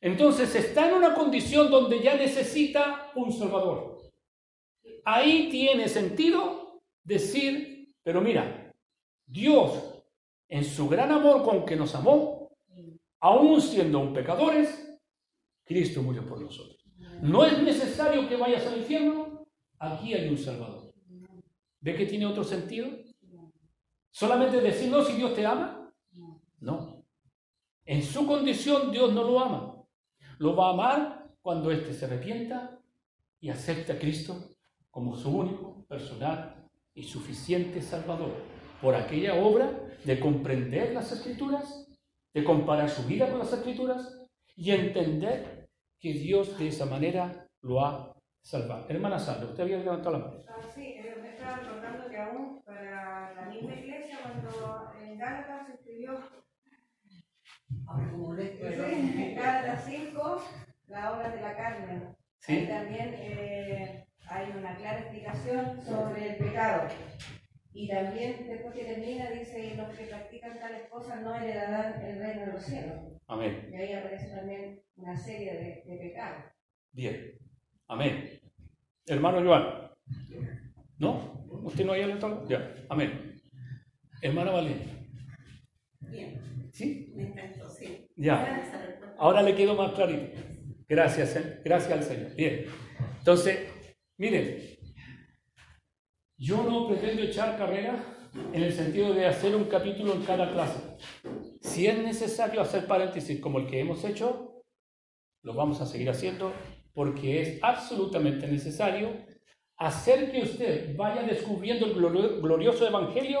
Entonces 0.00 0.54
está 0.54 0.88
en 0.88 0.94
una 0.94 1.14
condición 1.14 1.70
donde 1.70 2.00
ya 2.00 2.14
necesita 2.14 3.10
un 3.14 3.32
Salvador. 3.32 3.98
Ahí 5.04 5.48
tiene 5.50 5.88
sentido 5.88 6.82
decir, 7.02 7.94
pero 8.02 8.20
mira, 8.20 8.57
Dios, 9.28 10.02
en 10.48 10.64
su 10.64 10.88
gran 10.88 11.12
amor 11.12 11.44
con 11.44 11.64
que 11.66 11.76
nos 11.76 11.94
amó, 11.94 12.50
aún 13.20 13.60
siendo 13.60 14.00
un 14.00 14.14
pecadores, 14.14 14.98
Cristo 15.64 16.02
murió 16.02 16.26
por 16.26 16.40
nosotros. 16.40 16.82
No 17.20 17.44
es 17.44 17.62
necesario 17.62 18.26
que 18.26 18.36
vayas 18.36 18.66
al 18.66 18.78
infierno, 18.78 19.46
aquí 19.78 20.14
hay 20.14 20.28
un 20.28 20.38
Salvador. 20.38 20.94
¿Ve 21.80 21.94
que 21.94 22.06
tiene 22.06 22.26
otro 22.26 22.42
sentido? 22.42 22.88
¿Solamente 24.10 24.60
decir 24.60 24.90
no 24.90 25.04
si 25.04 25.12
Dios 25.12 25.34
te 25.34 25.44
ama? 25.44 25.92
No. 26.60 27.04
En 27.84 28.02
su 28.02 28.26
condición 28.26 28.90
Dios 28.90 29.12
no 29.12 29.24
lo 29.24 29.38
ama. 29.38 29.84
Lo 30.38 30.56
va 30.56 30.68
a 30.68 30.72
amar 30.72 31.30
cuando 31.42 31.70
éste 31.70 31.92
se 31.92 32.06
arrepienta 32.06 32.80
y 33.40 33.50
acepta 33.50 33.92
a 33.92 33.98
Cristo 33.98 34.56
como 34.90 35.16
su 35.16 35.30
único, 35.30 35.84
personal 35.86 36.68
y 36.94 37.04
suficiente 37.04 37.80
Salvador, 37.80 38.34
por 38.80 38.94
aquella 38.94 39.34
obra 39.34 39.70
de 40.04 40.20
comprender 40.20 40.92
las 40.92 41.10
escrituras, 41.12 41.86
de 42.34 42.44
comparar 42.44 42.88
su 42.88 43.06
vida 43.06 43.28
con 43.28 43.38
las 43.38 43.52
escrituras 43.52 44.26
y 44.56 44.70
entender 44.70 45.68
que 46.00 46.12
Dios 46.12 46.58
de 46.58 46.68
esa 46.68 46.86
manera 46.86 47.46
lo 47.62 47.84
ha 47.84 48.14
salvado. 48.42 48.86
Hermana 48.88 49.18
Sandra, 49.18 49.48
usted 49.48 49.64
había 49.64 49.78
levantado 49.78 50.12
la 50.12 50.24
mano. 50.24 50.40
Ah, 50.48 50.62
sí, 50.74 50.94
eh, 50.96 51.16
me 51.20 51.30
estaba 51.30 51.58
recordando 51.58 52.08
que 52.08 52.16
aún 52.16 52.62
para 52.64 53.34
la 53.34 53.46
misma 53.46 53.74
iglesia, 53.74 54.18
cuando 54.22 54.92
en 55.02 55.18
Gálatas 55.18 55.66
se 55.66 55.74
escribió, 55.74 56.18
en 58.38 59.34
Gálatas 59.34 59.84
5, 59.86 60.42
la 60.86 61.12
obra 61.12 61.30
de 61.30 61.40
la 61.40 61.56
carne. 61.56 62.14
¿Sí? 62.40 62.66
también 62.66 63.14
eh, 63.14 64.06
hay 64.28 64.52
una 64.56 64.76
clara 64.76 65.00
explicación 65.00 65.82
sobre 65.84 66.30
el 66.30 66.36
pecado. 66.36 66.88
Y 67.78 67.86
también, 67.86 68.44
después 68.48 68.74
que 68.74 68.86
termina, 68.86 69.30
dice, 69.30 69.76
los 69.76 69.96
que 69.96 70.06
practican 70.06 70.58
tales 70.58 70.88
cosas 70.90 71.22
no 71.22 71.32
heredarán 71.32 72.04
el 72.04 72.18
reino 72.18 72.46
de 72.46 72.52
los 72.54 72.64
cielos. 72.64 72.96
Amén. 73.28 73.70
Y 73.72 73.76
ahí 73.76 73.92
aparece 73.92 74.34
también 74.34 74.82
una 74.96 75.16
serie 75.16 75.52
de, 75.52 75.82
de 75.86 75.96
pecados. 75.96 76.46
Bien. 76.90 77.38
Amén. 77.86 78.40
Hermano 79.06 79.44
Joan. 79.44 79.92
¿No? 80.98 81.46
¿Usted 81.62 81.84
no 81.84 81.92
haya 81.92 82.08
leído? 82.08 82.48
Ya. 82.48 82.74
Amén. 82.88 83.40
Hermana 84.22 84.50
Valeria. 84.50 84.86
Bien. 86.00 86.70
¿Sí? 86.72 87.12
Me 87.14 87.28
encantó, 87.28 87.68
sí. 87.68 88.10
Ya. 88.16 88.60
Ahora 89.18 89.40
le 89.40 89.54
quedó 89.54 89.76
más 89.76 89.92
clarito. 89.92 90.36
Gracias, 90.88 91.36
¿eh? 91.36 91.60
gracias 91.64 91.92
al 91.92 92.02
Señor. 92.02 92.34
Bien. 92.34 92.64
Entonces, 93.18 93.68
Miren, 94.20 94.77
yo 96.38 96.62
no 96.62 96.86
pretendo 96.86 97.22
echar 97.22 97.58
carrera 97.58 97.96
en 98.52 98.62
el 98.62 98.72
sentido 98.72 99.12
de 99.12 99.26
hacer 99.26 99.56
un 99.56 99.64
capítulo 99.64 100.12
en 100.12 100.22
cada 100.22 100.52
clase. 100.52 100.96
Si 101.60 101.86
es 101.86 101.98
necesario 101.98 102.60
hacer 102.60 102.86
paréntesis 102.86 103.40
como 103.40 103.58
el 103.58 103.66
que 103.66 103.80
hemos 103.80 104.04
hecho, 104.04 104.62
lo 105.42 105.54
vamos 105.54 105.80
a 105.80 105.86
seguir 105.86 106.08
haciendo 106.08 106.52
porque 106.94 107.42
es 107.42 107.58
absolutamente 107.62 108.46
necesario 108.46 109.10
hacer 109.76 110.30
que 110.30 110.42
usted 110.42 110.96
vaya 110.96 111.22
descubriendo 111.22 111.86
el 111.86 111.94
glorioso 111.94 112.86
evangelio 112.86 113.40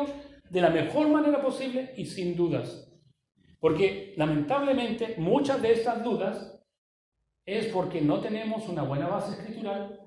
de 0.50 0.60
la 0.60 0.70
mejor 0.70 1.08
manera 1.08 1.40
posible 1.40 1.92
y 1.96 2.04
sin 2.04 2.36
dudas. 2.36 2.92
Porque 3.60 4.14
lamentablemente 4.16 5.14
muchas 5.18 5.60
de 5.62 5.72
estas 5.72 6.02
dudas 6.02 6.60
es 7.44 7.66
porque 7.66 8.00
no 8.00 8.20
tenemos 8.20 8.68
una 8.68 8.82
buena 8.82 9.08
base 9.08 9.32
escritural 9.32 10.00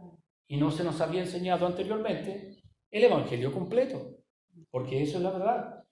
y 0.47 0.57
no 0.57 0.71
se 0.71 0.83
nos 0.83 0.99
había 1.01 1.21
enseñado 1.21 1.65
anteriormente 1.65 2.60
el 2.91 3.05
Evangelio 3.05 3.51
completo, 3.51 4.17
porque 4.69 5.01
eso 5.01 5.17
es 5.17 5.23
la 5.23 5.31
verdad. 5.31 5.83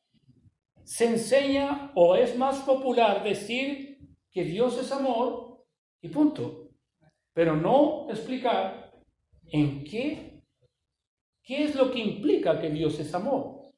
se 0.83 1.05
enseña 1.05 1.91
o 1.95 2.15
es 2.15 2.35
más 2.35 2.59
popular 2.61 3.23
decir 3.23 3.99
que 4.31 4.43
Dios 4.43 4.77
es 4.79 4.91
amor 4.91 5.65
y 6.01 6.09
punto, 6.09 6.71
pero 7.33 7.55
no 7.55 8.07
explicar 8.09 8.91
en 9.51 9.83
qué, 9.83 10.41
qué 11.43 11.63
es 11.63 11.75
lo 11.75 11.91
que 11.91 11.99
implica 11.99 12.59
que 12.59 12.69
Dios 12.69 12.99
es 12.99 13.13
amor. 13.13 13.71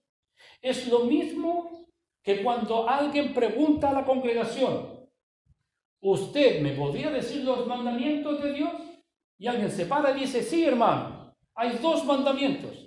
Es 0.61 0.87
lo 0.87 1.01
mismo 1.01 1.87
que 2.23 2.41
cuando 2.43 2.87
alguien 2.87 3.33
pregunta 3.33 3.89
a 3.89 3.93
la 3.93 4.05
congregación, 4.05 5.07
¿usted 5.99 6.61
me 6.61 6.71
podría 6.71 7.09
decir 7.09 7.43
los 7.43 7.67
mandamientos 7.67 8.41
de 8.41 8.53
Dios? 8.53 8.73
Y 9.37 9.47
alguien 9.47 9.71
se 9.71 9.85
para 9.85 10.15
y 10.15 10.21
dice, 10.21 10.43
sí, 10.43 10.63
hermano, 10.63 11.35
hay 11.55 11.77
dos 11.77 12.05
mandamientos. 12.05 12.80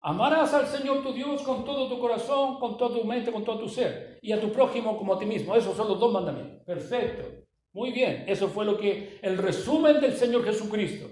Amarás 0.00 0.54
al 0.54 0.66
Señor 0.66 1.02
tu 1.02 1.12
Dios 1.12 1.42
con 1.42 1.64
todo 1.64 1.88
tu 1.88 1.98
corazón, 1.98 2.58
con 2.60 2.76
toda 2.76 2.98
tu 2.98 3.04
mente, 3.04 3.32
con 3.32 3.44
todo 3.44 3.58
tu 3.58 3.68
ser, 3.68 4.18
y 4.22 4.32
a 4.32 4.40
tu 4.40 4.52
prójimo 4.52 4.96
como 4.96 5.14
a 5.14 5.18
ti 5.18 5.26
mismo. 5.26 5.54
Esos 5.56 5.76
son 5.76 5.88
los 5.88 5.98
dos 5.98 6.12
mandamientos. 6.12 6.62
Perfecto. 6.64 7.44
Muy 7.72 7.92
bien. 7.92 8.24
Eso 8.26 8.48
fue 8.48 8.64
lo 8.64 8.78
que 8.78 9.18
el 9.22 9.38
resumen 9.38 10.00
del 10.00 10.14
Señor 10.14 10.44
Jesucristo. 10.44 11.08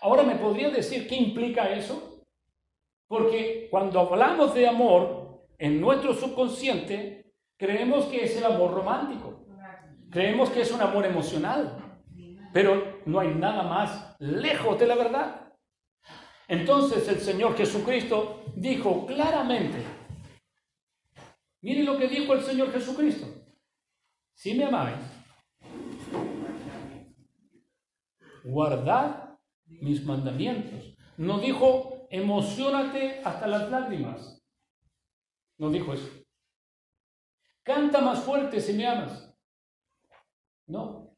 Ahora 0.00 0.22
me 0.22 0.36
podría 0.36 0.70
decir 0.70 1.06
qué 1.06 1.16
implica 1.16 1.72
eso? 1.72 2.22
Porque 3.06 3.68
cuando 3.70 4.00
hablamos 4.00 4.54
de 4.54 4.66
amor 4.66 5.46
en 5.58 5.80
nuestro 5.80 6.14
subconsciente, 6.14 7.32
creemos 7.56 8.06
que 8.06 8.24
es 8.24 8.36
el 8.36 8.44
amor 8.44 8.72
romántico. 8.72 9.46
Creemos 10.10 10.50
que 10.50 10.62
es 10.62 10.72
un 10.72 10.80
amor 10.80 11.04
emocional. 11.04 12.00
Pero 12.52 13.00
no 13.04 13.20
hay 13.20 13.28
nada 13.28 13.62
más 13.62 14.16
lejos 14.18 14.78
de 14.78 14.86
la 14.86 14.94
verdad. 14.94 15.45
Entonces 16.48 17.08
el 17.08 17.20
Señor 17.20 17.56
Jesucristo 17.56 18.44
dijo 18.54 19.04
claramente, 19.06 19.82
mire 21.60 21.82
lo 21.82 21.98
que 21.98 22.08
dijo 22.08 22.34
el 22.34 22.42
Señor 22.42 22.72
Jesucristo, 22.72 23.26
si 24.34 24.54
me 24.54 24.64
amáis, 24.64 24.98
guardad 28.44 29.38
mis 29.66 30.04
mandamientos. 30.04 30.96
No 31.16 31.40
dijo, 31.40 32.06
emocionate 32.10 33.20
hasta 33.24 33.46
las 33.46 33.70
lágrimas. 33.70 34.40
No 35.58 35.70
dijo 35.70 35.94
eso. 35.94 36.08
Canta 37.62 38.00
más 38.00 38.20
fuerte 38.20 38.60
si 38.60 38.74
me 38.74 38.86
amas. 38.86 39.34
No. 40.66 41.16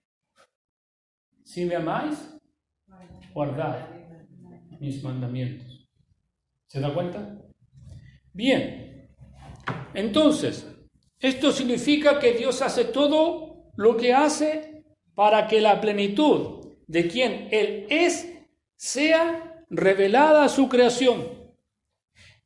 Si 1.45 1.65
me 1.65 1.77
amáis, 1.77 2.39
guardad 3.35 3.99
mis 4.81 5.03
mandamientos. 5.03 5.89
¿Se 6.67 6.81
da 6.81 6.93
cuenta? 6.93 7.41
Bien, 8.33 9.09
entonces, 9.95 10.67
esto 11.19 11.51
significa 11.51 12.19
que 12.19 12.33
Dios 12.33 12.63
hace 12.63 12.85
todo 12.85 13.71
lo 13.77 13.97
que 13.97 14.13
hace 14.13 14.85
para 15.15 15.49
que 15.49 15.61
la 15.61 15.81
plenitud 15.81 16.77
de 16.87 17.09
quien 17.09 17.49
Él 17.51 17.87
es 17.91 18.33
sea 18.77 19.65
revelada 19.71 20.45
a 20.45 20.49
su 20.49 20.69
creación 20.69 21.39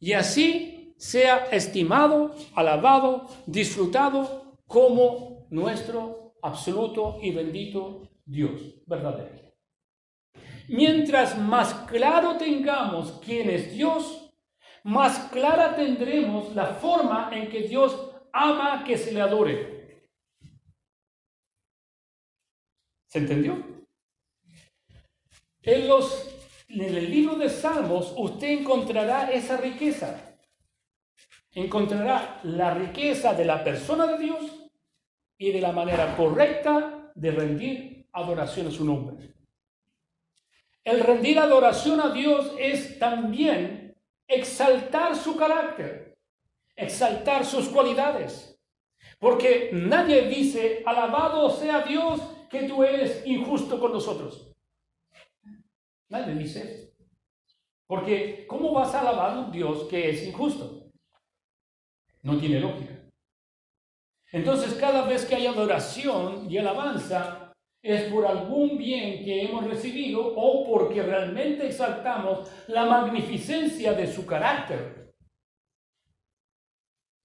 y 0.00 0.14
así 0.14 0.94
sea 0.96 1.46
estimado, 1.52 2.34
alabado, 2.54 3.26
disfrutado 3.46 4.56
como 4.66 5.46
nuestro 5.50 6.34
absoluto 6.42 7.18
y 7.22 7.32
bendito 7.32 8.08
Dios 8.24 8.82
verdadero. 8.86 9.41
Mientras 10.68 11.38
más 11.38 11.74
claro 11.88 12.36
tengamos 12.36 13.20
quién 13.24 13.50
es 13.50 13.72
Dios, 13.72 14.32
más 14.84 15.30
clara 15.30 15.74
tendremos 15.76 16.54
la 16.54 16.66
forma 16.66 17.30
en 17.32 17.48
que 17.48 17.62
Dios 17.62 18.10
ama 18.32 18.84
que 18.84 18.96
se 18.96 19.12
le 19.12 19.20
adore. 19.20 20.08
¿Se 23.06 23.18
entendió? 23.18 23.62
En, 25.62 25.86
los, 25.86 26.28
en 26.68 26.94
el 26.96 27.10
libro 27.10 27.36
de 27.36 27.48
Salmos 27.48 28.14
usted 28.16 28.60
encontrará 28.60 29.30
esa 29.30 29.56
riqueza. 29.58 30.38
Encontrará 31.52 32.40
la 32.44 32.72
riqueza 32.72 33.34
de 33.34 33.44
la 33.44 33.62
persona 33.62 34.06
de 34.06 34.18
Dios 34.18 34.70
y 35.36 35.52
de 35.52 35.60
la 35.60 35.72
manera 35.72 36.16
correcta 36.16 37.12
de 37.14 37.30
rendir 37.30 38.08
adoración 38.12 38.68
a 38.68 38.70
su 38.70 38.84
nombre. 38.84 39.31
El 40.84 41.00
rendir 41.00 41.38
adoración 41.38 42.00
a 42.00 42.10
Dios 42.10 42.52
es 42.58 42.98
también 42.98 43.94
exaltar 44.26 45.14
su 45.16 45.36
carácter, 45.36 46.16
exaltar 46.74 47.44
sus 47.44 47.68
cualidades. 47.68 48.58
Porque 49.18 49.70
nadie 49.72 50.28
dice, 50.28 50.82
alabado 50.84 51.50
sea 51.50 51.82
Dios 51.82 52.20
que 52.50 52.64
tú 52.64 52.82
eres 52.82 53.22
injusto 53.26 53.78
con 53.78 53.92
nosotros. 53.92 54.52
Nadie 56.08 56.34
dice 56.34 56.60
eso. 56.62 56.92
Porque 57.86 58.46
¿cómo 58.46 58.72
vas 58.72 58.94
a 58.94 59.00
alabar 59.00 59.30
a 59.30 59.38
un 59.40 59.52
Dios 59.52 59.84
que 59.88 60.10
es 60.10 60.26
injusto? 60.26 60.90
No 62.22 62.38
tiene 62.38 62.60
lógica. 62.60 62.98
Entonces 64.30 64.74
cada 64.74 65.04
vez 65.04 65.24
que 65.26 65.34
hay 65.34 65.46
adoración 65.46 66.50
y 66.50 66.58
alabanza, 66.58 67.41
es 67.82 68.12
por 68.12 68.24
algún 68.24 68.78
bien 68.78 69.24
que 69.24 69.42
hemos 69.42 69.64
recibido 69.64 70.34
o 70.36 70.64
porque 70.64 71.02
realmente 71.02 71.66
exaltamos 71.66 72.48
la 72.68 72.86
magnificencia 72.86 73.92
de 73.92 74.06
su 74.06 74.24
carácter. 74.24 75.12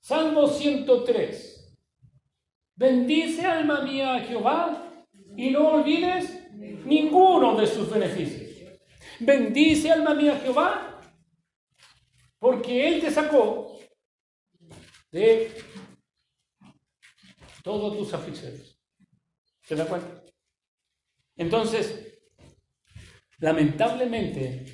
Salmo 0.01 0.47
103. 0.47 1.77
Bendice 2.75 3.45
alma 3.45 3.81
mía 3.81 4.15
a 4.15 4.19
Jehová 4.21 5.03
y 5.35 5.51
no 5.51 5.69
olvides 5.69 6.51
ninguno 6.53 7.55
de 7.55 7.67
sus 7.67 7.89
beneficios. 7.89 8.79
Bendice 9.19 9.91
alma 9.91 10.13
mía 10.15 10.33
a 10.33 10.39
Jehová 10.39 11.01
porque 12.39 12.87
Él 12.87 13.01
te 13.01 13.11
sacó 13.11 13.79
de 15.11 15.51
todos 17.63 17.97
tus 17.97 18.13
aflicciones. 18.13 18.79
¿Se 19.61 19.75
da 19.75 19.85
cuenta? 19.85 20.26
Entonces, 21.37 22.19
lamentablemente, 23.39 24.65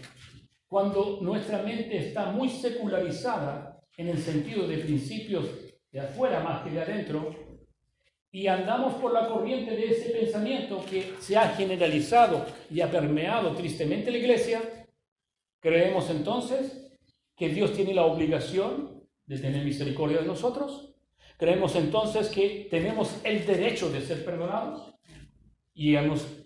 cuando 0.68 1.20
nuestra 1.22 1.62
mente 1.62 1.98
está 1.98 2.32
muy 2.32 2.50
secularizada 2.50 3.82
en 3.98 4.08
el 4.08 4.18
sentido 4.18 4.68
de 4.68 4.78
principios 4.80 5.46
de 5.92 6.00
afuera 6.00 6.40
más 6.40 6.64
que 6.64 6.72
de 6.72 6.82
adentro, 6.82 7.54
y 8.32 8.48
andamos 8.48 8.96
por 8.96 9.14
la 9.14 9.28
corriente 9.28 9.76
de 9.76 9.90
ese 9.90 10.10
pensamiento 10.10 10.84
que 10.90 11.14
se 11.20 11.38
ha 11.38 11.50
generalizado 11.50 12.44
y 12.72 12.82
ha 12.82 12.90
permeado 12.90 13.52
tristemente 13.56 14.10
la 14.10 14.18
iglesia, 14.18 14.88
creemos 15.60 16.10
entonces 16.10 16.92
que 17.38 17.50
Dios 17.50 17.74
tiene 17.74 17.94
la 17.94 18.06
obligación 18.06 19.04
de 19.28 19.38
tener 19.38 19.64
misericordia 19.64 20.22
de 20.22 20.26
nosotros, 20.26 20.96
creemos 21.38 21.76
entonces 21.76 22.30
que 22.30 22.68
tenemos 22.72 23.16
el 23.24 23.46
derecho 23.46 23.92
de 23.92 24.02
ser 24.02 24.26
perdonados 24.26 24.96
y 25.76 25.96
hemos 25.96 26.43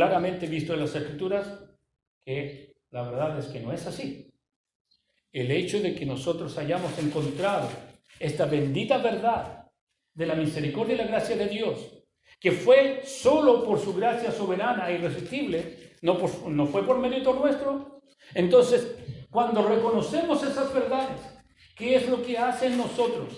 claramente 0.00 0.46
visto 0.46 0.72
en 0.72 0.80
las 0.80 0.94
escrituras 0.94 1.62
que 2.22 2.74
la 2.90 3.02
verdad 3.02 3.38
es 3.38 3.48
que 3.48 3.60
no 3.60 3.70
es 3.70 3.86
así. 3.86 4.32
El 5.30 5.50
hecho 5.50 5.78
de 5.78 5.94
que 5.94 6.06
nosotros 6.06 6.56
hayamos 6.56 6.98
encontrado 6.98 7.68
esta 8.18 8.46
bendita 8.46 8.96
verdad 8.96 9.70
de 10.14 10.24
la 10.24 10.36
misericordia 10.36 10.94
y 10.94 10.98
la 10.98 11.06
gracia 11.06 11.36
de 11.36 11.48
Dios, 11.48 12.02
que 12.40 12.50
fue 12.50 13.02
solo 13.04 13.62
por 13.62 13.78
su 13.78 13.92
gracia 13.92 14.32
soberana 14.32 14.88
e 14.88 14.94
irresistible, 14.94 15.92
no, 16.00 16.18
no 16.48 16.66
fue 16.66 16.82
por 16.82 16.98
mérito 16.98 17.34
nuestro. 17.34 18.00
Entonces, 18.32 18.96
cuando 19.28 19.68
reconocemos 19.68 20.42
esas 20.42 20.72
verdades, 20.72 21.20
¿qué 21.76 21.96
es 21.96 22.08
lo 22.08 22.22
que 22.22 22.38
hace 22.38 22.68
en 22.68 22.78
nosotros? 22.78 23.34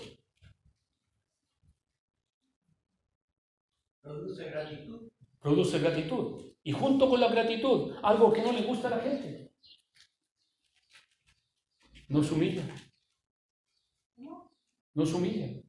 Produce 4.01 4.45
gratitud 4.45 5.13
produce 5.43 5.77
gratitud. 5.79 6.52
Y 6.63 6.71
junto 6.71 7.09
con 7.09 7.19
la 7.19 7.27
gratitud, 7.27 7.95
algo 8.01 8.31
que 8.31 8.41
no 8.41 8.51
le 8.51 8.61
gusta 8.61 8.87
a 8.87 8.91
la 8.91 8.99
gente. 8.99 9.51
Nos 12.07 12.31
humilla. 12.31 12.63
Nos 14.93 15.13
humilla. 15.13 15.61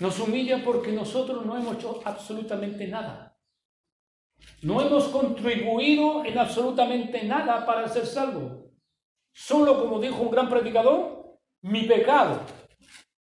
Nos 0.00 0.20
humilla 0.20 0.62
porque 0.64 0.92
nosotros 0.92 1.44
no 1.44 1.56
hemos 1.56 1.76
hecho 1.76 2.00
absolutamente 2.04 2.86
nada. 2.86 3.36
No 4.62 4.80
hemos 4.80 5.08
contribuido 5.08 6.24
en 6.24 6.38
absolutamente 6.38 7.24
nada 7.24 7.64
para 7.66 7.88
ser 7.88 8.06
salvo. 8.06 8.70
Solo, 9.32 9.78
como 9.78 10.00
dijo 10.00 10.22
un 10.22 10.30
gran 10.30 10.48
predicador, 10.48 11.38
mi 11.62 11.82
pecado 11.82 12.40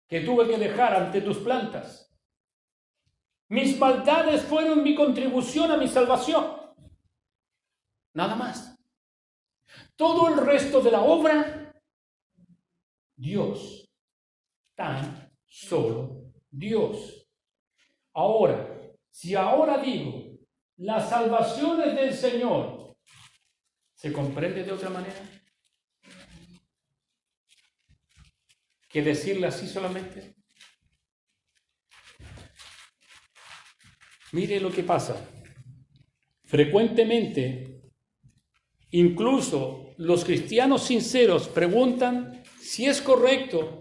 que 0.08 0.22
tuve 0.22 0.48
que 0.48 0.58
dejar 0.58 0.94
ante 0.94 1.22
tus 1.22 1.38
plantas 1.38 2.05
mis 3.50 3.78
maldades 3.80 4.44
fueron 4.44 4.84
mi 4.84 4.96
contribución 4.96 5.72
a 5.72 5.78
mi 5.78 5.88
salvación. 5.88 6.46
Nada 8.14 8.36
más. 8.36 8.78
Todo 9.96 10.30
el 10.30 10.38
resto 10.46 10.82
de 10.82 10.92
la 10.92 11.02
obra, 11.02 11.74
Dios 13.16 13.86
tan 14.76 15.32
solo 15.46 16.34
Dios. 16.52 17.28
Ahora, 18.14 18.94
si 19.10 19.36
ahora 19.36 19.78
digo, 19.78 20.38
la 20.78 21.06
salvación 21.06 21.82
es 21.82 21.96
del 21.96 22.14
Señor, 22.14 22.98
¿se 23.94 24.12
comprende 24.12 24.64
de 24.64 24.72
otra 24.72 24.90
manera? 24.90 25.22
¿Que 28.90 29.02
decirle 29.02 29.48
así 29.48 29.68
solamente? 29.68 30.36
Mire 34.36 34.60
lo 34.60 34.70
que 34.70 34.84
pasa. 34.84 35.16
Frecuentemente, 36.44 37.80
incluso 38.92 39.94
los 39.96 40.26
cristianos 40.26 40.84
sinceros 40.84 41.48
preguntan 41.48 42.44
si 42.60 42.86
es 42.86 43.02
correcto 43.02 43.80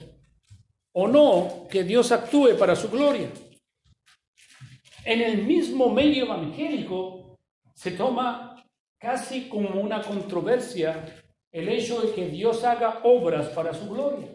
o 0.92 1.08
no 1.08 1.66
que 1.68 1.82
Dios 1.82 2.12
actúe 2.12 2.56
para 2.56 2.76
su 2.76 2.88
gloria. 2.88 3.32
En 5.04 5.22
el 5.22 5.42
mismo 5.42 5.92
medio 5.92 6.26
evangélico 6.26 7.36
se 7.74 7.90
toma 7.90 8.64
casi 8.96 9.48
como 9.48 9.70
una 9.70 10.02
controversia 10.02 11.04
el 11.50 11.68
hecho 11.68 12.00
de 12.00 12.14
que 12.14 12.28
Dios 12.28 12.62
haga 12.62 13.00
obras 13.02 13.48
para 13.48 13.74
su 13.74 13.88
gloria. 13.88 14.28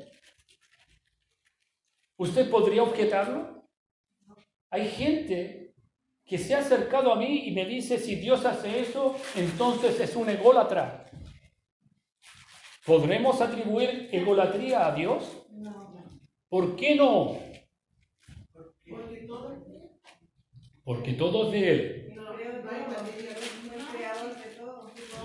¿Usted 2.17 2.49
podría 2.49 2.83
objetarlo? 2.83 3.63
Hay 4.69 4.89
gente 4.89 5.58
que 6.29 6.37
se 6.37 6.53
ha 6.53 6.59
acercado 6.59 7.11
a 7.11 7.15
mí 7.15 7.47
y 7.47 7.51
me 7.51 7.65
dice, 7.65 7.97
si 7.97 8.13
Dios 8.15 8.45
hace 8.45 8.81
eso, 8.81 9.15
entonces 9.35 9.99
es 9.99 10.15
un 10.15 10.29
ególatra. 10.29 11.09
¿Podremos 12.85 13.41
atribuir 13.41 14.09
egolatría 14.11 14.85
a 14.85 14.93
Dios? 14.93 15.47
¿Por 16.47 16.75
qué 16.75 16.93
no? 16.93 17.35
Porque 20.83 21.13
todo 21.13 21.47
es 21.47 21.51
de 21.51 21.71
Él. 21.71 22.15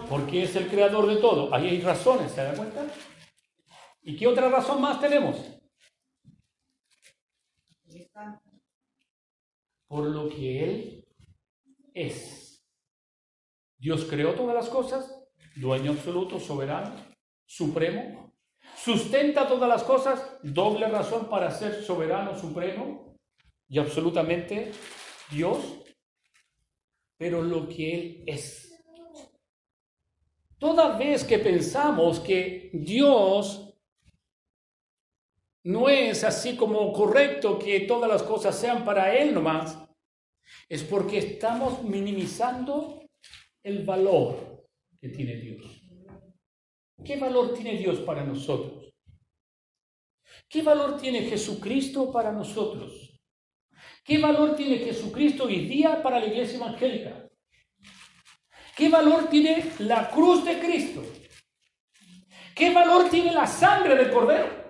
Porque 0.08 0.42
es 0.44 0.56
el 0.56 0.68
creador 0.68 1.06
de 1.06 1.16
todo. 1.16 1.54
Ahí 1.54 1.68
hay 1.68 1.80
razones, 1.82 2.32
¿se 2.32 2.42
da 2.42 2.54
cuenta? 2.54 2.82
¿Y 4.02 4.16
qué 4.16 4.26
otra 4.26 4.48
razón 4.48 4.80
más 4.80 4.98
tenemos? 5.02 5.36
Por 9.86 10.06
lo 10.06 10.28
que 10.28 10.64
Él 10.64 11.08
es. 11.94 12.64
Dios 13.78 14.06
creó 14.08 14.34
todas 14.34 14.54
las 14.54 14.68
cosas, 14.68 15.14
dueño 15.56 15.92
absoluto, 15.92 16.40
soberano, 16.40 16.94
supremo. 17.46 18.32
Sustenta 18.76 19.46
todas 19.46 19.68
las 19.68 19.82
cosas, 19.82 20.38
doble 20.42 20.88
razón 20.88 21.28
para 21.28 21.50
ser 21.50 21.82
soberano, 21.82 22.36
supremo 22.38 23.14
y 23.68 23.78
absolutamente 23.78 24.72
Dios, 25.30 25.58
pero 27.16 27.42
lo 27.42 27.68
que 27.68 27.94
Él 27.94 28.24
es. 28.26 28.64
Toda 30.58 30.96
vez 30.96 31.24
que 31.24 31.38
pensamos 31.38 32.20
que 32.20 32.70
Dios 32.72 33.63
no 35.64 35.88
es 35.88 36.24
así 36.24 36.56
como 36.56 36.92
correcto 36.92 37.58
que 37.58 37.80
todas 37.80 38.10
las 38.10 38.22
cosas 38.22 38.58
sean 38.58 38.84
para 38.84 39.16
Él 39.16 39.32
nomás, 39.32 39.78
es 40.68 40.82
porque 40.82 41.18
estamos 41.18 41.82
minimizando 41.82 43.02
el 43.62 43.84
valor 43.84 44.66
que 45.00 45.08
tiene 45.08 45.36
Dios. 45.36 45.82
¿Qué 47.02 47.16
valor 47.16 47.54
tiene 47.54 47.76
Dios 47.78 47.98
para 48.00 48.24
nosotros? 48.24 48.94
¿Qué 50.48 50.62
valor 50.62 50.98
tiene 50.98 51.22
Jesucristo 51.22 52.12
para 52.12 52.30
nosotros? 52.30 53.18
¿Qué 54.04 54.18
valor 54.18 54.54
tiene 54.54 54.78
Jesucristo 54.78 55.44
hoy 55.44 55.66
día 55.66 56.02
para 56.02 56.20
la 56.20 56.26
iglesia 56.26 56.56
evangélica? 56.56 57.26
¿Qué 58.76 58.88
valor 58.90 59.28
tiene 59.30 59.72
la 59.78 60.10
cruz 60.10 60.44
de 60.44 60.58
Cristo? 60.58 61.02
¿Qué 62.54 62.72
valor 62.72 63.08
tiene 63.08 63.32
la 63.32 63.46
sangre 63.46 63.96
del 63.96 64.10
Cordero? 64.10 64.63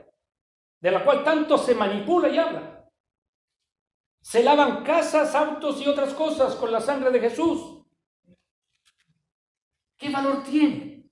De 0.84 0.90
la 0.90 1.02
cual 1.02 1.24
tanto 1.24 1.56
se 1.56 1.74
manipula 1.74 2.28
y 2.28 2.36
habla. 2.36 2.86
Se 4.20 4.42
lavan 4.42 4.84
casas, 4.84 5.34
autos 5.34 5.80
y 5.80 5.88
otras 5.88 6.12
cosas 6.12 6.54
con 6.56 6.70
la 6.70 6.78
sangre 6.78 7.10
de 7.10 7.20
Jesús. 7.20 7.82
¿Qué 9.96 10.10
valor 10.10 10.42
tiene? 10.44 11.08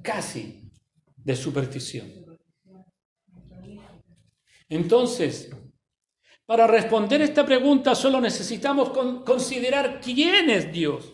Casi 0.00 0.70
de 1.16 1.34
superstición. 1.34 2.38
Entonces, 4.68 5.50
para 6.46 6.68
responder 6.68 7.22
esta 7.22 7.44
pregunta 7.44 7.96
solo 7.96 8.20
necesitamos 8.20 8.90
considerar 9.24 10.00
quién 10.00 10.48
es 10.48 10.72
Dios. 10.72 11.12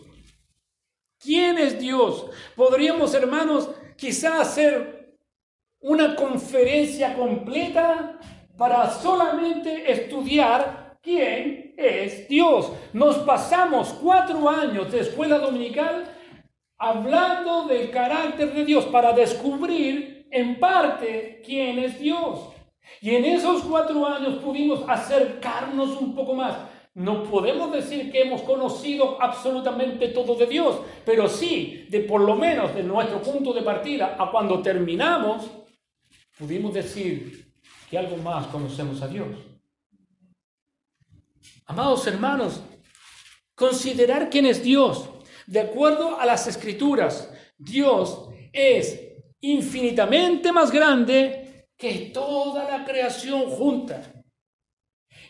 ¿Quién 1.17 1.57
es 1.57 1.79
Dios? 1.79 2.27
Podríamos, 2.55 3.15
hermanos, 3.15 3.71
quizá 3.97 4.39
hacer 4.39 4.96
una 5.81 6.15
conferencia 6.15 7.15
completa 7.15 8.19
para 8.57 8.89
solamente 8.89 9.91
estudiar 9.91 10.97
quién 11.01 11.73
es 11.77 12.27
Dios. 12.27 12.71
Nos 12.93 13.17
pasamos 13.19 13.89
cuatro 14.01 14.49
años 14.49 14.91
de 14.91 15.01
escuela 15.01 15.37
dominical 15.37 16.05
hablando 16.77 17.67
del 17.67 17.89
carácter 17.91 18.53
de 18.53 18.65
Dios 18.65 18.85
para 18.85 19.13
descubrir 19.13 20.27
en 20.31 20.59
parte 20.59 21.41
quién 21.45 21.79
es 21.79 21.99
Dios. 21.99 22.49
Y 23.01 23.15
en 23.15 23.25
esos 23.25 23.63
cuatro 23.63 24.05
años 24.05 24.35
pudimos 24.35 24.83
acercarnos 24.87 25.99
un 26.01 26.15
poco 26.15 26.33
más. 26.33 26.55
No 26.93 27.23
podemos 27.23 27.71
decir 27.71 28.11
que 28.11 28.23
hemos 28.23 28.41
conocido 28.41 29.21
absolutamente 29.21 30.07
todo 30.07 30.33
de 30.33 30.47
Dios, 30.47 30.79
pero 31.05 31.27
sí, 31.27 31.85
de 31.89 31.99
por 31.99 32.21
lo 32.21 32.35
menos 32.35 32.73
de 32.73 32.81
nuestro 32.81 33.21
punto 33.21 33.53
de 33.53 33.61
partida 33.61 34.15
a 34.17 34.31
cuando 34.31 34.63
terminamos, 34.63 35.47
pudimos 36.37 36.73
decir 36.73 37.53
que 37.89 37.97
algo 37.97 38.17
más 38.17 38.47
conocemos 38.47 39.01
a 39.01 39.07
Dios. 39.07 39.27
Amados 41.65 42.05
hermanos, 42.07 42.61
considerar 43.55 44.29
quién 44.29 44.45
es 44.45 44.63
Dios. 44.63 45.09
De 45.45 45.59
acuerdo 45.59 46.19
a 46.19 46.25
las 46.25 46.47
escrituras, 46.47 47.33
Dios 47.57 48.29
es 48.53 48.99
infinitamente 49.41 50.51
más 50.51 50.71
grande 50.71 51.67
que 51.77 52.11
toda 52.13 52.69
la 52.69 52.85
creación 52.85 53.49
junta. 53.49 54.13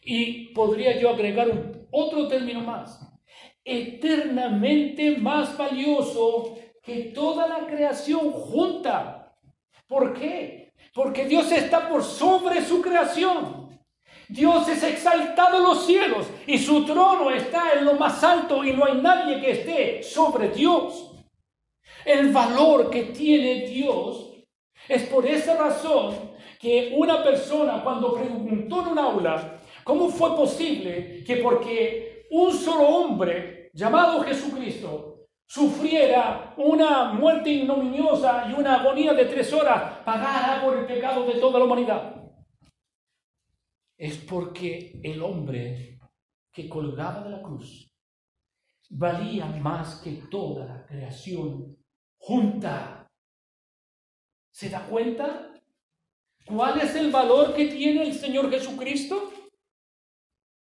Y 0.04 0.54
podría 0.54 1.00
yo 1.00 1.10
agregar 1.10 1.88
otro 1.92 2.28
término 2.28 2.62
más, 2.62 3.00
eternamente 3.64 5.18
más 5.18 5.58
valioso 5.58 6.58
que 6.82 7.12
toda 7.14 7.48
la 7.48 7.68
creación 7.68 8.32
junta. 8.32 9.36
¿Por 9.88 10.14
qué? 10.14 10.67
Porque 10.98 11.26
Dios 11.26 11.52
está 11.52 11.88
por 11.88 12.04
sobre 12.04 12.66
su 12.66 12.82
creación. 12.82 13.70
Dios 14.28 14.68
es 14.68 14.82
exaltado 14.82 15.58
en 15.58 15.64
los 15.64 15.86
cielos 15.86 16.26
y 16.48 16.58
su 16.58 16.84
trono 16.86 17.30
está 17.30 17.74
en 17.78 17.86
lo 17.86 17.94
más 17.94 18.24
alto 18.24 18.66
y 18.66 18.74
no 18.74 18.84
hay 18.84 19.00
nadie 19.00 19.40
que 19.40 19.52
esté 19.52 20.02
sobre 20.02 20.50
Dios. 20.50 21.12
El 22.04 22.32
valor 22.32 22.90
que 22.90 23.04
tiene 23.04 23.68
Dios 23.68 24.40
es 24.90 25.04
por 25.04 25.24
esa 25.28 25.56
razón 25.56 26.32
que 26.60 26.96
una 26.98 27.24
persona 27.24 27.84
cuando 27.84 28.16
preguntó 28.16 28.82
en 28.82 28.88
un 28.88 28.98
aula 28.98 29.60
cómo 29.84 30.10
fue 30.10 30.36
posible 30.36 31.24
que 31.24 31.38
porque 31.38 32.26
un 32.32 32.52
solo 32.52 32.88
hombre 32.88 33.70
llamado 33.72 34.24
Jesucristo 34.24 35.17
sufriera 35.48 36.54
una 36.58 37.14
muerte 37.14 37.50
ignominiosa 37.50 38.50
y 38.50 38.54
una 38.54 38.82
agonía 38.82 39.14
de 39.14 39.26
tres 39.26 39.52
horas, 39.54 40.00
pagara 40.04 40.62
por 40.62 40.78
el 40.78 40.86
pecado 40.86 41.26
de 41.26 41.40
toda 41.40 41.60
la 41.60 41.66
humanidad. 41.66 42.16
Es 43.98 44.18
porque 44.18 45.00
el 45.02 45.24
hombre 45.24 46.00
que 46.52 46.68
colgaba 46.68 47.24
de 47.24 47.30
la 47.30 47.42
cruz 47.42 47.90
valía 48.90 49.46
más 49.46 50.02
que 50.02 50.12
toda 50.30 50.66
la 50.66 50.86
creación 50.86 51.78
junta. 52.18 53.08
¿Se 54.52 54.70
da 54.70 54.86
cuenta? 54.86 55.54
¿Cuál 56.46 56.82
es 56.82 56.96
el 56.96 57.12
valor 57.12 57.54
que 57.54 57.66
tiene 57.68 58.04
el 58.04 58.14
Señor 58.14 58.50
Jesucristo? 58.50 59.32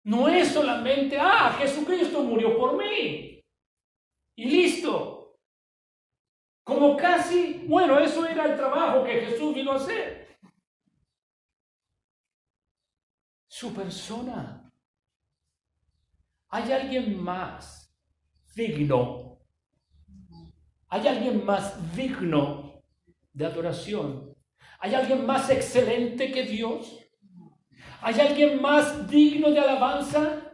No 0.05 0.28
es 0.28 0.49
solamente, 0.49 1.18
ah, 1.18 1.57
Jesucristo 1.59 2.22
murió 2.22 2.57
por 2.57 2.76
mí. 2.76 3.36
Y 4.37 4.45
listo. 4.45 5.39
Como 6.62 6.97
casi, 6.97 7.64
bueno, 7.66 7.99
eso 7.99 8.26
era 8.26 8.47
el 8.47 8.57
trabajo 8.57 9.05
que 9.05 9.20
Jesús 9.26 9.55
vino 9.55 9.72
a 9.72 9.76
hacer. 9.76 10.39
Su 13.49 13.74
persona. 13.74 14.72
Hay 16.51 16.70
alguien 16.70 17.20
más 17.20 17.93
digno. 18.55 19.41
Hay 20.89 21.09
alguien 21.09 21.45
más 21.45 21.97
digno 21.97 22.82
de 23.32 23.47
adoración 23.47 24.37
¿Hay 24.78 24.95
alguien 24.95 25.24
más 25.26 25.49
excelente 25.51 26.30
que 26.30 26.43
Dios? 26.45 26.99
¿Hay 28.01 28.20
alguien 28.20 28.61
más 28.61 29.09
digno 29.09 29.51
de 29.51 29.61
alabanza? 29.61 30.45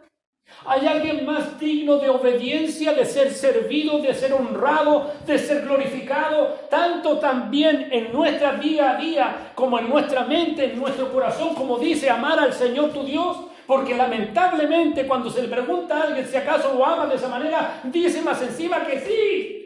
¿Hay 0.64 0.86
alguien 0.86 1.26
más 1.26 1.58
digno 1.58 1.96
de 1.98 2.08
obediencia, 2.08 2.92
de 2.92 3.04
ser 3.04 3.32
servido, 3.32 3.98
de 3.98 4.14
ser 4.14 4.32
honrado, 4.32 5.12
de 5.26 5.38
ser 5.38 5.62
glorificado, 5.62 6.58
tanto 6.70 7.18
también 7.18 7.88
en 7.90 8.12
nuestra 8.12 8.54
día 8.54 8.92
a 8.92 8.96
día 8.96 9.52
como 9.54 9.78
en 9.78 9.88
nuestra 9.88 10.24
mente, 10.24 10.66
en 10.66 10.78
nuestro 10.78 11.12
corazón, 11.12 11.54
como 11.54 11.78
dice 11.78 12.10
amar 12.10 12.38
al 12.38 12.52
Señor 12.52 12.92
tu 12.92 13.02
Dios? 13.02 13.36
Porque 13.66 13.94
lamentablemente 13.94 15.06
cuando 15.06 15.30
se 15.30 15.42
le 15.42 15.48
pregunta 15.48 15.96
a 15.96 16.02
alguien 16.02 16.26
si 16.26 16.36
acaso 16.36 16.74
lo 16.74 16.84
ama 16.84 17.06
de 17.06 17.16
esa 17.16 17.28
manera, 17.28 17.80
dice 17.84 18.22
más 18.22 18.40
encima 18.42 18.84
que 18.84 19.00
sí. 19.00 19.61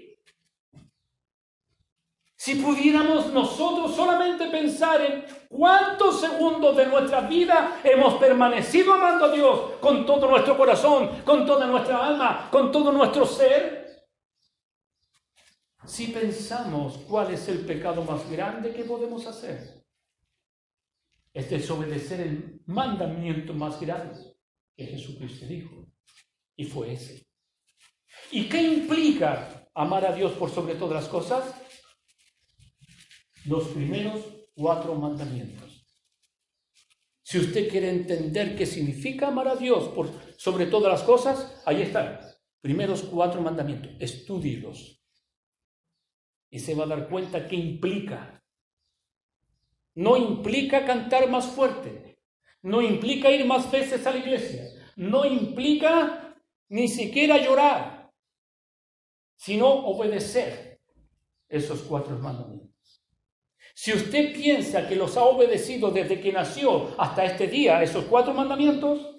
Si 2.46 2.54
pudiéramos 2.54 3.32
nosotros 3.32 3.96
solamente 3.96 4.46
pensar 4.46 5.00
en 5.00 5.24
cuántos 5.48 6.20
segundos 6.20 6.76
de 6.76 6.86
nuestra 6.86 7.22
vida 7.22 7.80
hemos 7.82 8.14
permanecido 8.20 8.94
amando 8.94 9.24
a 9.24 9.32
Dios 9.32 9.72
con 9.80 10.06
todo 10.06 10.30
nuestro 10.30 10.56
corazón, 10.56 11.24
con 11.24 11.44
toda 11.44 11.66
nuestra 11.66 12.06
alma, 12.06 12.48
con 12.52 12.70
todo 12.70 12.92
nuestro 12.92 13.26
ser. 13.26 14.06
Si 15.86 16.06
pensamos 16.06 16.98
cuál 16.98 17.34
es 17.34 17.48
el 17.48 17.66
pecado 17.66 18.04
más 18.04 18.30
grande 18.30 18.72
que 18.72 18.84
podemos 18.84 19.26
hacer, 19.26 19.84
es 21.34 21.50
desobedecer 21.50 22.20
el 22.20 22.62
mandamiento 22.66 23.54
más 23.54 23.80
grande 23.80 24.20
que 24.76 24.86
Jesucristo 24.86 25.46
dijo. 25.46 25.84
Y 26.54 26.64
fue 26.64 26.92
ese. 26.92 27.26
¿Y 28.30 28.48
qué 28.48 28.62
implica 28.62 29.68
amar 29.74 30.06
a 30.06 30.12
Dios 30.12 30.30
por 30.34 30.48
sobre 30.48 30.76
todas 30.76 31.02
las 31.02 31.08
cosas? 31.08 31.66
Los 33.46 33.68
primeros 33.68 34.24
cuatro 34.54 34.94
mandamientos. 34.94 35.84
Si 37.22 37.38
usted 37.38 37.68
quiere 37.68 37.90
entender 37.90 38.56
qué 38.56 38.66
significa 38.66 39.28
amar 39.28 39.48
a 39.48 39.56
Dios 39.56 39.88
por 39.88 40.10
sobre 40.36 40.66
todas 40.66 40.92
las 40.92 41.02
cosas, 41.02 41.62
ahí 41.66 41.82
están. 41.82 42.20
Primeros 42.60 43.02
cuatro 43.02 43.40
mandamientos. 43.40 43.92
Estúdielos. 43.98 45.02
Y 46.50 46.60
se 46.60 46.74
va 46.74 46.84
a 46.84 46.88
dar 46.88 47.08
cuenta 47.08 47.48
qué 47.48 47.56
implica. 47.56 48.44
No 49.94 50.16
implica 50.16 50.86
cantar 50.86 51.28
más 51.28 51.46
fuerte. 51.46 52.22
No 52.62 52.80
implica 52.80 53.30
ir 53.30 53.44
más 53.44 53.70
veces 53.70 54.06
a 54.06 54.12
la 54.12 54.18
iglesia. 54.18 54.64
No 54.96 55.24
implica 55.24 56.36
ni 56.68 56.88
siquiera 56.88 57.38
llorar, 57.38 58.12
sino 59.36 59.66
obedecer 59.68 60.80
esos 61.48 61.82
cuatro 61.82 62.18
mandamientos. 62.18 62.75
Si 63.78 63.92
usted 63.92 64.32
piensa 64.32 64.88
que 64.88 64.96
los 64.96 65.18
ha 65.18 65.24
obedecido 65.24 65.90
desde 65.90 66.18
que 66.18 66.32
nació 66.32 66.98
hasta 66.98 67.26
este 67.26 67.46
día, 67.46 67.82
esos 67.82 68.06
cuatro 68.06 68.32
mandamientos, 68.32 69.18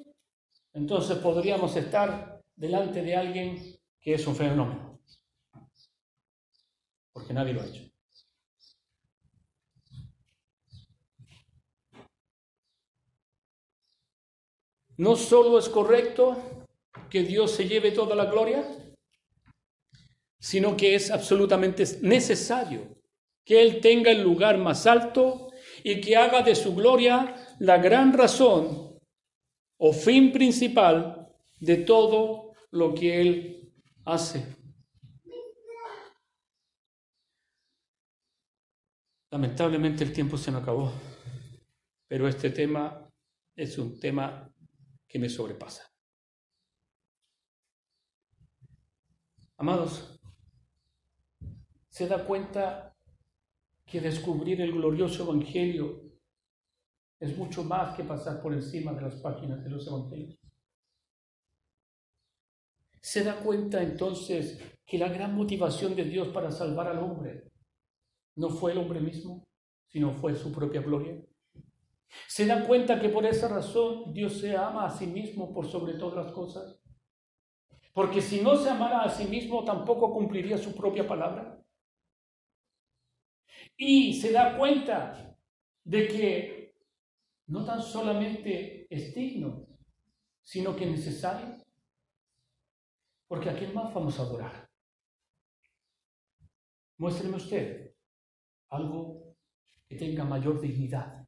entonces 0.73 1.19
podríamos 1.19 1.75
estar 1.75 2.41
delante 2.55 3.03
de 3.03 3.15
alguien 3.15 3.79
que 4.01 4.15
es 4.15 4.25
un 4.25 4.35
fenómeno. 4.35 4.99
Porque 7.13 7.35
nadie 7.35 7.53
lo 7.53 7.61
ha 7.61 7.67
hecho. 7.67 7.83
No 14.97 15.15
solo 15.15 15.59
es 15.59 15.69
correcto 15.69 16.35
que 17.11 17.21
Dios 17.21 17.51
se 17.51 17.67
lleve 17.67 17.91
toda 17.91 18.15
la 18.15 18.25
gloria, 18.25 18.67
sino 20.39 20.75
que 20.75 20.95
es 20.95 21.11
absolutamente 21.11 21.85
necesario 22.01 22.96
que 23.47 23.61
Él 23.61 23.79
tenga 23.79 24.11
el 24.11 24.21
lugar 24.21 24.57
más 24.57 24.85
alto 24.85 25.53
y 25.81 26.01
que 26.01 26.17
haga 26.17 26.41
de 26.41 26.53
su 26.53 26.75
gloria 26.75 27.33
la 27.59 27.77
gran 27.77 28.11
razón 28.11 28.99
o 29.77 29.93
fin 29.93 30.33
principal 30.33 31.33
de 31.61 31.77
todo 31.77 32.51
lo 32.71 32.93
que 32.93 33.21
Él 33.21 33.73
hace. 34.03 34.45
Lamentablemente 39.31 40.03
el 40.03 40.11
tiempo 40.11 40.37
se 40.37 40.51
me 40.51 40.57
acabó, 40.57 40.91
pero 42.05 42.27
este 42.27 42.49
tema 42.49 43.09
es 43.55 43.77
un 43.77 43.97
tema 43.97 44.53
que 45.07 45.19
me 45.19 45.29
sobrepasa. 45.29 45.89
Amados, 49.55 50.19
¿se 51.87 52.07
da 52.07 52.25
cuenta 52.25 52.96
que 53.87 54.01
descubrir 54.01 54.59
el 54.61 54.73
glorioso 54.73 55.23
Evangelio 55.23 56.03
es 57.19 57.35
mucho 57.37 57.63
más 57.63 57.95
que 57.95 58.03
pasar 58.03 58.41
por 58.41 58.53
encima 58.53 58.91
de 58.93 59.01
las 59.01 59.15
páginas 59.15 59.63
de 59.63 59.69
los 59.69 59.87
Evangelios. 59.87 60.37
Se 63.01 63.23
da 63.23 63.39
cuenta 63.39 63.81
entonces 63.81 64.61
que 64.85 64.97
la 64.97 65.07
gran 65.07 65.33
motivación 65.35 65.95
de 65.95 66.03
Dios 66.03 66.27
para 66.27 66.51
salvar 66.51 66.87
al 66.87 66.99
hombre 66.99 67.49
no 68.35 68.49
fue 68.49 68.73
el 68.73 68.77
hombre 68.77 68.99
mismo, 68.99 69.47
sino 69.87 70.13
fue 70.13 70.35
su 70.35 70.51
propia 70.51 70.81
gloria. 70.81 71.17
Se 72.27 72.45
da 72.45 72.67
cuenta 72.67 72.99
que 72.99 73.09
por 73.09 73.25
esa 73.25 73.47
razón 73.47 74.13
Dios 74.13 74.33
se 74.39 74.55
ama 74.55 74.85
a 74.85 74.89
sí 74.89 75.07
mismo 75.07 75.53
por 75.53 75.65
sobre 75.65 75.93
todas 75.93 76.25
las 76.25 76.33
cosas. 76.33 76.81
Porque 77.93 78.21
si 78.21 78.41
no 78.41 78.57
se 78.57 78.69
amara 78.69 79.03
a 79.03 79.09
sí 79.09 79.25
mismo, 79.25 79.63
tampoco 79.63 80.13
cumpliría 80.13 80.57
su 80.57 80.75
propia 80.75 81.07
palabra 81.07 81.57
y 83.77 84.19
se 84.19 84.31
da 84.31 84.57
cuenta 84.57 85.37
de 85.83 86.07
que 86.07 86.75
no 87.45 87.63
tan 87.63 87.81
solamente 87.81 88.87
es 88.89 89.13
digno, 89.13 89.67
sino 90.41 90.75
que 90.75 90.85
es 90.85 90.91
necesario. 90.91 91.55
Porque 93.27 93.49
a 93.49 93.57
quién 93.57 93.73
más 93.73 93.93
vamos 93.93 94.19
a 94.19 94.23
adorar. 94.23 94.69
Muéstreme 96.97 97.35
usted 97.35 97.93
algo 98.69 99.35
que 99.87 99.95
tenga 99.95 100.25
mayor 100.25 100.59
dignidad 100.59 101.25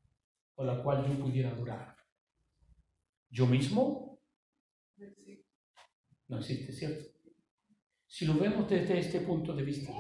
o 0.56 0.64
la 0.64 0.82
cual 0.82 1.08
yo 1.08 1.24
pudiera 1.24 1.52
adorar. 1.52 1.96
¿Yo 3.30 3.46
mismo? 3.46 4.20
No 6.28 6.40
existe, 6.40 6.74
¿cierto? 6.74 7.06
Si 8.08 8.26
lo 8.26 8.34
vemos 8.36 8.70
desde 8.70 9.00
este 9.00 9.22
punto 9.22 9.54
de 9.56 9.64
vista, 9.64 9.94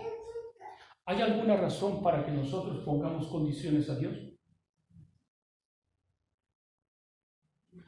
¿Hay 1.09 1.23
alguna 1.23 1.57
razón 1.57 2.03
para 2.03 2.23
que 2.23 2.31
nosotros 2.31 2.83
pongamos 2.85 3.25
condiciones 3.29 3.89
a 3.89 3.95
Dios? 3.95 4.15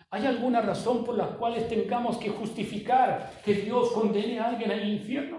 ¿Hay 0.10 0.26
alguna 0.26 0.60
razón 0.60 1.06
por 1.06 1.16
la 1.16 1.28
cual 1.38 1.68
tengamos 1.68 2.18
que 2.18 2.30
justificar 2.30 3.32
que 3.46 3.54
Dios 3.54 3.92
condene 3.92 4.40
a 4.40 4.48
alguien 4.48 4.72
al 4.72 4.90
infierno? 4.90 5.38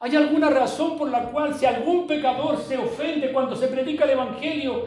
¿Hay 0.00 0.16
alguna 0.16 0.48
razón 0.48 0.96
por 0.96 1.10
la 1.10 1.30
cual 1.30 1.54
si 1.54 1.66
algún 1.66 2.06
pecador 2.06 2.56
se 2.56 2.78
ofende 2.78 3.34
cuando 3.34 3.54
se 3.56 3.68
predica 3.68 4.04
el 4.04 4.12
Evangelio, 4.12 4.86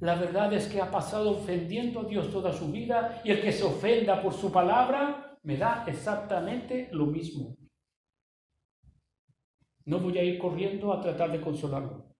la 0.00 0.14
verdad 0.14 0.50
es 0.54 0.66
que 0.66 0.80
ha 0.80 0.90
pasado 0.90 1.32
ofendiendo 1.32 2.00
a 2.00 2.04
Dios 2.04 2.32
toda 2.32 2.54
su 2.54 2.72
vida 2.72 3.20
y 3.22 3.32
el 3.32 3.42
que 3.42 3.52
se 3.52 3.64
ofenda 3.64 4.22
por 4.22 4.32
su 4.32 4.50
palabra 4.50 5.36
me 5.42 5.58
da 5.58 5.84
exactamente 5.86 6.88
lo 6.92 7.04
mismo? 7.04 7.59
No 9.90 9.98
voy 9.98 10.16
a 10.18 10.22
ir 10.22 10.38
corriendo 10.38 10.92
a 10.92 11.00
tratar 11.00 11.32
de 11.32 11.40
consolarlo, 11.40 12.14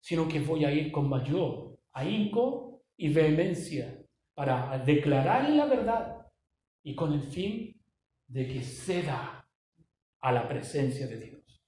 sino 0.00 0.28
que 0.28 0.38
voy 0.38 0.64
a 0.64 0.70
ir 0.70 0.92
con 0.92 1.08
mayor 1.08 1.76
ahínco 1.92 2.84
y 2.96 3.08
vehemencia 3.08 4.00
para 4.32 4.78
declararle 4.78 5.56
la 5.56 5.66
verdad 5.66 6.32
y 6.84 6.94
con 6.94 7.12
el 7.12 7.22
fin 7.22 7.82
de 8.28 8.46
que 8.46 8.62
ceda 8.62 9.44
a 10.20 10.32
la 10.32 10.46
presencia 10.46 11.08
de 11.08 11.18
Dios. 11.18 11.64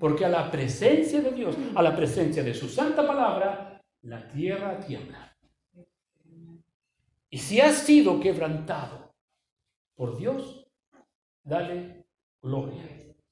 Porque 0.00 0.24
a 0.24 0.28
la 0.28 0.50
presencia 0.50 1.20
de 1.20 1.30
Dios, 1.30 1.56
a 1.76 1.82
la 1.82 1.94
presencia 1.94 2.42
de 2.42 2.52
su 2.52 2.68
santa 2.68 3.06
palabra, 3.06 3.80
la 4.02 4.26
tierra 4.32 4.80
tiembla. 4.80 5.32
Y 7.28 7.38
si 7.38 7.60
has 7.60 7.78
sido 7.78 8.18
quebrantado 8.18 9.14
por 9.94 10.18
Dios, 10.18 10.66
dale 11.44 12.06
gloria 12.42 12.82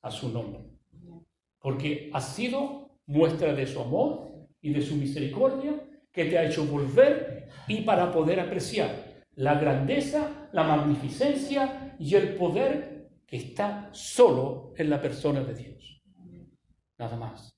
a 0.03 0.11
su 0.13 0.29
nombre 0.29 0.68
porque 1.61 2.11
ha 2.13 2.21
sido 2.21 2.99
muestra 3.07 3.55
de 3.55 3.67
su 3.67 3.81
amor 3.81 4.47
y 4.61 4.73
de 4.73 4.83
su 4.83 4.97
misericordia 4.97 5.83
que 6.13 6.27
te 6.27 6.39
ha 6.39 6.45
hecho 6.45 6.67
volver 6.67 7.49
y 7.67 7.83
para 7.83 8.13
poder 8.13 8.41
apreciar 8.41 9.09
la 9.35 9.55
grandeza, 9.55 10.49
la 10.53 10.65
magnificencia 10.65 11.97
y 11.99 12.15
el 12.15 12.35
poder 12.35 13.09
que 13.27 13.37
está 13.37 13.89
solo 13.93 14.73
en 14.77 14.91
la 14.91 15.01
persona 15.01 15.45
de 15.45 15.55
Dios. 15.55 16.03
Nada 16.99 17.17
más. 17.17 17.55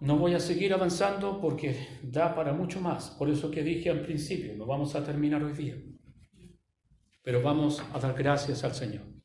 No 0.00 0.16
voy 0.16 0.34
a 0.34 0.40
seguir 0.40 0.72
avanzando 0.72 1.40
porque 1.40 1.88
da 2.02 2.34
para 2.34 2.52
mucho 2.52 2.80
más. 2.80 3.10
Por 3.10 3.30
eso 3.30 3.50
que 3.50 3.62
dije 3.62 3.90
al 3.90 4.02
principio, 4.02 4.54
no 4.54 4.66
vamos 4.66 4.94
a 4.94 5.02
terminar 5.02 5.42
hoy 5.42 5.54
día. 5.54 5.76
Pero 7.22 7.42
vamos 7.42 7.82
a 7.92 7.98
dar 7.98 8.14
gracias 8.14 8.62
al 8.62 8.74
Señor. 8.74 9.17